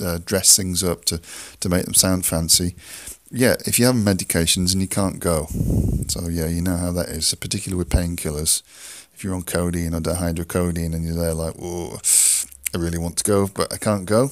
uh, 0.00 0.18
dress 0.24 0.56
things 0.56 0.82
up 0.82 1.04
to 1.06 1.20
to 1.60 1.68
make 1.68 1.84
them 1.84 1.94
sound 1.94 2.26
fancy. 2.26 2.74
Yeah, 3.30 3.56
if 3.66 3.78
you 3.78 3.86
have 3.86 3.94
medications 3.94 4.72
and 4.72 4.80
you 4.80 4.88
can't 4.88 5.20
go, 5.20 5.46
so 6.08 6.28
yeah, 6.28 6.46
you 6.46 6.62
know 6.62 6.76
how 6.76 6.92
that 6.92 7.08
is, 7.08 7.32
particularly 7.34 7.78
with 7.78 7.90
painkillers 7.90 8.62
if 9.14 9.22
you're 9.22 9.34
on 9.34 9.42
codeine 9.42 9.94
or 9.94 10.00
dihydrocodeine 10.00 10.94
and 10.94 11.04
you're 11.04 11.16
there 11.16 11.34
like, 11.34 11.54
oh, 11.60 11.98
I 12.74 12.78
really 12.78 12.98
want 12.98 13.16
to 13.18 13.24
go, 13.24 13.48
but 13.48 13.72
I 13.72 13.76
can't 13.76 14.06
go. 14.06 14.28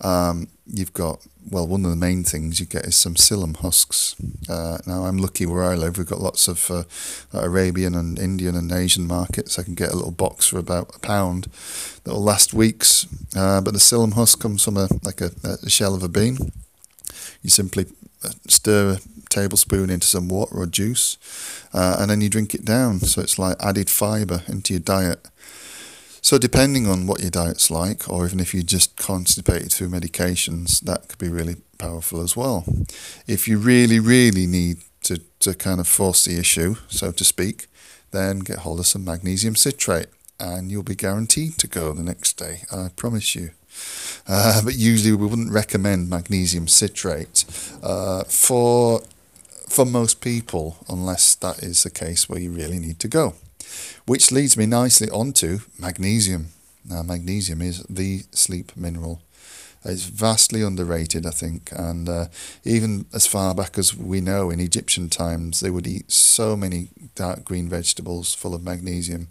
um, 0.00 0.48
you've 0.66 0.92
got 0.92 1.20
well, 1.48 1.66
one 1.66 1.84
of 1.84 1.90
the 1.90 1.96
main 1.96 2.22
things 2.22 2.60
you 2.60 2.66
get 2.66 2.84
is 2.84 2.96
some 2.96 3.14
psyllium 3.14 3.56
husks. 3.56 4.14
Uh, 4.48 4.78
now, 4.86 5.04
I'm 5.04 5.16
lucky 5.16 5.46
where 5.46 5.64
I 5.64 5.74
live. 5.74 5.96
We've 5.96 6.06
got 6.06 6.20
lots 6.20 6.48
of 6.48 6.70
uh, 6.70 6.84
Arabian 7.32 7.94
and 7.94 8.18
Indian 8.18 8.54
and 8.54 8.70
Asian 8.70 9.06
markets. 9.06 9.58
I 9.58 9.62
can 9.62 9.74
get 9.74 9.90
a 9.90 9.96
little 9.96 10.10
box 10.10 10.48
for 10.48 10.58
about 10.58 10.94
a 10.94 10.98
pound 11.00 11.48
that 12.04 12.12
will 12.12 12.22
last 12.22 12.52
weeks. 12.52 13.06
Uh, 13.34 13.60
but 13.60 13.72
the 13.72 13.80
psyllium 13.80 14.14
husk 14.14 14.40
comes 14.40 14.62
from 14.62 14.76
a 14.76 14.88
like 15.02 15.20
a, 15.20 15.30
a 15.62 15.70
shell 15.70 15.94
of 15.94 16.02
a 16.02 16.08
bean. 16.08 16.52
You 17.42 17.50
simply 17.50 17.86
stir 18.48 18.92
a 18.92 19.28
tablespoon 19.28 19.90
into 19.90 20.06
some 20.06 20.28
water 20.28 20.56
or 20.56 20.66
juice, 20.66 21.16
uh, 21.72 21.96
and 21.98 22.10
then 22.10 22.20
you 22.20 22.28
drink 22.28 22.54
it 22.54 22.64
down. 22.64 23.00
So 23.00 23.20
it's 23.20 23.38
like 23.38 23.56
added 23.60 23.88
fibre 23.90 24.42
into 24.48 24.74
your 24.74 24.80
diet. 24.80 25.28
So, 26.22 26.36
depending 26.36 26.86
on 26.86 27.06
what 27.06 27.20
your 27.22 27.30
diet's 27.30 27.70
like, 27.70 28.08
or 28.08 28.26
even 28.26 28.40
if 28.40 28.52
you're 28.52 28.62
just 28.62 28.96
constipated 28.96 29.72
through 29.72 29.88
medications, 29.88 30.80
that 30.82 31.08
could 31.08 31.18
be 31.18 31.30
really 31.30 31.56
powerful 31.78 32.20
as 32.20 32.36
well. 32.36 32.64
If 33.26 33.48
you 33.48 33.56
really, 33.56 33.98
really 33.98 34.46
need 34.46 34.78
to, 35.04 35.22
to 35.40 35.54
kind 35.54 35.80
of 35.80 35.88
force 35.88 36.26
the 36.26 36.38
issue, 36.38 36.76
so 36.88 37.10
to 37.10 37.24
speak, 37.24 37.68
then 38.10 38.40
get 38.40 38.58
hold 38.58 38.80
of 38.80 38.86
some 38.86 39.04
magnesium 39.04 39.56
citrate 39.56 40.08
and 40.40 40.70
you'll 40.70 40.82
be 40.82 40.94
guaranteed 40.94 41.58
to 41.58 41.66
go 41.66 41.92
the 41.92 42.02
next 42.02 42.38
day, 42.38 42.62
I 42.72 42.88
promise 42.96 43.34
you. 43.34 43.50
Uh, 44.26 44.62
but 44.62 44.74
usually 44.74 45.14
we 45.14 45.26
wouldn't 45.26 45.52
recommend 45.52 46.08
magnesium 46.08 46.68
citrate 46.68 47.44
uh, 47.82 48.24
for 48.24 49.02
for 49.68 49.84
most 49.84 50.20
people 50.20 50.78
unless 50.88 51.36
that 51.36 51.62
is 51.62 51.84
the 51.84 51.90
case 51.90 52.28
where 52.28 52.40
you 52.40 52.50
really 52.50 52.78
need 52.78 52.98
to 52.98 53.08
go. 53.08 53.34
Which 54.04 54.32
leads 54.32 54.56
me 54.56 54.66
nicely 54.66 55.08
onto 55.10 55.60
magnesium. 55.78 56.48
Now, 56.84 57.02
magnesium 57.02 57.62
is 57.62 57.84
the 57.88 58.24
sleep 58.32 58.76
mineral. 58.76 59.22
It's 59.84 60.04
vastly 60.04 60.62
underrated, 60.62 61.24
I 61.24 61.30
think, 61.30 61.70
and 61.72 62.08
uh, 62.08 62.26
even 62.64 63.06
as 63.14 63.26
far 63.26 63.54
back 63.54 63.78
as 63.78 63.96
we 63.96 64.20
know 64.20 64.50
in 64.50 64.60
Egyptian 64.60 65.08
times, 65.08 65.60
they 65.60 65.70
would 65.70 65.86
eat 65.86 66.12
so 66.12 66.54
many 66.54 66.88
dark 67.14 67.44
green 67.44 67.68
vegetables 67.68 68.34
full 68.34 68.54
of 68.54 68.62
magnesium, 68.62 69.28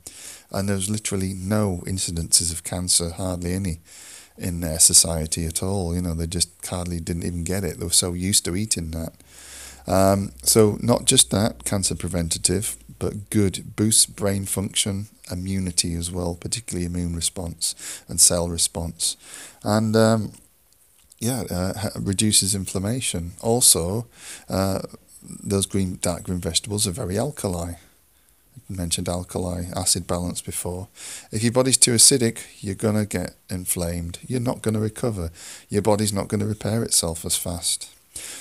and 0.52 0.68
there 0.68 0.76
was 0.76 0.90
literally 0.90 1.34
no 1.34 1.84
incidences 1.86 2.52
of 2.52 2.64
cancer, 2.64 3.12
hardly 3.12 3.54
any, 3.54 3.80
in 4.40 4.62
their 4.62 4.80
society 4.80 5.46
at 5.46 5.62
all. 5.62 5.94
You 5.94 6.02
know, 6.02 6.14
they 6.14 6.28
just 6.28 6.50
hardly 6.66 7.00
didn't 7.00 7.26
even 7.26 7.44
get 7.44 7.64
it. 7.64 7.78
They 7.78 7.86
were 7.86 7.92
so 7.92 8.14
used 8.14 8.46
to 8.46 8.56
eating 8.56 8.92
that. 8.92 9.14
Um, 9.88 10.32
so, 10.44 10.78
not 10.82 11.06
just 11.06 11.32
that, 11.32 11.66
cancer 11.66 11.96
preventative, 11.96 12.78
but 13.00 13.30
good, 13.30 13.76
boosts 13.76 14.06
brain 14.06 14.46
function, 14.46 15.08
immunity 15.32 15.94
as 15.96 16.12
well, 16.12 16.36
particularly 16.36 16.86
immune 16.86 17.16
response 17.16 17.76
and 18.08 18.20
cell 18.20 18.50
response. 18.50 19.18
And 19.64 19.96
um, 19.96 20.34
yeah, 21.20 21.44
uh, 21.50 21.90
reduces 22.00 22.56
inflammation. 22.56 23.34
Also, 23.42 24.08
uh, 24.48 24.82
those 25.22 25.66
green, 25.66 26.00
dark 26.02 26.24
green 26.24 26.40
vegetables 26.40 26.88
are 26.88 26.92
very 26.92 27.18
alkali. 27.18 27.74
Mentioned 28.72 29.10
alkali 29.10 29.66
acid 29.76 30.06
balance 30.06 30.42
before. 30.42 30.90
If 31.32 31.42
your 31.42 31.52
body's 31.52 31.78
too 31.78 31.94
acidic, 31.94 32.42
you're 32.62 32.76
going 32.76 32.96
to 32.96 33.06
get 33.06 33.34
inflamed. 33.50 34.20
You're 34.28 34.40
not 34.40 34.62
going 34.62 34.76
to 34.76 34.80
recover. 34.80 35.32
Your 35.70 35.82
body's 35.82 36.14
not 36.14 36.28
going 36.28 36.42
to 36.42 36.46
repair 36.46 36.84
itself 36.84 37.26
as 37.26 37.36
fast. 37.36 37.90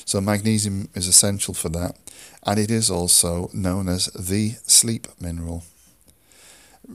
So 0.05 0.20
magnesium 0.20 0.91
is 0.95 1.09
essential 1.09 1.55
for 1.55 1.70
that, 1.70 1.97
and 2.45 2.59
it 2.59 2.70
is 2.70 2.91
also 2.91 3.49
known 3.55 3.89
as 3.89 4.07
the 4.07 4.57
sleep 4.66 5.09
mineral. 5.20 5.64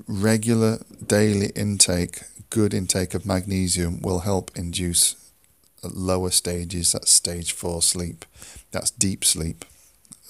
Regular 0.07 0.79
daily 1.05 1.47
intake, 1.55 2.23
good 2.49 2.73
intake 2.73 3.13
of 3.13 3.25
magnesium 3.25 4.01
will 4.01 4.19
help 4.19 4.51
induce 4.55 5.15
lower 5.84 6.29
stages, 6.31 6.91
that's 6.91 7.11
stage 7.11 7.51
four 7.51 7.81
sleep, 7.81 8.25
that's 8.71 8.91
deep 8.91 9.25
sleep. 9.25 9.65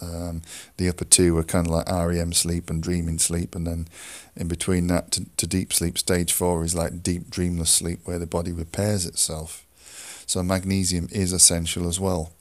Um, 0.01 0.41
the 0.77 0.89
upper 0.89 1.05
two 1.05 1.37
are 1.37 1.43
kind 1.43 1.67
of 1.67 1.73
like 1.73 1.89
REM 1.89 2.33
sleep 2.33 2.69
and 2.69 2.81
dreaming 2.81 3.19
sleep, 3.19 3.55
and 3.55 3.65
then 3.65 3.87
in 4.35 4.47
between 4.47 4.87
that 4.87 5.11
to, 5.11 5.25
to 5.37 5.47
deep 5.47 5.71
sleep, 5.71 5.97
stage 5.97 6.33
four 6.33 6.63
is 6.63 6.75
like 6.75 7.03
deep 7.03 7.29
dreamless 7.29 7.69
sleep 7.69 7.99
where 8.05 8.19
the 8.19 8.25
body 8.25 8.51
repairs 8.51 9.05
itself. 9.05 9.65
So 10.25 10.41
magnesium 10.41 11.07
is 11.11 11.31
essential 11.31 11.87
as 11.87 11.99
well. 11.99 12.31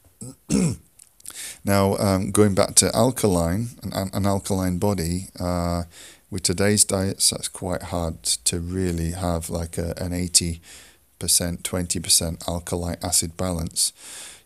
now, 1.64 1.96
um, 1.98 2.30
going 2.30 2.54
back 2.54 2.74
to 2.76 2.94
alkaline, 2.94 3.68
an, 3.82 4.10
an 4.12 4.26
alkaline 4.26 4.78
body, 4.78 5.28
uh, 5.38 5.84
with 6.32 6.42
today's 6.42 6.84
diets, 6.84 7.28
that's 7.28 7.48
quite 7.48 7.82
hard 7.82 8.22
to 8.22 8.58
really 8.58 9.10
have 9.10 9.50
like 9.50 9.76
a, 9.76 9.92
an 9.98 10.12
80%, 10.12 10.60
20% 11.20 12.48
alkaline 12.48 12.96
acid 13.02 13.36
balance. 13.36 13.92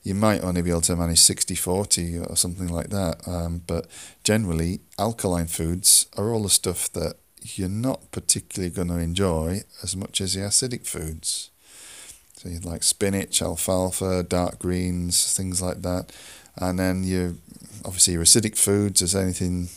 You 0.07 0.15
might 0.15 0.45
only 0.45 0.63
be 0.63 0.71
able 0.71 0.83
to 0.83 0.95
manage 0.95 1.19
60 1.19 1.57
40 1.57 2.19
or 2.19 2.37
something 2.37 2.69
like 2.69 2.91
that. 2.91 3.27
Um, 3.27 3.63
but 3.67 3.89
generally, 4.23 4.79
alkaline 5.01 5.49
foods 5.49 6.07
are 6.17 6.31
all 6.33 6.45
the 6.45 6.49
stuff 6.49 6.93
that 6.93 7.17
you're 7.43 7.69
not 7.69 8.13
particularly 8.13 8.73
going 8.73 8.87
to 8.87 8.99
enjoy 8.99 9.63
as 9.83 9.97
much 9.97 10.21
as 10.21 10.35
the 10.35 10.43
acidic 10.43 10.87
foods. 10.87 11.51
So 12.37 12.49
you'd 12.49 12.65
like 12.65 12.85
spinach, 12.85 13.43
alfalfa, 13.43 14.23
dark 14.23 14.61
greens, 14.61 15.37
things 15.37 15.61
like 15.61 15.83
that. 15.83 16.13
And 16.55 16.79
then 16.79 17.03
you 17.03 17.39
obviously 17.85 18.13
your 18.13 18.23
acidic 18.23 18.57
foods 18.57 19.03
is 19.03 19.17
anything, 19.17 19.71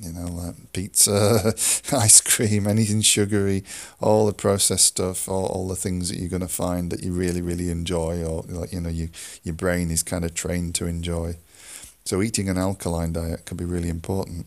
you 0.00 0.12
know, 0.12 0.26
like 0.26 0.72
pizza, 0.72 1.54
ice 1.92 2.20
cream, 2.20 2.66
anything 2.66 3.00
sugary, 3.00 3.64
all 4.00 4.26
the 4.26 4.32
processed 4.32 4.86
stuff, 4.86 5.28
all, 5.28 5.46
all 5.46 5.68
the 5.68 5.76
things 5.76 6.08
that 6.08 6.18
you're 6.18 6.28
going 6.28 6.40
to 6.40 6.48
find 6.48 6.90
that 6.90 7.02
you 7.02 7.12
really, 7.12 7.42
really 7.42 7.70
enjoy 7.70 8.24
or 8.24 8.42
like, 8.48 8.72
you 8.72 8.80
know, 8.80 8.88
you, 8.88 9.08
your 9.42 9.54
brain 9.54 9.90
is 9.90 10.02
kind 10.02 10.24
of 10.24 10.34
trained 10.34 10.74
to 10.76 10.86
enjoy. 10.86 11.36
So 12.04 12.22
eating 12.22 12.48
an 12.48 12.58
alkaline 12.58 13.12
diet 13.12 13.44
can 13.44 13.56
be 13.56 13.64
really 13.64 13.88
important. 13.88 14.46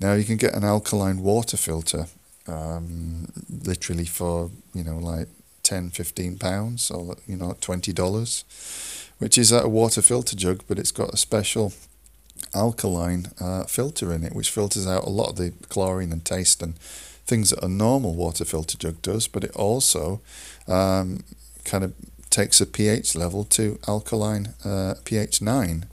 Now 0.00 0.14
you 0.14 0.24
can 0.24 0.36
get 0.36 0.54
an 0.54 0.64
alkaline 0.64 1.20
water 1.20 1.56
filter, 1.56 2.06
um, 2.46 3.30
literally 3.48 4.06
for, 4.06 4.50
you 4.72 4.82
know, 4.82 4.96
like 4.96 5.28
10, 5.62 5.90
15 5.90 6.38
pounds 6.38 6.90
or, 6.90 7.16
you 7.26 7.36
know, 7.36 7.52
$20, 7.60 9.12
which 9.18 9.36
is 9.36 9.52
a 9.52 9.68
water 9.68 10.00
filter 10.00 10.34
jug, 10.34 10.64
but 10.66 10.78
it's 10.78 10.90
got 10.90 11.12
a 11.12 11.16
special 11.16 11.72
alkaline 12.54 13.26
uh, 13.40 13.64
filter 13.64 14.12
in 14.12 14.24
it, 14.24 14.34
which 14.34 14.50
filters 14.50 14.86
out 14.86 15.04
a 15.04 15.10
lot 15.10 15.30
of 15.30 15.36
the 15.36 15.52
chlorine 15.68 16.12
and 16.12 16.24
taste 16.24 16.62
and 16.62 16.78
things 17.26 17.50
that 17.50 17.62
a 17.64 17.68
normal 17.68 18.14
water 18.14 18.44
filter 18.44 18.76
jug 18.76 19.00
does, 19.02 19.28
but 19.28 19.44
it 19.44 19.54
also 19.54 20.20
um, 20.66 21.22
kind 21.64 21.84
of 21.84 21.94
takes 22.28 22.60
a 22.60 22.66
pH 22.66 23.14
level 23.14 23.44
to 23.44 23.78
alkaline 23.86 24.54
uh, 24.64 24.94
pH 25.04 25.40
9. 25.42 25.86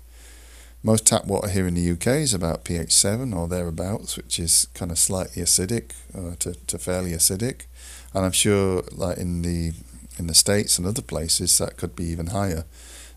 Most 0.84 1.06
tap 1.06 1.26
water 1.26 1.50
here 1.50 1.68
in 1.68 1.74
the 1.74 1.92
UK 1.92 2.08
is 2.22 2.34
about 2.34 2.64
pH 2.64 2.94
7 2.94 3.34
or 3.34 3.48
thereabouts, 3.48 4.16
which 4.16 4.40
is 4.40 4.68
kind 4.74 4.92
of 4.92 4.98
slightly 4.98 5.42
acidic 5.42 5.92
uh, 6.16 6.36
to, 6.40 6.54
to 6.54 6.78
fairly 6.78 7.12
acidic 7.12 7.64
and 8.14 8.26
I'm 8.26 8.32
sure 8.32 8.84
like 8.92 9.18
in 9.18 9.44
the 9.44 9.74
in 10.18 10.26
the 10.26 10.34
states 10.34 10.80
and 10.80 10.88
other 10.88 11.04
places 11.04 11.58
that 11.60 11.78
could 11.78 11.96
be 11.96 12.06
even 12.06 12.28
higher. 12.28 12.66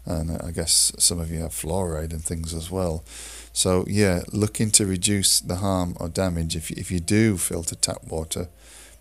And 0.06 0.40
I 0.42 0.50
guess 0.50 0.92
some 0.98 1.20
of 1.20 1.30
you 1.30 1.40
have 1.40 1.52
fluoride 1.52 2.12
and 2.12 2.24
things 2.24 2.54
as 2.54 2.70
well. 2.70 3.04
So 3.52 3.84
yeah, 3.88 4.22
looking 4.32 4.70
to 4.72 4.86
reduce 4.86 5.40
the 5.40 5.56
harm 5.56 5.96
or 6.00 6.08
damage. 6.08 6.56
If 6.56 6.70
if 6.70 6.90
you 6.90 7.00
do 7.00 7.36
filter 7.36 7.74
tap 7.74 8.04
water, 8.08 8.48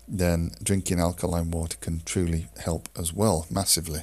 then 0.08 0.50
drinking 0.62 1.00
alkaline 1.00 1.50
water 1.50 1.76
can 1.80 2.02
truly 2.04 2.46
help 2.64 2.88
as 2.98 3.12
well, 3.12 3.46
massively. 3.50 4.02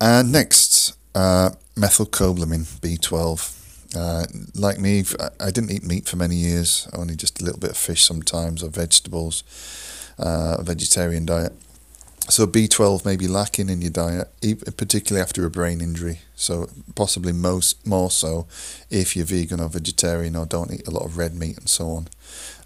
And 0.00 0.32
next, 0.32 0.94
uh, 1.14 1.50
methylcobalamin 1.76 2.64
B12. 2.80 3.60
Uh, 3.96 4.26
like 4.56 4.80
me, 4.80 5.04
I 5.38 5.52
didn't 5.52 5.70
eat 5.70 5.84
meat 5.84 6.08
for 6.08 6.16
many 6.16 6.34
years, 6.34 6.88
only 6.92 7.14
just 7.14 7.40
a 7.40 7.44
little 7.44 7.60
bit 7.60 7.70
of 7.70 7.76
fish 7.76 8.02
sometimes 8.02 8.62
or 8.62 8.68
vegetables 8.68 9.44
uh, 10.18 10.62
vegetarian 10.62 11.26
diet. 11.26 11.52
So 12.30 12.46
B12 12.46 13.04
may 13.04 13.16
be 13.16 13.28
lacking 13.28 13.68
in 13.68 13.82
your 13.82 13.90
diet, 13.90 14.28
particularly 14.78 15.22
after 15.22 15.44
a 15.44 15.50
brain 15.50 15.82
injury. 15.82 16.20
So 16.34 16.70
possibly 16.94 17.32
most 17.32 17.86
more 17.86 18.10
so 18.10 18.46
if 18.88 19.14
you're 19.14 19.26
vegan 19.26 19.60
or 19.60 19.68
vegetarian 19.68 20.34
or 20.34 20.46
don't 20.46 20.72
eat 20.72 20.88
a 20.88 20.90
lot 20.90 21.04
of 21.04 21.18
red 21.18 21.34
meat 21.34 21.58
and 21.58 21.68
so 21.68 21.90
on. 21.90 22.08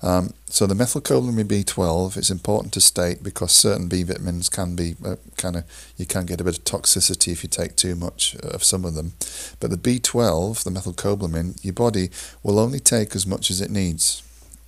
Um, 0.00 0.32
so 0.46 0.66
the 0.68 0.74
methylcobalamin 0.74 1.48
B12 1.48 2.16
is 2.16 2.30
important 2.30 2.72
to 2.74 2.80
state 2.80 3.24
because 3.24 3.50
certain 3.50 3.88
B 3.88 4.04
vitamins 4.04 4.48
can 4.48 4.76
be 4.76 4.94
uh, 5.04 5.16
kind 5.36 5.56
of 5.56 5.64
you 5.96 6.06
can 6.06 6.24
get 6.24 6.40
a 6.40 6.44
bit 6.44 6.58
of 6.58 6.64
toxicity 6.64 7.32
if 7.32 7.42
you 7.42 7.48
take 7.48 7.74
too 7.74 7.96
much 7.96 8.36
of 8.36 8.62
some 8.62 8.84
of 8.84 8.94
them. 8.94 9.14
But 9.58 9.70
the 9.70 9.76
B12, 9.76 10.62
the 10.62 10.70
methylcobalamin, 10.70 11.64
your 11.64 11.74
body 11.74 12.10
will 12.44 12.60
only 12.60 12.78
take 12.78 13.16
as 13.16 13.26
much 13.26 13.50
as 13.50 13.60
it 13.60 13.72
needs. 13.72 14.22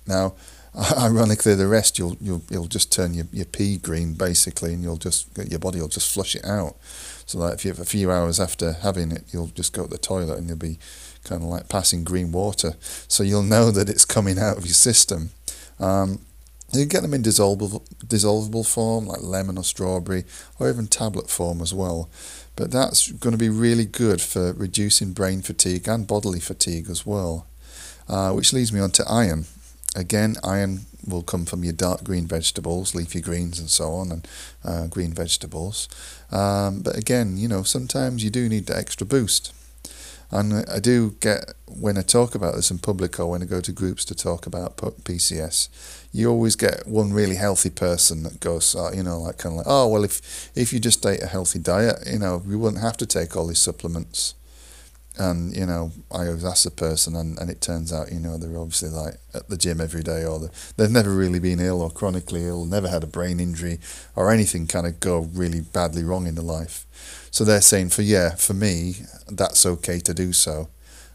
Now 0.05 0.33
ironically, 0.97 1.55
the 1.55 1.67
rest 1.67 1.99
you'll 1.99 2.17
you'll 2.21 2.43
you'll 2.49 2.67
just 2.67 2.91
turn 2.91 3.13
your, 3.13 3.27
your 3.31 3.45
pee 3.45 3.77
green 3.77 4.13
basically, 4.13 4.73
and 4.73 4.83
you'll 4.83 4.97
just 4.97 5.27
your 5.37 5.59
body 5.59 5.79
will 5.81 5.87
just 5.87 6.13
flush 6.13 6.35
it 6.35 6.45
out. 6.45 6.75
So 7.25 7.39
that 7.39 7.53
if 7.53 7.65
you 7.65 7.71
have 7.71 7.79
a 7.79 7.85
few 7.85 8.11
hours 8.11 8.39
after 8.39 8.73
having 8.73 9.11
it, 9.11 9.23
you'll 9.31 9.47
just 9.47 9.73
go 9.73 9.83
to 9.83 9.89
the 9.89 9.97
toilet 9.97 10.37
and 10.37 10.47
you'll 10.47 10.57
be 10.57 10.79
kind 11.23 11.41
of 11.43 11.47
like 11.49 11.69
passing 11.69 12.03
green 12.03 12.31
water. 12.31 12.73
So 13.07 13.23
you'll 13.23 13.43
know 13.43 13.71
that 13.71 13.89
it's 13.89 14.05
coming 14.05 14.37
out 14.39 14.57
of 14.57 14.65
your 14.65 14.73
system. 14.73 15.31
Um, 15.79 16.19
You 16.73 16.81
can 16.81 16.87
get 16.87 17.01
them 17.01 17.13
in 17.13 17.21
dissolvable, 17.21 17.81
dissolvable 18.07 18.65
form, 18.65 19.05
like 19.05 19.21
lemon 19.21 19.57
or 19.57 19.63
strawberry, 19.63 20.23
or 20.57 20.69
even 20.69 20.87
tablet 20.87 21.29
form 21.29 21.61
as 21.61 21.73
well. 21.73 22.09
But 22.55 22.71
that's 22.71 23.11
going 23.11 23.33
to 23.33 23.37
be 23.37 23.49
really 23.49 23.85
good 23.85 24.21
for 24.21 24.53
reducing 24.53 25.13
brain 25.13 25.41
fatigue 25.41 25.87
and 25.87 26.07
bodily 26.07 26.39
fatigue 26.39 26.89
as 26.89 27.05
well. 27.05 27.45
Uh, 28.07 28.31
which 28.33 28.53
leads 28.53 28.71
me 28.73 28.79
on 28.79 28.91
to 28.91 29.03
iron. 29.07 29.45
Again, 29.95 30.35
iron 30.43 30.85
will 31.05 31.23
come 31.23 31.45
from 31.45 31.63
your 31.63 31.73
dark 31.73 32.03
green 32.03 32.27
vegetables, 32.27 32.95
leafy 32.95 33.21
greens, 33.21 33.59
and 33.59 33.69
so 33.69 33.91
on, 33.93 34.11
and 34.11 34.27
uh, 34.63 34.87
green 34.87 35.13
vegetables. 35.13 35.89
Um, 36.31 36.81
but 36.81 36.97
again, 36.97 37.37
you 37.37 37.47
know, 37.47 37.63
sometimes 37.63 38.23
you 38.23 38.29
do 38.29 38.47
need 38.47 38.67
the 38.67 38.77
extra 38.77 39.05
boost. 39.05 39.53
And 40.33 40.65
I 40.69 40.79
do 40.79 41.15
get, 41.19 41.53
when 41.67 41.97
I 41.97 42.03
talk 42.03 42.35
about 42.35 42.55
this 42.55 42.71
in 42.71 42.79
public 42.79 43.19
or 43.19 43.29
when 43.29 43.41
I 43.41 43.45
go 43.45 43.59
to 43.59 43.71
groups 43.73 44.05
to 44.05 44.15
talk 44.15 44.47
about 44.47 44.77
PCS, 44.77 45.67
you 46.13 46.29
always 46.29 46.55
get 46.55 46.87
one 46.87 47.11
really 47.11 47.35
healthy 47.35 47.69
person 47.69 48.23
that 48.23 48.39
goes, 48.39 48.73
uh, 48.73 48.91
you 48.93 49.03
know, 49.03 49.19
like 49.19 49.39
kind 49.39 49.53
of 49.53 49.57
like, 49.57 49.65
oh, 49.67 49.89
well, 49.89 50.05
if, 50.05 50.49
if 50.55 50.71
you 50.71 50.79
just 50.79 51.05
ate 51.05 51.21
a 51.21 51.27
healthy 51.27 51.59
diet, 51.59 51.97
you 52.09 52.19
know, 52.19 52.41
you 52.47 52.57
wouldn't 52.57 52.81
have 52.81 52.95
to 52.97 53.05
take 53.05 53.35
all 53.35 53.47
these 53.47 53.59
supplements. 53.59 54.35
And, 55.17 55.55
you 55.55 55.65
know, 55.65 55.91
I 56.09 56.27
always 56.27 56.45
ask 56.45 56.63
the 56.63 56.71
person, 56.71 57.15
and, 57.15 57.37
and 57.37 57.49
it 57.49 57.59
turns 57.59 57.91
out, 57.91 58.11
you 58.11 58.19
know, 58.19 58.37
they're 58.37 58.57
obviously 58.57 58.89
like 58.89 59.15
at 59.33 59.49
the 59.49 59.57
gym 59.57 59.81
every 59.81 60.03
day, 60.03 60.23
or 60.23 60.49
they've 60.77 60.89
never 60.89 61.13
really 61.13 61.39
been 61.39 61.59
ill 61.59 61.81
or 61.81 61.91
chronically 61.91 62.45
ill, 62.45 62.65
never 62.65 62.87
had 62.87 63.03
a 63.03 63.07
brain 63.07 63.39
injury 63.39 63.79
or 64.15 64.31
anything 64.31 64.67
kind 64.67 64.87
of 64.87 64.99
go 65.01 65.19
really 65.33 65.61
badly 65.61 66.03
wrong 66.03 66.27
in 66.27 66.35
their 66.35 66.43
life. 66.43 66.85
So 67.29 67.43
they're 67.43 67.61
saying 67.61 67.89
for 67.89 68.01
yeah, 68.01 68.35
for 68.35 68.53
me, 68.53 68.95
that's 69.29 69.65
okay 69.65 69.99
to 69.99 70.13
do 70.13 70.33
so. 70.33 70.69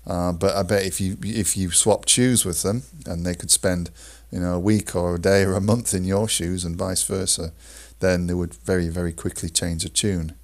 Uh, 0.06 0.32
but 0.32 0.54
I 0.54 0.62
bet 0.62 0.84
if 0.84 1.00
you 1.00 1.16
if 1.22 1.56
you 1.56 1.70
swap 1.70 2.08
shoes 2.08 2.44
with 2.44 2.62
them 2.62 2.84
and 3.06 3.26
they 3.26 3.34
could 3.34 3.50
spend 3.50 3.90
you 4.30 4.40
know 4.40 4.54
a 4.54 4.60
week 4.60 4.94
or 4.94 5.16
a 5.16 5.20
day 5.20 5.42
or 5.42 5.54
a 5.54 5.60
month 5.60 5.94
in 5.94 6.04
your 6.04 6.28
shoes 6.28 6.64
and 6.64 6.76
vice 6.76 7.02
versa, 7.02 7.52
then 8.00 8.26
they 8.26 8.34
would 8.34 8.54
very 8.54 8.88
very 8.88 9.12
quickly 9.12 9.48
change 9.48 9.82
the 9.82 9.88
tune. 9.88 10.34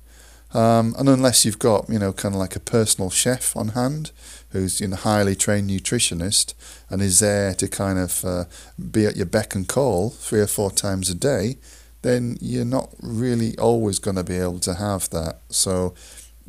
Um, 0.54 0.94
and 0.98 1.08
unless 1.08 1.44
you've 1.44 1.58
got 1.58 1.88
you 1.88 1.98
know 1.98 2.12
kind 2.12 2.34
of 2.34 2.38
like 2.38 2.56
a 2.56 2.60
personal 2.60 3.08
chef 3.08 3.56
on 3.56 3.68
hand 3.68 4.10
who's 4.50 4.80
you 4.80 4.88
know 4.88 4.96
highly 4.96 5.34
trained 5.34 5.70
nutritionist 5.70 6.52
and 6.90 7.00
is 7.00 7.20
there 7.20 7.54
to 7.54 7.68
kind 7.68 7.98
of 7.98 8.24
uh, 8.24 8.44
be 8.90 9.06
at 9.06 9.16
your 9.16 9.26
beck 9.26 9.54
and 9.54 9.66
call 9.66 10.10
three 10.10 10.40
or 10.40 10.46
four 10.46 10.70
times 10.70 11.08
a 11.08 11.14
day, 11.14 11.56
then 12.02 12.36
you're 12.40 12.64
not 12.64 12.90
really 13.00 13.56
always 13.58 13.98
going 13.98 14.16
to 14.16 14.24
be 14.24 14.36
able 14.36 14.58
to 14.60 14.74
have 14.74 15.08
that. 15.10 15.38
So, 15.48 15.94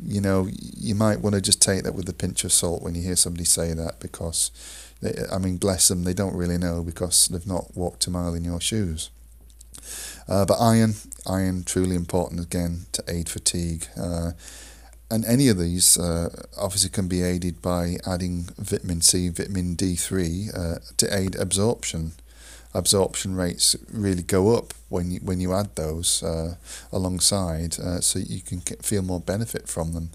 you 0.02 0.20
know, 0.20 0.48
you 0.50 0.94
might 0.94 1.20
want 1.20 1.34
to 1.34 1.40
just 1.40 1.62
take 1.62 1.84
that 1.84 1.94
with 1.94 2.08
a 2.08 2.12
pinch 2.12 2.44
of 2.44 2.52
salt 2.52 2.82
when 2.82 2.94
you 2.94 3.02
hear 3.02 3.16
somebody 3.16 3.44
say 3.44 3.72
that 3.72 4.00
because, 4.00 4.50
they, 5.00 5.14
I 5.32 5.38
mean, 5.38 5.56
bless 5.56 5.88
them, 5.88 6.04
they 6.04 6.12
don't 6.12 6.36
really 6.36 6.58
know 6.58 6.82
because 6.82 7.28
they've 7.28 7.46
not 7.46 7.74
walked 7.74 8.06
a 8.06 8.10
mile 8.10 8.34
in 8.34 8.44
your 8.44 8.60
shoes. 8.60 9.10
Uh, 10.28 10.44
but 10.44 10.56
iron, 10.60 10.94
iron, 11.26 11.64
truly 11.64 11.96
important 11.96 12.40
again 12.40 12.86
to 12.92 13.02
aid 13.08 13.28
fatigue. 13.28 13.86
Uh, 14.00 14.32
and 15.10 15.24
any 15.26 15.48
of 15.48 15.58
these 15.58 15.98
uh, 15.98 16.30
obviously 16.58 16.90
can 16.90 17.08
be 17.08 17.22
aided 17.22 17.60
by 17.60 17.96
adding 18.06 18.48
vitamin 18.58 19.00
C, 19.00 19.28
vitamin 19.28 19.76
D3 19.76 20.56
uh, 20.56 20.78
to 20.96 21.16
aid 21.16 21.36
absorption 21.36 22.12
absorption 22.74 23.36
rates 23.36 23.76
really 23.90 24.22
go 24.22 24.56
up 24.56 24.74
when 24.88 25.10
you 25.12 25.20
when 25.20 25.40
you 25.40 25.54
add 25.54 25.74
those 25.76 26.22
uh, 26.22 26.56
alongside, 26.92 27.78
uh, 27.78 28.00
so 28.00 28.18
you 28.18 28.40
can 28.40 28.60
feel 28.60 29.02
more 29.02 29.20
benefit 29.20 29.68
from 29.68 29.92
them. 29.92 30.10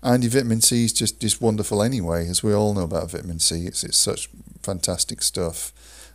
And 0.00 0.22
your 0.22 0.30
vitamin 0.30 0.60
C 0.60 0.84
is 0.84 0.92
just, 0.92 1.20
just 1.20 1.42
wonderful 1.42 1.82
anyway, 1.82 2.28
as 2.28 2.42
we 2.42 2.54
all 2.54 2.72
know 2.72 2.84
about 2.84 3.10
vitamin 3.10 3.40
C. 3.40 3.66
It's 3.66 3.82
it's 3.82 3.98
such 3.98 4.28
fantastic 4.62 5.22
stuff. 5.22 5.72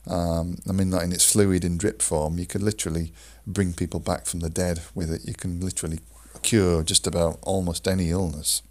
Um, 0.07 0.57
I 0.67 0.73
mean, 0.73 0.91
like 0.91 1.05
in 1.05 1.13
its 1.13 1.29
fluid 1.29 1.63
in 1.63 1.77
drip 1.77 2.01
form, 2.01 2.37
you 2.37 2.45
could 2.45 2.61
literally 2.61 3.13
bring 3.47 3.73
people 3.73 3.99
back 3.99 4.25
from 4.25 4.41
the 4.41 4.49
dead 4.49 4.81
with 4.93 5.11
it. 5.11 5.21
You 5.25 5.33
can 5.33 5.59
literally 5.61 5.99
cure 6.41 6.83
just 6.83 7.07
about 7.07 7.39
almost 7.41 7.87
any 7.87 8.09
illness 8.09 8.61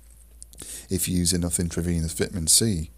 if 0.90 1.08
you 1.08 1.16
use 1.18 1.32
enough 1.32 1.58
intravenous 1.58 2.12
vitamin 2.12 2.46
C. 2.46 2.90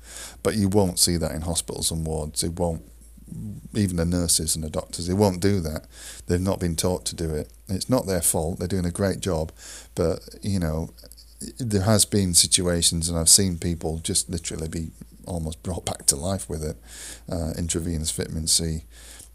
But 0.43 0.57
you 0.57 0.69
won't 0.69 0.99
see 0.99 1.17
that 1.17 1.33
in 1.33 1.43
hospitals 1.43 1.91
and 1.91 2.07
wards. 2.07 2.43
It 2.43 2.59
won't 2.59 2.83
even 3.75 3.97
the 3.97 4.05
nurses 4.05 4.55
and 4.55 4.65
the 4.65 4.71
doctors, 4.71 5.07
they 5.07 5.15
won't 5.15 5.41
do 5.41 5.61
that. 5.61 5.87
They've 6.27 6.41
not 6.41 6.61
been 6.61 6.77
taught 6.77 7.05
to 7.07 7.17
do 7.17 7.35
it. 7.35 7.53
It's 7.69 7.89
not 7.89 8.07
their 8.07 8.23
fault. 8.23 8.59
They're 8.59 8.69
doing 8.69 8.85
a 8.85 8.91
great 8.91 9.21
job, 9.21 9.53
but 9.95 10.21
you 10.43 10.59
know, 10.59 10.91
there 11.59 11.83
has 11.83 12.05
been 12.05 12.35
situations, 12.35 13.09
and 13.09 13.19
I've 13.19 13.29
seen 13.29 13.59
people 13.59 13.99
just 13.99 14.31
literally 14.31 14.69
be 14.69 14.91
almost 15.27 15.63
brought 15.63 15.85
back 15.85 16.07
to 16.07 16.17
life 16.17 16.49
with 16.49 16.63
it, 16.63 16.77
uh, 17.31 17.53
intravenous 17.57 18.11
vitamin 18.11 18.47
C. 18.47 18.85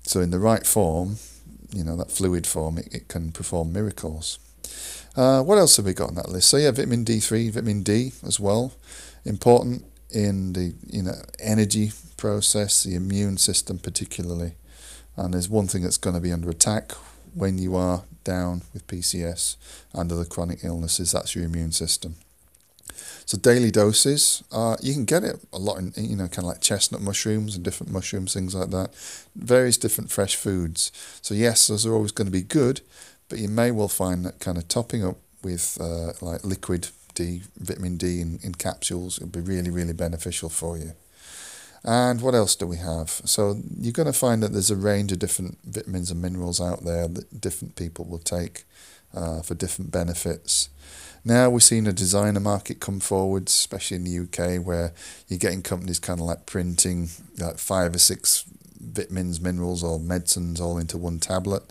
So 0.03 0.21
in 0.21 0.31
the 0.31 0.39
right 0.39 0.65
form, 0.65 1.17
you 1.71 1.83
know, 1.83 1.95
that 1.97 2.11
fluid 2.11 2.47
form, 2.47 2.77
it, 2.77 2.87
it 2.91 3.07
can 3.07 3.31
perform 3.31 3.71
miracles. 3.73 4.39
Uh, 5.15 5.41
what 5.41 5.57
else 5.57 5.77
have 5.77 5.85
we 5.85 5.93
got 5.93 6.09
on 6.09 6.15
that 6.15 6.29
list? 6.29 6.49
So 6.49 6.57
yeah, 6.57 6.71
vitamin 6.71 7.05
D3, 7.05 7.51
vitamin 7.51 7.83
D 7.83 8.13
as 8.25 8.39
well, 8.39 8.73
important 9.25 9.85
in 10.11 10.53
the 10.53 10.73
you 10.87 11.03
know 11.03 11.13
energy 11.39 11.91
process, 12.17 12.83
the 12.83 12.95
immune 12.95 13.37
system 13.37 13.79
particularly. 13.79 14.53
And 15.15 15.33
there's 15.33 15.49
one 15.49 15.67
thing 15.67 15.83
that's 15.83 15.97
going 15.97 16.15
to 16.15 16.21
be 16.21 16.31
under 16.31 16.49
attack 16.49 16.93
when 17.33 17.57
you 17.57 17.75
are 17.75 18.03
down 18.23 18.61
with 18.73 18.87
PCS 18.87 19.57
and 19.93 20.11
other 20.11 20.25
chronic 20.25 20.63
illnesses. 20.63 21.11
That's 21.11 21.35
your 21.35 21.45
immune 21.45 21.71
system. 21.71 22.15
So 23.29 23.37
daily 23.37 23.69
doses, 23.69 24.43
uh, 24.51 24.75
you 24.81 24.91
can 24.91 25.05
get 25.05 25.23
it 25.23 25.39
a 25.53 25.59
lot 25.59 25.77
in, 25.77 25.93
you 25.95 26.15
know, 26.15 26.27
kind 26.27 26.39
of 26.39 26.45
like 26.45 26.61
chestnut 26.61 26.99
mushrooms 26.99 27.53
and 27.53 27.63
different 27.63 27.93
mushrooms, 27.93 28.33
things 28.33 28.55
like 28.55 28.71
that. 28.71 28.89
Various 29.35 29.77
different 29.77 30.09
fresh 30.09 30.35
foods. 30.35 30.91
So 31.21 31.35
yes, 31.35 31.67
those 31.67 31.85
are 31.85 31.93
always 31.93 32.11
going 32.11 32.25
to 32.25 32.31
be 32.31 32.41
good, 32.41 32.81
but 33.27 33.37
you 33.37 33.47
may 33.47 33.69
well 33.69 33.87
find 33.87 34.25
that 34.25 34.39
kind 34.39 34.57
of 34.57 34.67
topping 34.67 35.05
up 35.05 35.17
with 35.43 35.77
uh, 35.79 36.13
like 36.21 36.43
liquid 36.43 36.89
D, 37.13 37.43
vitamin 37.55 37.97
D 37.97 38.19
in, 38.19 38.39
in 38.41 38.55
capsules, 38.55 39.19
will 39.19 39.27
be 39.27 39.41
really, 39.41 39.69
really 39.69 39.93
beneficial 39.93 40.49
for 40.49 40.79
you. 40.79 40.93
And 41.83 42.21
what 42.21 42.35
else 42.35 42.55
do 42.55 42.67
we 42.67 42.77
have? 42.77 43.09
So 43.25 43.61
you're 43.79 43.93
going 43.93 44.05
to 44.05 44.13
find 44.13 44.43
that 44.43 44.51
there's 44.51 44.71
a 44.71 44.75
range 44.75 45.11
of 45.11 45.19
different 45.19 45.57
vitamins 45.63 46.11
and 46.11 46.21
minerals 46.21 46.59
out 46.59 46.83
there 46.83 47.07
that 47.07 47.39
different 47.39 47.75
people 47.75 48.05
will 48.05 48.19
take 48.19 48.65
uh, 49.13 49.41
for 49.41 49.55
different 49.55 49.91
benefits. 49.91 50.69
Now 51.23 51.49
we're 51.49 51.59
seeing 51.59 51.87
a 51.87 51.93
designer 51.93 52.39
market 52.39 52.79
come 52.79 52.99
forward, 52.99 53.47
especially 53.47 53.97
in 53.97 54.03
the 54.03 54.19
UK, 54.19 54.65
where 54.65 54.93
you're 55.27 55.39
getting 55.39 55.61
companies 55.61 55.99
kind 55.99 56.19
of 56.19 56.25
like 56.25 56.45
printing 56.45 57.09
like 57.37 57.57
five 57.57 57.95
or 57.95 57.99
six 57.99 58.45
vitamins, 58.79 59.41
minerals, 59.41 59.83
or 59.83 59.99
medicines 59.99 60.61
all 60.61 60.77
into 60.77 60.97
one 60.97 61.19
tablet 61.19 61.63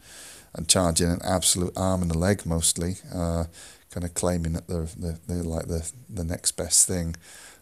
and 0.54 0.68
charging 0.68 1.08
an 1.10 1.20
absolute 1.24 1.72
arm 1.76 2.02
and 2.02 2.10
a 2.10 2.18
leg 2.18 2.44
mostly, 2.44 2.96
uh, 3.14 3.44
kind 3.90 4.04
of 4.04 4.14
claiming 4.14 4.52
that 4.54 4.68
they're, 4.68 4.88
they're, 4.96 5.18
they're 5.26 5.42
like 5.42 5.66
the, 5.66 5.90
the 6.08 6.24
next 6.24 6.52
best 6.52 6.86
thing. 6.86 7.14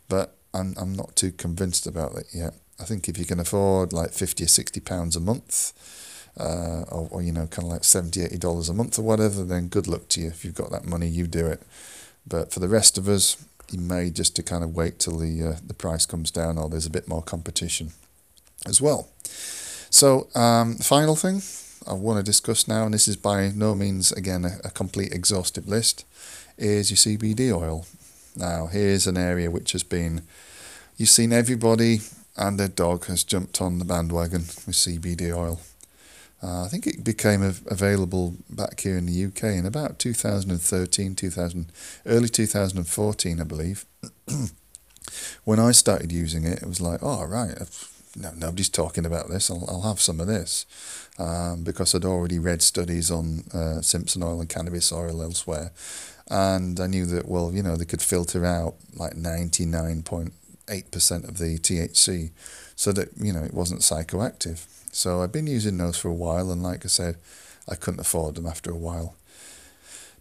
But 0.09 0.37
I'm, 0.57 0.75
I'm 0.77 0.95
not 0.95 1.17
too 1.17 1.33
convinced 1.33 1.87
about 1.87 2.17
it 2.17 2.27
yet. 2.33 2.55
I 2.81 2.85
think 2.85 3.09
if 3.09 3.19
you 3.19 3.25
can 3.25 3.41
afford 3.41 3.93
like 3.93 4.13
50 4.13 4.45
or 4.45 4.49
60 4.49 4.81
pounds 4.81 5.17
a 5.17 5.21
month, 5.21 5.73
uh, 6.39 6.85
or, 6.91 7.09
or, 7.11 7.23
you 7.23 7.33
know, 7.33 7.47
kind 7.47 7.67
of 7.67 7.73
like 7.73 7.85
70, 7.85 8.23
80 8.23 8.39
dollars 8.39 8.69
a 8.69 8.75
month 8.75 8.99
or 8.99 9.03
whatever, 9.03 9.43
then 9.43 9.69
good 9.69 9.87
luck 9.87 10.09
to 10.09 10.21
you. 10.21 10.29
If 10.29 10.45
you've 10.45 10.55
got 10.55 10.71
that 10.71 10.85
money, 10.85 11.09
you 11.09 11.27
do 11.27 11.47
it. 11.47 11.63
But 12.27 12.53
for 12.53 12.61
the 12.61 12.69
rest 12.69 12.99
of 12.99 13.09
us, 13.09 13.43
you 13.71 13.79
may 13.79 14.11
just 14.11 14.37
to 14.37 14.43
kind 14.43 14.63
of 14.63 14.75
wait 14.75 14.99
till 14.99 15.19
the 15.19 15.43
uh, 15.43 15.57
the 15.67 15.75
price 15.75 16.07
comes 16.07 16.31
down 16.31 16.59
or 16.59 16.69
there's 16.69 16.87
a 16.87 16.91
bit 16.91 17.09
more 17.09 17.23
competition 17.23 17.93
as 18.67 18.81
well. 18.81 19.09
So, 19.91 20.29
um, 20.35 20.77
final 20.77 21.17
thing 21.17 21.43
I 21.87 21.95
want 21.95 22.19
to 22.19 22.23
discuss 22.23 22.69
now, 22.69 22.85
and 22.85 22.95
this 22.95 23.09
is 23.09 23.17
by 23.17 23.53
no 23.55 23.75
means 23.75 24.13
again 24.13 24.45
a, 24.45 24.59
a 24.65 24.71
complete 24.71 25.13
exhaustive 25.13 25.69
list, 25.69 26.05
is 26.59 26.91
your 26.91 26.97
CBD 26.97 27.53
oil. 27.53 27.87
Now, 28.37 28.67
here's 28.67 29.07
an 29.07 29.17
area 29.17 29.51
which 29.51 29.73
has 29.73 29.83
been, 29.83 30.23
you've 30.97 31.09
seen 31.09 31.33
everybody 31.33 32.01
and 32.37 32.59
their 32.59 32.69
dog 32.69 33.07
has 33.07 33.25
jumped 33.25 33.61
on 33.61 33.79
the 33.79 33.85
bandwagon 33.85 34.41
with 34.41 34.77
CBD 34.77 35.35
oil. 35.35 35.61
Uh, 36.43 36.65
I 36.65 36.69
think 36.69 36.87
it 36.87 37.03
became 37.03 37.43
available 37.43 38.35
back 38.51 38.81
here 38.81 38.99
in 38.99 39.07
the 39.07 39.25
UK 39.25 39.45
in 39.45 39.65
about 39.65 39.99
2013, 39.99 41.15
2000, 41.15 41.73
early 42.05 42.29
2014, 42.29 43.41
I 43.41 43.45
believe. 43.45 43.87
when 45.45 45.59
I 45.59 45.73
started 45.73 46.13
using 46.13 46.45
it, 46.45 46.63
it 46.63 46.69
was 46.69 46.81
like, 46.81 47.01
oh, 47.03 47.25
right, 47.25 47.57
no, 48.15 48.33
nobody's 48.37 48.69
talking 48.69 49.07
about 49.07 49.29
this. 49.31 49.51
I'll, 49.51 49.65
I'll 49.67 49.83
have 49.83 50.01
some 50.01 50.21
of 50.21 50.27
this. 50.27 50.67
Um, 51.19 51.65
because 51.65 51.95
I'd 51.95 52.05
already 52.05 52.39
read 52.39 52.61
studies 52.61 53.11
on 53.11 53.45
uh, 53.55 53.81
Simpson 53.81 54.23
oil 54.23 54.41
and 54.41 54.49
cannabis 54.51 54.93
oil 54.93 55.23
elsewhere 55.23 55.73
and 56.29 56.81
I 56.81 56.87
knew 56.87 57.07
that 57.07 57.29
well, 57.29 57.53
you 57.53 57.63
know, 57.63 57.77
they 57.77 57.85
could 57.85 58.03
filter 58.03 58.45
out 58.45 58.75
like 58.95 59.17
ninety 59.17 59.65
nine 59.65 60.03
point 60.03 60.33
eight 60.69 60.91
percent 60.91 61.25
of 61.25 61.39
the 61.39 61.59
THC, 61.59 62.31
so 62.75 62.93
that 62.93 63.09
you 63.17 63.33
know 63.33 63.43
it 63.43 63.55
wasn't 63.55 63.81
psychoactive. 63.81 64.67
So 64.93 65.23
I've 65.23 65.33
been 65.33 65.47
using 65.47 65.79
those 65.79 65.99
for 65.99 66.09
a 66.09 66.15
while, 66.15 66.51
and 66.51 66.63
like 66.63 66.85
I 66.85 66.89
said, 66.89 67.17
I 67.69 67.75
couldn't 67.75 68.01
afford 68.01 68.35
them 68.35 68.47
after 68.47 68.71
a 68.71 68.77
while. 68.77 69.15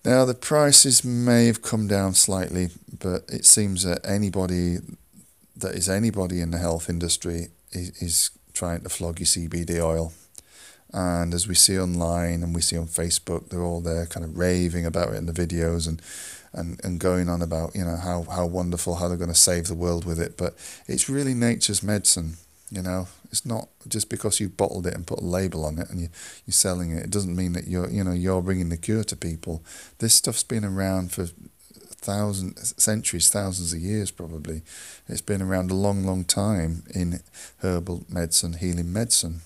Now 0.03 0.25
the 0.25 0.33
prices 0.35 1.03
may 1.03 1.47
have 1.47 1.61
come 1.61 1.87
down 1.87 2.13
slightly, 2.13 2.69
but 2.99 3.23
it 3.27 3.45
seems 3.45 3.83
that 3.83 4.05
anybody 4.07 4.77
that 5.57 5.73
is 5.75 5.89
anybody 5.89 6.41
in 6.41 6.51
the 6.51 6.57
health 6.57 6.89
industry 6.89 7.47
is, 7.71 7.89
is 8.01 8.29
trying 8.53 8.81
to 8.81 8.89
flog 8.89 9.19
your 9.19 9.27
CBD 9.27 9.81
oil. 9.81 10.13
And 10.93 11.33
as 11.33 11.47
we 11.47 11.55
see 11.55 11.79
online 11.79 12.43
and 12.43 12.53
we 12.53 12.61
see 12.61 12.77
on 12.77 12.87
Facebook, 12.87 13.49
they're 13.49 13.63
all 13.63 13.81
there 13.81 14.05
kind 14.05 14.23
of 14.23 14.37
raving 14.37 14.85
about 14.85 15.13
it 15.13 15.15
in 15.15 15.25
the 15.25 15.33
videos 15.33 15.87
and, 15.87 16.01
and, 16.55 16.79
and 16.83 16.99
going 16.99 17.29
on 17.29 17.41
about, 17.41 17.75
you 17.75 17.83
know, 17.83 17.97
how, 17.97 18.23
how 18.23 18.45
wonderful, 18.45 18.95
how 18.95 19.07
they're 19.07 19.17
going 19.17 19.29
to 19.29 19.35
save 19.35 19.67
the 19.67 19.75
world 19.75 20.05
with 20.05 20.19
it. 20.19 20.37
But 20.37 20.55
it's 20.87 21.09
really 21.09 21.33
nature's 21.33 21.83
medicine, 21.83 22.37
you 22.71 22.81
know. 22.81 23.07
It's 23.31 23.45
not 23.45 23.67
just 23.87 24.09
because 24.09 24.39
you 24.39 24.47
bottled 24.47 24.87
it 24.87 24.93
and 24.93 25.05
put 25.05 25.19
a 25.19 25.25
label 25.25 25.65
on 25.65 25.77
it 25.77 25.89
and 25.89 25.99
you, 25.99 26.07
you're 26.45 26.53
selling 26.53 26.91
it. 26.91 27.03
It 27.03 27.09
doesn't 27.09 27.35
mean 27.35 27.51
that 27.53 27.67
you're, 27.67 27.89
you 27.89 28.03
know, 28.03 28.13
you're 28.13 28.41
bringing 28.41 28.69
the 28.69 28.77
cure 28.77 29.03
to 29.03 29.15
people. 29.15 29.61
This 29.99 30.13
stuff's 30.13 30.43
been 30.43 30.63
around 30.63 31.11
for 31.11 31.27
thousands, 32.05 32.73
centuries, 32.81 33.29
thousands 33.29 33.73
of 33.73 33.79
years 33.79 34.11
probably. 34.11 34.61
It's 35.07 35.21
been 35.21 35.41
around 35.41 35.71
a 35.71 35.75
long, 35.75 36.05
long 36.05 36.23
time 36.23 36.83
in 36.93 37.19
herbal 37.57 38.05
medicine, 38.07 38.53
healing 38.53 38.93
medicine. 38.93 39.41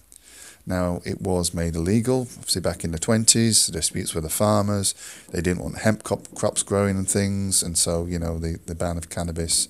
Now, 0.69 1.01
it 1.03 1.19
was 1.19 1.51
made 1.51 1.75
illegal, 1.75 2.27
obviously 2.37 2.61
back 2.61 2.83
in 2.83 2.91
the 2.91 2.99
20s, 2.99 3.65
the 3.65 3.71
disputes 3.71 4.13
with 4.13 4.23
the 4.23 4.29
farmers. 4.29 4.93
They 5.31 5.41
didn't 5.41 5.63
want 5.63 5.79
hemp 5.79 6.03
crops 6.03 6.61
growing 6.61 6.95
and 6.95 7.09
things, 7.09 7.63
and 7.63 7.75
so, 7.75 8.05
you 8.05 8.19
know, 8.19 8.37
the, 8.37 8.59
the 8.67 8.75
ban 8.75 8.95
of 8.95 9.09
cannabis 9.09 9.67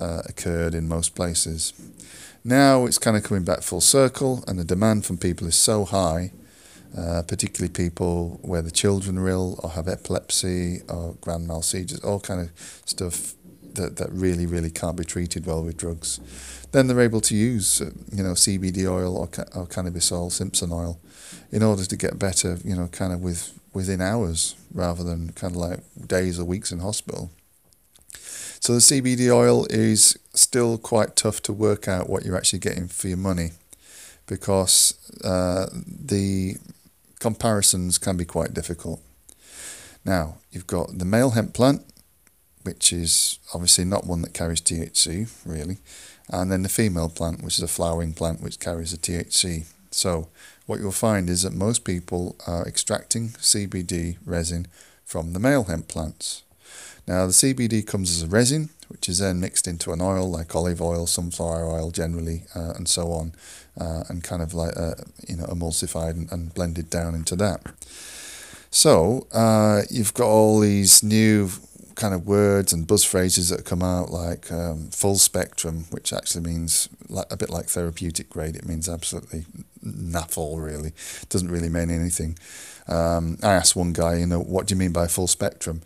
uh, 0.00 0.22
occurred 0.26 0.74
in 0.74 0.88
most 0.88 1.14
places. 1.14 1.72
Now 2.42 2.86
it's 2.86 2.98
kind 2.98 3.16
of 3.16 3.22
coming 3.22 3.44
back 3.44 3.62
full 3.62 3.80
circle, 3.80 4.42
and 4.48 4.58
the 4.58 4.64
demand 4.64 5.06
from 5.06 5.16
people 5.16 5.46
is 5.46 5.54
so 5.54 5.84
high, 5.84 6.32
uh, 6.98 7.22
particularly 7.22 7.72
people 7.72 8.40
where 8.42 8.62
the 8.62 8.72
children 8.72 9.18
are 9.18 9.28
ill 9.28 9.60
or 9.62 9.70
have 9.70 9.86
epilepsy 9.86 10.80
or 10.88 11.14
grand 11.20 11.46
mal 11.46 11.62
seizures, 11.62 12.00
all 12.00 12.18
kind 12.18 12.40
of 12.40 12.82
stuff 12.84 13.34
that, 13.76 13.96
that 13.96 14.10
really, 14.12 14.46
really 14.46 14.70
can't 14.70 14.96
be 14.96 15.04
treated 15.04 15.46
well 15.46 15.62
with 15.62 15.76
drugs. 15.76 16.20
Then 16.72 16.86
they're 16.86 17.00
able 17.00 17.20
to 17.22 17.36
use, 17.36 17.80
uh, 17.80 17.90
you 18.10 18.22
know, 18.22 18.32
CBD 18.32 18.90
oil 18.90 19.16
or, 19.16 19.26
ca- 19.26 19.48
or 19.54 19.66
cannabis 19.66 20.10
oil, 20.10 20.30
Simpson 20.30 20.72
oil, 20.72 20.98
in 21.50 21.62
order 21.62 21.84
to 21.84 21.96
get 21.96 22.18
better, 22.18 22.58
you 22.64 22.74
know, 22.74 22.88
kind 22.88 23.12
of 23.12 23.20
with 23.20 23.58
within 23.74 24.00
hours 24.02 24.54
rather 24.74 25.02
than 25.02 25.32
kind 25.32 25.54
of 25.54 25.56
like 25.56 25.80
days 26.06 26.38
or 26.38 26.44
weeks 26.44 26.72
in 26.72 26.80
hospital. 26.80 27.30
So 28.60 28.74
the 28.74 28.80
CBD 28.80 29.30
oil 29.34 29.66
is 29.70 30.16
still 30.34 30.78
quite 30.78 31.16
tough 31.16 31.42
to 31.42 31.52
work 31.52 31.88
out 31.88 32.08
what 32.08 32.24
you're 32.24 32.36
actually 32.36 32.60
getting 32.60 32.86
for 32.86 33.08
your 33.08 33.16
money 33.16 33.52
because 34.26 34.94
uh, 35.24 35.66
the 35.72 36.56
comparisons 37.18 37.98
can 37.98 38.16
be 38.16 38.24
quite 38.24 38.54
difficult. 38.54 39.00
Now, 40.04 40.36
you've 40.50 40.66
got 40.66 40.98
the 40.98 41.04
male 41.04 41.30
hemp 41.30 41.54
plant, 41.54 41.82
which 42.64 42.92
is 42.92 43.38
obviously 43.54 43.84
not 43.84 44.06
one 44.06 44.22
that 44.22 44.34
carries 44.34 44.60
THC, 44.60 45.28
really, 45.44 45.78
and 46.28 46.50
then 46.50 46.62
the 46.62 46.68
female 46.68 47.08
plant, 47.08 47.42
which 47.42 47.58
is 47.58 47.64
a 47.64 47.68
flowering 47.68 48.14
plant 48.14 48.40
which 48.40 48.60
carries 48.60 48.92
a 48.92 48.98
THC. 48.98 49.66
So, 49.90 50.28
what 50.66 50.80
you'll 50.80 50.92
find 50.92 51.28
is 51.28 51.42
that 51.42 51.52
most 51.52 51.84
people 51.84 52.36
are 52.46 52.66
extracting 52.66 53.30
CBD 53.30 54.16
resin 54.24 54.66
from 55.04 55.32
the 55.32 55.40
male 55.40 55.64
hemp 55.64 55.88
plants. 55.88 56.42
Now, 57.06 57.26
the 57.26 57.32
CBD 57.32 57.86
comes 57.86 58.10
as 58.10 58.22
a 58.22 58.28
resin, 58.28 58.70
which 58.88 59.08
is 59.08 59.18
then 59.18 59.40
mixed 59.40 59.66
into 59.66 59.92
an 59.92 60.00
oil 60.00 60.30
like 60.30 60.54
olive 60.54 60.80
oil, 60.80 61.06
sunflower 61.06 61.66
oil 61.66 61.90
generally, 61.90 62.44
uh, 62.54 62.74
and 62.76 62.88
so 62.88 63.12
on, 63.12 63.32
uh, 63.80 64.04
and 64.08 64.22
kind 64.22 64.42
of 64.42 64.54
like 64.54 64.76
uh, 64.76 64.94
you 65.26 65.36
know 65.36 65.44
emulsified 65.44 66.10
and, 66.10 66.30
and, 66.30 66.54
blended 66.54 66.90
down 66.90 67.14
into 67.14 67.34
that. 67.36 67.62
So 68.70 69.26
uh, 69.32 69.82
you've 69.90 70.14
got 70.14 70.28
all 70.28 70.60
these 70.60 71.02
new 71.02 71.50
kind 71.94 72.14
of 72.14 72.26
words 72.26 72.72
and 72.72 72.86
buzz 72.86 73.04
phrases 73.04 73.48
that 73.48 73.64
come 73.64 73.82
out 73.82 74.10
like 74.10 74.50
um, 74.50 74.88
full 74.90 75.16
spectrum, 75.16 75.86
which 75.90 76.12
actually 76.12 76.44
means 76.44 76.88
like, 77.08 77.26
a 77.30 77.36
bit 77.36 77.50
like 77.50 77.66
therapeutic 77.66 78.30
grade. 78.30 78.56
It 78.56 78.66
means 78.66 78.88
absolutely 78.88 79.46
naff 79.84 80.36
all 80.36 80.58
really. 80.58 80.90
It 81.22 81.28
doesn't 81.28 81.50
really 81.50 81.68
mean 81.68 81.90
anything. 81.90 82.38
Um, 82.88 83.38
I 83.42 83.52
asked 83.52 83.76
one 83.76 83.92
guy, 83.92 84.16
you 84.16 84.26
know, 84.26 84.40
what 84.40 84.66
do 84.66 84.74
you 84.74 84.78
mean 84.78 84.92
by 84.92 85.06
full 85.06 85.26
spectrum? 85.26 85.82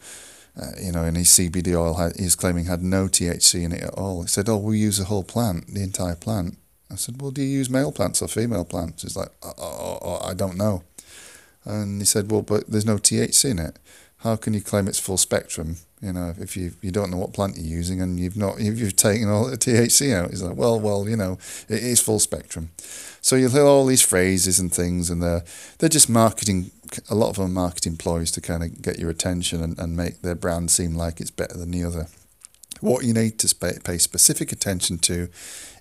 Uh, 0.60 0.70
you 0.80 0.90
know, 0.90 1.04
and 1.04 1.16
his 1.16 1.28
CBD 1.28 1.74
oil 1.74 1.94
had, 1.94 2.16
he's 2.16 2.34
claiming 2.34 2.64
had 2.64 2.82
no 2.82 3.06
THC 3.06 3.62
in 3.62 3.72
it 3.72 3.82
at 3.82 3.94
all. 3.94 4.22
He 4.22 4.28
said, 4.28 4.48
"Oh, 4.48 4.56
we 4.56 4.78
use 4.78 4.96
the 4.96 5.04
whole 5.04 5.22
plant, 5.22 5.74
the 5.74 5.82
entire 5.82 6.14
plant." 6.14 6.56
I 6.90 6.94
said, 6.94 7.20
"Well, 7.20 7.30
do 7.30 7.42
you 7.42 7.48
use 7.48 7.68
male 7.68 7.92
plants 7.92 8.22
or 8.22 8.28
female 8.28 8.64
plants?" 8.64 9.02
He's 9.02 9.16
like, 9.16 9.28
oh, 9.42 9.52
oh, 9.58 9.98
oh, 10.00 10.20
"I 10.26 10.32
don't 10.32 10.56
know." 10.56 10.82
And 11.66 12.00
he 12.00 12.06
said, 12.06 12.30
"Well, 12.30 12.40
but 12.40 12.70
there's 12.70 12.86
no 12.86 12.96
THC 12.96 13.50
in 13.50 13.58
it. 13.58 13.78
How 14.18 14.36
can 14.36 14.54
you 14.54 14.60
claim 14.60 14.88
it's 14.88 14.98
full 14.98 15.18
spectrum 15.18 15.76
you 16.02 16.12
know, 16.12 16.34
if 16.38 16.56
you 16.56 16.72
you 16.82 16.90
don't 16.90 17.10
know 17.10 17.16
what 17.16 17.32
plant 17.32 17.56
you're 17.56 17.66
using 17.78 18.02
and 18.02 18.20
you've 18.20 18.36
not 18.36 18.60
if 18.60 18.78
you've 18.78 18.96
taken 18.96 19.28
all 19.28 19.46
the 19.46 19.56
THC 19.56 20.14
out, 20.14 20.30
it's 20.30 20.42
like, 20.42 20.56
well, 20.56 20.78
well, 20.78 21.08
you 21.08 21.16
know, 21.16 21.38
it 21.68 21.82
is 21.82 22.00
full 22.00 22.18
spectrum. 22.18 22.70
So 23.22 23.34
you'll 23.34 23.50
hear 23.50 23.64
all 23.64 23.86
these 23.86 24.02
phrases 24.02 24.58
and 24.58 24.72
things, 24.72 25.08
and 25.08 25.22
they're 25.22 25.42
they're 25.78 25.88
just 25.88 26.10
marketing. 26.10 26.70
A 27.10 27.14
lot 27.14 27.30
of 27.30 27.36
them 27.36 27.54
marketing 27.54 27.96
ploys 27.96 28.30
to 28.32 28.40
kind 28.42 28.62
of 28.62 28.82
get 28.82 28.98
your 28.98 29.10
attention 29.10 29.62
and, 29.62 29.78
and 29.78 29.96
make 29.96 30.20
their 30.20 30.34
brand 30.34 30.70
seem 30.70 30.94
like 30.94 31.20
it's 31.20 31.30
better 31.30 31.56
than 31.56 31.70
the 31.70 31.82
other. 31.82 32.06
What 32.80 33.04
you 33.04 33.14
need 33.14 33.38
to 33.38 33.80
pay 33.82 33.98
specific 33.98 34.52
attention 34.52 34.98
to 34.98 35.28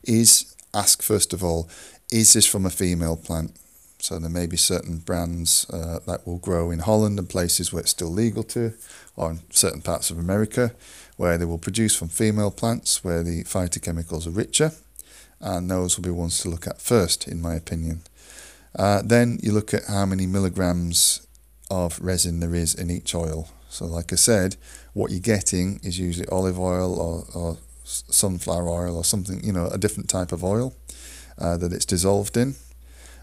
is 0.05 0.55
ask 0.73 1.03
first 1.03 1.33
of 1.33 1.43
all, 1.43 1.69
is 2.09 2.33
this 2.33 2.45
from 2.45 2.65
a 2.65 2.69
female 2.69 3.17
plant? 3.17 3.51
So 4.05 4.19
there 4.19 4.29
may 4.29 4.45
be 4.45 4.55
certain 4.55 4.99
brands 4.99 5.65
uh, 5.71 5.97
that 6.05 6.27
will 6.27 6.37
grow 6.37 6.69
in 6.69 6.77
Holland 6.77 7.17
and 7.17 7.27
places 7.27 7.73
where 7.73 7.81
it's 7.81 7.89
still 7.89 8.11
legal 8.11 8.43
to, 8.43 8.73
or 9.15 9.31
in 9.31 9.39
certain 9.49 9.81
parts 9.81 10.11
of 10.11 10.19
America 10.19 10.75
where 11.17 11.39
they 11.39 11.45
will 11.45 11.57
produce 11.57 11.95
from 11.95 12.09
female 12.09 12.51
plants 12.51 13.03
where 13.03 13.23
the 13.23 13.43
phytochemicals 13.45 14.27
are 14.27 14.29
richer, 14.29 14.73
and 15.39 15.71
those 15.71 15.97
will 15.97 16.03
be 16.03 16.11
ones 16.11 16.39
to 16.41 16.49
look 16.49 16.67
at 16.67 16.79
first, 16.79 17.27
in 17.27 17.41
my 17.41 17.55
opinion. 17.55 18.01
Uh, 18.77 19.01
then 19.03 19.39
you 19.41 19.51
look 19.51 19.73
at 19.73 19.85
how 19.85 20.05
many 20.05 20.27
milligrams 20.27 21.25
of 21.71 21.99
resin 21.99 22.41
there 22.41 22.53
is 22.53 22.75
in 22.75 22.91
each 22.91 23.15
oil. 23.15 23.49
So, 23.69 23.85
like 23.85 24.13
I 24.13 24.17
said, 24.17 24.55
what 24.93 25.09
you're 25.09 25.19
getting 25.19 25.79
is 25.81 25.97
usually 25.97 26.27
olive 26.27 26.59
oil 26.59 26.99
or, 26.99 27.25
or 27.33 27.57
sunflower 27.83 28.69
oil 28.69 28.97
or 28.97 29.03
something, 29.03 29.43
you 29.43 29.51
know, 29.51 29.65
a 29.65 29.79
different 29.79 30.09
type 30.09 30.31
of 30.31 30.43
oil 30.43 30.75
uh, 31.39 31.57
that 31.57 31.73
it's 31.73 31.85
dissolved 31.85 32.37
in 32.37 32.55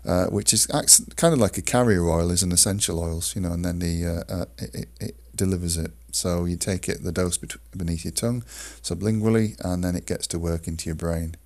uh, 0.05 0.27
which 0.27 0.53
is 0.53 0.69
acts, 0.75 1.05
kind 1.17 1.33
of 1.33 1.41
like 1.41 1.57
a 1.57 1.63
carrier 1.63 2.09
oil 2.09 2.31
is 2.31 2.43
an 2.43 2.53
essential 2.53 2.99
oils, 2.99 3.35
you 3.35 3.43
know, 3.43 3.53
and 3.53 3.65
then 3.65 3.79
the 3.79 4.07
uh, 4.07 4.35
uh, 4.35 4.45
it, 4.59 4.89
it, 5.01 5.17
delivers 5.35 5.77
it. 5.77 5.93
So 6.13 6.45
you 6.45 6.57
take 6.57 6.89
it 6.89 7.03
the 7.03 7.13
dose 7.13 7.39
beneath 7.77 8.05
your 8.05 8.13
tongue, 8.13 8.43
sublingually, 8.83 9.59
and 9.65 9.83
then 9.83 9.97
it 9.97 10.07
gets 10.07 10.27
to 10.29 10.39
work 10.39 10.69
into 10.69 10.87
your 10.87 10.95
brain. 10.95 11.37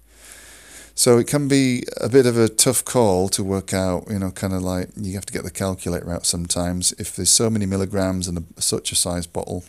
So 0.95 1.19
it 1.19 1.27
can 1.27 1.47
be 1.47 1.85
a 2.01 2.09
bit 2.09 2.25
of 2.25 2.39
a 2.39 2.49
tough 2.49 2.83
call 2.83 3.29
to 3.29 3.45
work 3.45 3.75
out, 3.75 4.05
you 4.09 4.19
know, 4.19 4.31
kind 4.31 4.55
of 4.55 4.63
like 4.63 4.89
you 4.97 5.13
have 5.13 5.27
to 5.27 5.33
get 5.33 5.45
the 5.45 5.51
calculator 5.51 6.11
out 6.11 6.25
sometimes. 6.25 6.93
If 6.93 7.15
there's 7.15 7.31
so 7.31 7.51
many 7.51 7.67
milligrams 7.67 8.29
in 8.29 8.39
a, 8.39 8.61
such 8.63 8.93
a 8.93 8.97
size 8.97 9.27
bottle 9.27 9.65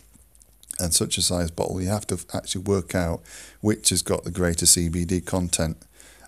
and 0.80 0.94
such 0.94 1.18
a 1.18 1.22
size 1.22 1.52
bottle, 1.52 1.82
you 1.82 1.90
have 1.90 2.08
to 2.08 2.20
actually 2.34 2.64
work 2.64 2.96
out 2.96 3.22
which 3.60 3.90
has 3.90 4.02
got 4.02 4.24
the 4.24 4.32
greater 4.32 4.66
CBD 4.66 5.24
content. 5.24 5.76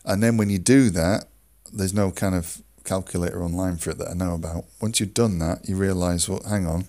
And 0.03 0.21
then 0.21 0.35
when 0.35 0.49
you 0.49 0.59
do 0.59 0.89
that, 0.89 1.27
there's 1.71 1.93
no 1.93 2.11
kind 2.11 2.35
of 2.35 2.61
calculator 2.83 3.43
online 3.43 3.77
for 3.77 3.91
it 3.91 3.97
that 3.99 4.09
I 4.09 4.13
know 4.13 4.33
about. 4.33 4.65
Once 4.81 4.99
you've 4.99 5.13
done 5.13 5.39
that, 5.39 5.67
you 5.67 5.75
realise, 5.75 6.27
well, 6.27 6.41
hang 6.47 6.65
on, 6.65 6.85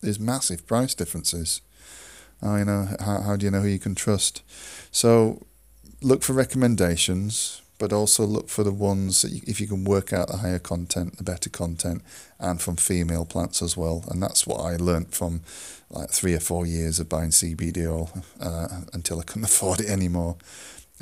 there's 0.00 0.20
massive 0.20 0.66
price 0.66 0.94
differences. 0.94 1.60
Oh, 2.42 2.56
you 2.56 2.64
know, 2.64 2.88
how, 3.00 3.22
how 3.22 3.36
do 3.36 3.44
you 3.44 3.50
know 3.50 3.60
who 3.60 3.68
you 3.68 3.78
can 3.78 3.94
trust? 3.94 4.42
So 4.90 5.46
look 6.00 6.22
for 6.22 6.32
recommendations, 6.32 7.62
but 7.78 7.92
also 7.92 8.24
look 8.24 8.48
for 8.48 8.64
the 8.64 8.72
ones 8.72 9.22
that 9.22 9.30
you, 9.30 9.40
if 9.46 9.60
you 9.60 9.66
can 9.66 9.84
work 9.84 10.12
out 10.12 10.28
the 10.28 10.38
higher 10.38 10.58
content, 10.58 11.16
the 11.18 11.24
better 11.24 11.50
content, 11.50 12.02
and 12.38 12.60
from 12.60 12.76
female 12.76 13.24
plants 13.24 13.62
as 13.62 13.76
well. 13.76 14.04
And 14.08 14.22
that's 14.22 14.46
what 14.46 14.60
I 14.60 14.76
learnt 14.76 15.14
from 15.14 15.42
like 15.90 16.10
three 16.10 16.34
or 16.34 16.40
four 16.40 16.66
years 16.66 16.98
of 16.98 17.08
buying 17.08 17.30
CBD 17.30 17.86
oil 17.86 18.10
uh, 18.40 18.68
until 18.92 19.20
I 19.20 19.24
couldn't 19.24 19.44
afford 19.52 19.80
it 19.80 19.88
anymore. 19.88 20.36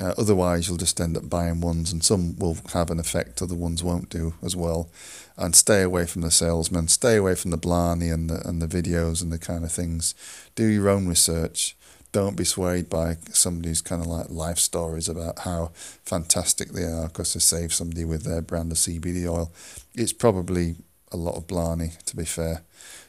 Uh, 0.01 0.15
otherwise, 0.17 0.67
you'll 0.67 0.77
just 0.77 0.99
end 0.99 1.15
up 1.15 1.29
buying 1.29 1.61
ones, 1.61 1.93
and 1.93 2.03
some 2.03 2.35
will 2.39 2.57
have 2.73 2.89
an 2.89 2.99
effect, 2.99 3.39
other 3.39 3.53
ones 3.53 3.83
won't 3.83 4.09
do 4.09 4.33
as 4.41 4.55
well. 4.55 4.89
And 5.37 5.55
stay 5.55 5.83
away 5.83 6.07
from 6.07 6.23
the 6.23 6.31
salesman, 6.31 6.87
stay 6.87 7.17
away 7.17 7.35
from 7.35 7.51
the 7.51 7.57
blarney 7.57 8.09
and 8.09 8.27
the 8.27 8.47
and 8.47 8.61
the 8.61 8.67
videos 8.67 9.21
and 9.21 9.31
the 9.31 9.37
kind 9.37 9.63
of 9.63 9.71
things. 9.71 10.15
Do 10.55 10.65
your 10.65 10.89
own 10.89 11.07
research. 11.07 11.75
Don't 12.11 12.35
be 12.35 12.43
swayed 12.43 12.89
by 12.89 13.17
somebody's 13.31 13.79
kind 13.79 14.01
of 14.01 14.07
like 14.07 14.29
life 14.29 14.57
stories 14.57 15.07
about 15.07 15.39
how 15.39 15.71
fantastic 16.03 16.69
they 16.69 16.83
are 16.83 17.07
because 17.07 17.33
they 17.33 17.39
save 17.39 17.73
somebody 17.73 18.03
with 18.03 18.23
their 18.23 18.41
brand 18.41 18.71
of 18.71 18.79
CBD 18.79 19.31
oil. 19.31 19.53
It's 19.93 20.11
probably 20.11 20.75
a 21.11 21.15
lot 21.15 21.35
of 21.35 21.47
blarney, 21.47 21.91
to 22.07 22.15
be 22.17 22.25
fair. 22.25 22.63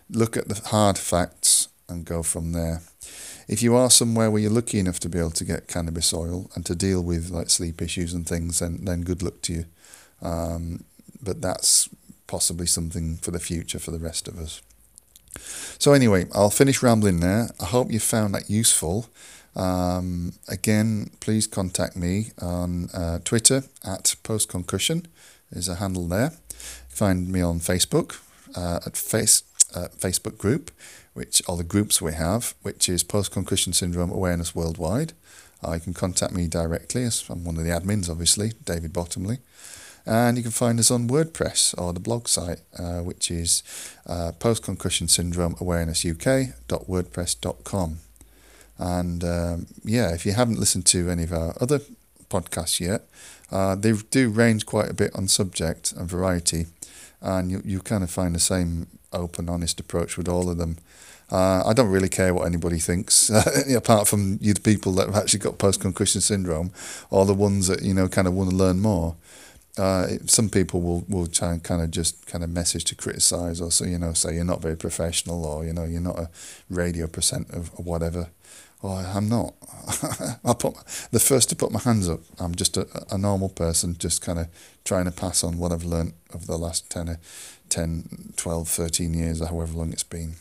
Look 0.08 0.36
at 0.36 0.48
the 0.48 0.68
hard 0.68 0.98
facts 0.98 1.68
and 1.88 2.04
go 2.04 2.22
from 2.22 2.52
there 2.52 2.82
if 3.48 3.62
you 3.62 3.74
are 3.74 3.90
somewhere 3.90 4.30
where 4.30 4.40
you're 4.42 4.50
lucky 4.50 4.78
enough 4.78 5.00
to 5.00 5.08
be 5.08 5.18
able 5.18 5.30
to 5.32 5.44
get 5.44 5.68
cannabis 5.68 6.12
oil 6.12 6.50
and 6.54 6.64
to 6.66 6.74
deal 6.74 7.02
with 7.02 7.30
like 7.30 7.50
sleep 7.50 7.82
issues 7.82 8.12
and 8.12 8.26
things, 8.26 8.58
then 8.58 8.84
then 8.84 9.02
good 9.02 9.22
luck 9.22 9.42
to 9.42 9.52
you. 9.52 9.64
Um, 10.20 10.84
but 11.22 11.40
that's 11.40 11.88
possibly 12.26 12.66
something 12.66 13.16
for 13.16 13.30
the 13.30 13.40
future 13.40 13.78
for 13.78 13.90
the 13.90 13.98
rest 13.98 14.28
of 14.28 14.38
us. 14.38 14.62
So 15.78 15.92
anyway, 15.92 16.26
I'll 16.34 16.50
finish 16.50 16.82
rambling 16.82 17.20
there. 17.20 17.50
I 17.60 17.66
hope 17.66 17.90
you 17.90 18.00
found 18.00 18.34
that 18.34 18.50
useful. 18.50 19.06
Um, 19.54 20.32
again, 20.48 21.10
please 21.20 21.46
contact 21.46 21.96
me 21.96 22.32
on 22.40 22.88
uh, 22.94 23.18
Twitter 23.24 23.64
at 23.84 24.16
postconcussion 24.24 25.06
is 25.50 25.68
a 25.68 25.76
handle 25.76 26.08
there. 26.08 26.32
Find 26.88 27.28
me 27.28 27.42
on 27.42 27.60
Facebook 27.60 28.18
uh, 28.56 28.80
at 28.86 28.96
face 28.96 29.42
uh, 29.74 29.88
Facebook 29.98 30.38
group, 30.38 30.70
which 31.14 31.42
are 31.48 31.56
the 31.56 31.64
groups 31.64 32.00
we 32.00 32.12
have, 32.14 32.54
which 32.62 32.88
is 32.88 33.02
Post 33.02 33.32
Concussion 33.32 33.72
Syndrome 33.72 34.10
Awareness 34.10 34.54
Worldwide. 34.54 35.12
Uh, 35.64 35.72
you 35.74 35.80
can 35.80 35.94
contact 35.94 36.32
me 36.32 36.46
directly, 36.48 37.04
as 37.04 37.24
I'm 37.28 37.44
one 37.44 37.56
of 37.56 37.64
the 37.64 37.70
admins, 37.70 38.10
obviously, 38.10 38.52
David 38.64 38.92
Bottomley. 38.92 39.38
And 40.04 40.36
you 40.36 40.42
can 40.42 40.50
find 40.52 40.80
us 40.80 40.90
on 40.90 41.06
WordPress 41.08 41.80
or 41.80 41.92
the 41.92 42.00
blog 42.00 42.26
site, 42.26 42.62
uh, 42.76 42.98
which 43.00 43.30
is 43.30 43.62
uh, 44.06 44.32
Post 44.38 44.64
Concussion 44.64 45.06
Syndrome 45.06 45.54
Awareness 45.60 46.04
UK.wordpress.com. 46.04 47.98
And 48.78 49.22
um, 49.22 49.66
yeah, 49.84 50.12
if 50.12 50.26
you 50.26 50.32
haven't 50.32 50.58
listened 50.58 50.86
to 50.86 51.08
any 51.08 51.22
of 51.22 51.32
our 51.32 51.54
other 51.60 51.80
podcasts 52.28 52.80
yet, 52.80 53.06
uh, 53.52 53.76
they 53.76 53.92
do 53.92 54.28
range 54.28 54.66
quite 54.66 54.90
a 54.90 54.94
bit 54.94 55.14
on 55.14 55.28
subject 55.28 55.92
and 55.92 56.08
variety, 56.08 56.66
and 57.20 57.50
you, 57.50 57.62
you 57.64 57.80
kind 57.80 58.02
of 58.02 58.10
find 58.10 58.34
the 58.34 58.40
same 58.40 58.88
open, 59.12 59.48
honest 59.48 59.78
approach 59.78 60.16
with 60.16 60.26
all 60.26 60.50
of 60.50 60.56
them. 60.56 60.78
Uh, 61.32 61.62
I 61.64 61.72
don't 61.72 61.88
really 61.88 62.10
care 62.10 62.34
what 62.34 62.46
anybody 62.46 62.78
thinks, 62.78 63.30
apart 63.74 64.06
from 64.06 64.38
you, 64.42 64.52
the 64.52 64.60
people 64.60 64.92
that 64.92 65.06
have 65.06 65.16
actually 65.16 65.38
got 65.38 65.56
post 65.56 65.80
concussion 65.80 66.20
syndrome, 66.20 66.72
or 67.08 67.24
the 67.24 67.32
ones 67.32 67.68
that 67.68 67.80
you 67.80 67.94
know 67.94 68.06
kind 68.06 68.28
of 68.28 68.34
want 68.34 68.50
to 68.50 68.56
learn 68.56 68.80
more. 68.80 69.16
Uh, 69.78 70.18
some 70.26 70.50
people 70.50 70.82
will, 70.82 71.02
will 71.08 71.26
try 71.26 71.52
and 71.52 71.64
kind 71.64 71.80
of 71.80 71.90
just 71.90 72.26
kind 72.26 72.44
of 72.44 72.50
message 72.50 72.84
to 72.84 72.94
criticize 72.94 73.58
or 73.58 73.70
so 73.70 73.86
you 73.86 73.98
know 73.98 74.12
say 74.12 74.34
you're 74.34 74.44
not 74.44 74.60
very 74.60 74.76
professional 74.76 75.46
or 75.46 75.64
you 75.64 75.72
know 75.72 75.84
you're 75.84 76.02
not 76.02 76.18
a 76.18 76.28
radio 76.68 77.06
presenter 77.06 77.62
or 77.76 77.82
whatever. 77.82 78.28
I'm 78.84 79.28
not. 79.28 79.54
I 80.44 80.54
put 80.54 80.74
the 81.12 81.20
first 81.20 81.48
to 81.50 81.56
put 81.56 81.70
my 81.70 81.80
hands 81.80 82.08
up. 82.08 82.20
I'm 82.38 82.54
just 82.54 82.76
a, 82.76 82.86
a 83.10 83.16
normal 83.16 83.48
person, 83.48 83.96
just 83.96 84.20
kind 84.20 84.38
of 84.38 84.48
trying 84.84 85.04
to 85.04 85.12
pass 85.12 85.44
on 85.44 85.58
what 85.58 85.72
I've 85.72 85.84
learned 85.84 86.14
over 86.34 86.44
the 86.44 86.58
last 86.58 86.90
10, 86.90 87.16
10, 87.68 88.32
12, 88.36 88.68
13 88.68 89.14
years, 89.14 89.40
or 89.40 89.46
however 89.46 89.78
long 89.78 89.92
it's 89.92 90.02
been. 90.02 90.34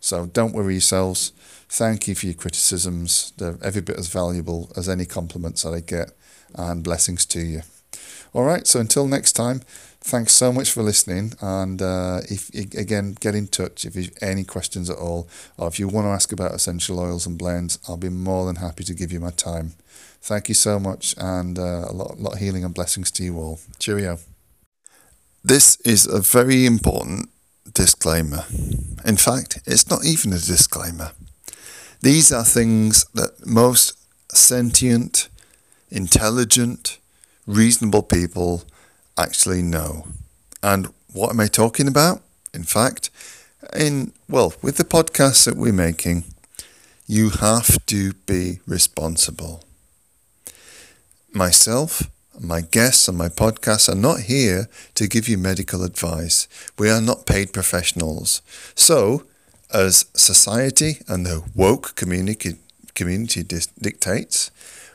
So 0.00 0.26
don't 0.26 0.54
worry 0.54 0.74
yourselves. 0.74 1.32
Thank 1.68 2.08
you 2.08 2.14
for 2.14 2.26
your 2.26 2.34
criticisms. 2.34 3.32
They're 3.36 3.58
every 3.62 3.82
bit 3.82 3.98
as 3.98 4.08
valuable 4.08 4.70
as 4.76 4.88
any 4.88 5.04
compliments 5.04 5.62
that 5.62 5.74
I 5.74 5.80
get, 5.80 6.12
and 6.54 6.82
blessings 6.82 7.26
to 7.26 7.40
you. 7.40 7.62
All 8.32 8.44
right, 8.44 8.66
so 8.66 8.80
until 8.80 9.06
next 9.06 9.32
time, 9.32 9.62
thanks 10.00 10.32
so 10.32 10.52
much 10.52 10.70
for 10.70 10.82
listening. 10.82 11.32
And 11.40 11.80
uh, 11.80 12.20
if 12.30 12.48
again, 12.54 13.16
get 13.20 13.34
in 13.34 13.48
touch 13.48 13.84
if 13.84 13.96
you 13.96 14.02
have 14.02 14.18
any 14.22 14.44
questions 14.44 14.90
at 14.90 14.96
all, 14.96 15.28
or 15.56 15.68
if 15.68 15.78
you 15.78 15.88
want 15.88 16.06
to 16.06 16.10
ask 16.10 16.32
about 16.32 16.54
essential 16.54 17.00
oils 17.00 17.26
and 17.26 17.38
blends, 17.38 17.78
I'll 17.88 17.96
be 17.96 18.08
more 18.08 18.46
than 18.46 18.56
happy 18.56 18.84
to 18.84 18.94
give 18.94 19.12
you 19.12 19.20
my 19.20 19.30
time. 19.30 19.72
Thank 20.20 20.48
you 20.48 20.54
so 20.54 20.78
much, 20.78 21.14
and 21.18 21.58
uh, 21.58 21.86
a 21.88 21.92
lot, 21.92 22.18
lot 22.18 22.34
of 22.34 22.38
healing 22.38 22.64
and 22.64 22.74
blessings 22.74 23.10
to 23.12 23.24
you 23.24 23.38
all. 23.38 23.60
Cheerio. 23.78 24.18
This 25.44 25.80
is 25.80 26.06
a 26.06 26.20
very 26.20 26.66
important 26.66 27.30
disclaimer. 27.78 28.44
In 29.04 29.16
fact, 29.16 29.60
it's 29.64 29.88
not 29.88 30.04
even 30.04 30.32
a 30.32 30.38
disclaimer. 30.38 31.12
These 32.00 32.32
are 32.32 32.44
things 32.44 33.04
that 33.14 33.46
most 33.46 33.96
sentient, 34.34 35.28
intelligent, 35.88 36.98
reasonable 37.46 38.02
people 38.02 38.64
actually 39.16 39.62
know. 39.62 40.08
And 40.60 40.88
what 41.12 41.30
am 41.30 41.38
I 41.38 41.46
talking 41.46 41.86
about? 41.86 42.20
In 42.52 42.64
fact, 42.64 43.10
in 43.76 44.12
well, 44.28 44.52
with 44.60 44.76
the 44.76 44.84
podcasts 44.84 45.44
that 45.44 45.56
we're 45.56 45.72
making, 45.72 46.24
you 47.06 47.30
have 47.30 47.86
to 47.86 48.12
be 48.26 48.58
responsible. 48.66 49.62
Myself, 51.32 52.10
my 52.40 52.60
guests 52.60 53.08
on 53.08 53.16
my 53.16 53.28
podcast 53.28 53.88
are 53.88 53.94
not 53.94 54.20
here 54.20 54.68
to 54.94 55.08
give 55.08 55.28
you 55.28 55.38
medical 55.38 55.82
advice. 55.82 56.46
We 56.78 56.90
are 56.90 57.00
not 57.00 57.26
paid 57.26 57.52
professionals. 57.52 58.42
So, 58.74 59.24
as 59.72 60.06
society 60.14 60.98
and 61.08 61.26
the 61.26 61.42
woke 61.54 61.94
community, 61.94 62.56
community 62.94 63.42
dictates, 63.42 64.50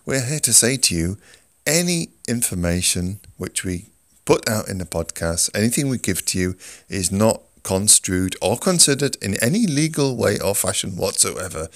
we're 0.05 0.25
here 0.25 0.39
to 0.39 0.53
say 0.53 0.77
to 0.77 0.95
you 0.95 1.17
any 1.65 2.09
information 2.27 3.19
which 3.37 3.63
we 3.63 3.85
put 4.25 4.47
out 4.49 4.69
in 4.69 4.77
the 4.77 4.85
podcast, 4.85 5.49
anything 5.55 5.89
we 5.89 5.97
give 5.97 6.25
to 6.27 6.39
you, 6.39 6.55
is 6.89 7.11
not 7.11 7.41
construed 7.63 8.35
or 8.41 8.57
considered 8.57 9.15
in 9.21 9.35
any 9.41 9.65
legal 9.65 10.15
way 10.15 10.39
or 10.39 10.55
fashion 10.55 10.95
whatsoever 10.95 11.69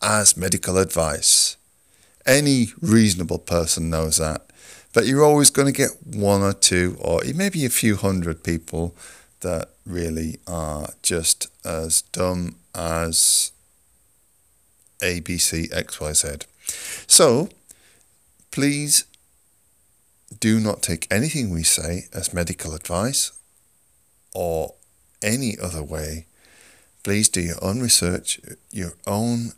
as 0.00 0.36
medical 0.36 0.78
advice. 0.78 1.56
Any 2.24 2.68
reasonable 2.80 3.38
person 3.38 3.90
knows 3.90 4.18
that. 4.18 4.42
But 4.92 5.06
you're 5.06 5.24
always 5.24 5.50
going 5.50 5.66
to 5.66 5.72
get 5.72 5.90
one 6.04 6.42
or 6.42 6.52
two, 6.52 6.96
or 7.00 7.22
maybe 7.34 7.64
a 7.64 7.70
few 7.70 7.96
hundred 7.96 8.44
people 8.44 8.94
that 9.40 9.70
really 9.86 10.38
are 10.46 10.90
just 11.02 11.48
as 11.64 12.02
dumb 12.02 12.56
as 12.74 13.52
ABCXYZ. 15.00 16.46
So 17.06 17.48
please 18.50 19.04
do 20.40 20.60
not 20.60 20.82
take 20.82 21.06
anything 21.10 21.50
we 21.50 21.62
say 21.62 22.06
as 22.12 22.32
medical 22.32 22.74
advice 22.74 23.32
or 24.34 24.74
any 25.22 25.58
other 25.58 25.82
way. 25.82 26.26
Please 27.02 27.28
do 27.28 27.40
your 27.40 27.62
own 27.62 27.80
research, 27.80 28.40
your 28.70 28.92
own 29.06 29.52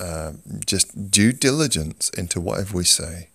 uh, 0.00 0.32
just 0.66 1.10
due 1.10 1.32
diligence 1.32 2.10
into 2.10 2.40
whatever 2.40 2.76
we 2.76 2.84
say. 2.84 3.28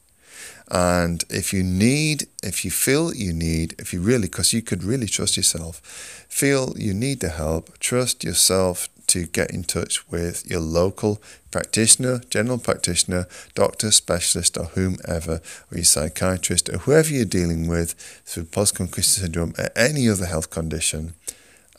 And 0.70 1.24
if 1.30 1.54
you 1.54 1.64
need, 1.64 2.28
if 2.44 2.66
you 2.66 2.72
feel 2.72 3.14
you 3.14 3.32
need, 3.32 3.76
if 3.80 3.94
you 3.94 4.02
really, 4.02 4.28
because 4.28 4.52
you 4.52 4.62
could 4.62 4.84
really 4.84 5.08
trust 5.08 5.38
yourself, 5.38 5.82
feel 6.28 6.74
you 6.78 6.94
need 6.94 7.22
the 7.22 7.30
help, 7.30 7.80
trust 7.80 8.24
yourself 8.24 8.90
to 9.08 9.26
get 9.26 9.52
in 9.52 9.64
touch 9.64 10.10
with 10.12 10.46
your 10.50 10.60
local 10.60 11.22
practitioner, 11.50 12.20
general 12.30 12.58
practitioner, 12.58 13.26
doctor, 13.56 13.90
specialist, 13.92 14.58
or 14.58 14.66
whomever, 14.66 15.42
or 15.72 15.78
your 15.78 15.86
psychiatrist, 15.86 16.70
or 16.70 16.80
whoever 16.80 17.14
you're 17.14 17.26
dealing 17.26 17.68
with 17.68 17.94
through 18.26 18.44
post 18.44 18.76
concussion 18.76 19.24
syndrome 19.24 19.54
or 19.58 19.70
any 19.76 20.10
other 20.10 20.26
health 20.26 20.50
condition. 20.50 21.14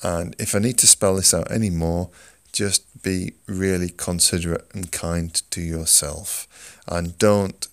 And 0.03 0.35
if 0.39 0.55
I 0.55 0.61
need 0.61 0.79
to 0.79 0.87
spell 0.87 1.17
this 1.17 1.35
out 1.35 1.51
anymore, 1.51 2.09
just 2.53 3.03
be 3.03 3.35
really 3.47 3.91
considerate 3.91 4.67
and 4.73 4.91
kind 4.91 5.35
to 5.51 5.61
yourself. 5.61 6.49
And 6.89 7.19
don't, 7.19 7.69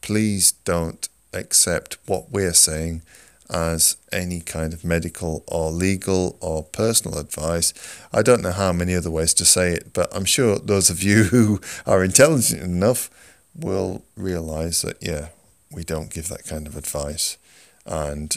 please 0.00 0.52
don't 0.52 1.08
accept 1.32 1.98
what 2.06 2.30
we're 2.30 2.54
saying 2.54 3.02
as 3.50 3.96
any 4.12 4.40
kind 4.40 4.72
of 4.72 4.84
medical 4.84 5.42
or 5.46 5.70
legal 5.70 6.36
or 6.40 6.62
personal 6.62 7.18
advice. 7.18 7.72
I 8.12 8.22
don't 8.22 8.42
know 8.42 8.52
how 8.52 8.72
many 8.72 8.94
other 8.94 9.10
ways 9.10 9.32
to 9.34 9.44
say 9.44 9.72
it, 9.72 9.92
but 9.94 10.14
I'm 10.14 10.26
sure 10.26 10.58
those 10.58 10.90
of 10.90 11.02
you 11.02 11.24
who 11.34 11.60
are 11.86 12.04
intelligent 12.04 12.62
enough 12.62 13.10
will 13.54 14.04
realize 14.16 14.82
that, 14.82 14.96
yeah, 15.00 15.28
we 15.72 15.82
don't 15.82 16.10
give 16.10 16.28
that 16.28 16.46
kind 16.46 16.66
of 16.66 16.76
advice. 16.76 17.38
And 17.86 18.36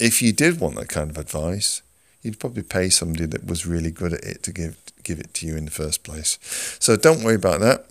if 0.00 0.22
you 0.22 0.32
did 0.32 0.60
want 0.60 0.76
that 0.76 0.88
kind 0.88 1.10
of 1.10 1.18
advice, 1.18 1.82
you'd 2.22 2.40
probably 2.40 2.62
pay 2.62 2.88
somebody 2.88 3.26
that 3.26 3.46
was 3.46 3.66
really 3.66 3.90
good 3.90 4.14
at 4.14 4.24
it 4.24 4.42
to 4.44 4.52
give 4.52 4.78
give 5.02 5.20
it 5.20 5.34
to 5.34 5.46
you 5.46 5.54
in 5.54 5.66
the 5.66 5.70
first 5.70 6.02
place. 6.02 6.38
So 6.80 6.96
don't 6.96 7.22
worry 7.22 7.34
about 7.34 7.60
that. 7.60 7.84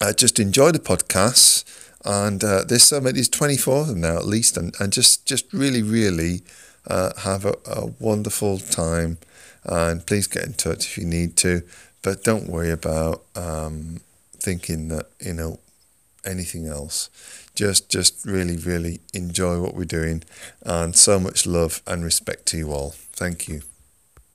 Uh, 0.00 0.12
just 0.12 0.38
enjoy 0.38 0.70
the 0.70 0.78
podcasts 0.78 1.64
and 2.04 2.42
uh, 2.42 2.64
there's 2.64 2.84
so 2.84 3.00
many, 3.00 3.14
there's 3.14 3.28
24 3.28 3.80
of 3.80 3.86
them 3.88 4.00
now 4.00 4.16
at 4.16 4.26
least, 4.26 4.56
and, 4.56 4.74
and 4.80 4.92
just, 4.92 5.26
just 5.26 5.52
really, 5.52 5.82
really 5.82 6.42
uh, 6.86 7.12
have 7.20 7.44
a, 7.44 7.54
a 7.66 7.86
wonderful 7.98 8.58
time. 8.58 9.18
And 9.64 10.04
please 10.04 10.26
get 10.26 10.44
in 10.44 10.54
touch 10.54 10.86
if 10.86 10.98
you 10.98 11.04
need 11.04 11.36
to, 11.38 11.62
but 12.02 12.24
don't 12.24 12.48
worry 12.48 12.70
about 12.70 13.22
um, 13.36 14.00
thinking 14.36 14.88
that, 14.88 15.06
you 15.20 15.34
know, 15.34 15.60
anything 16.24 16.66
else. 16.66 17.10
Just, 17.54 17.88
just 17.88 18.24
really, 18.24 18.56
really 18.56 19.00
enjoy 19.12 19.60
what 19.60 19.74
we're 19.74 19.84
doing, 19.84 20.24
and 20.62 20.96
so 20.96 21.20
much 21.20 21.46
love 21.46 21.82
and 21.86 22.02
respect 22.02 22.46
to 22.46 22.56
you 22.56 22.72
all. 22.72 22.90
Thank 22.90 23.46
you. 23.46 23.62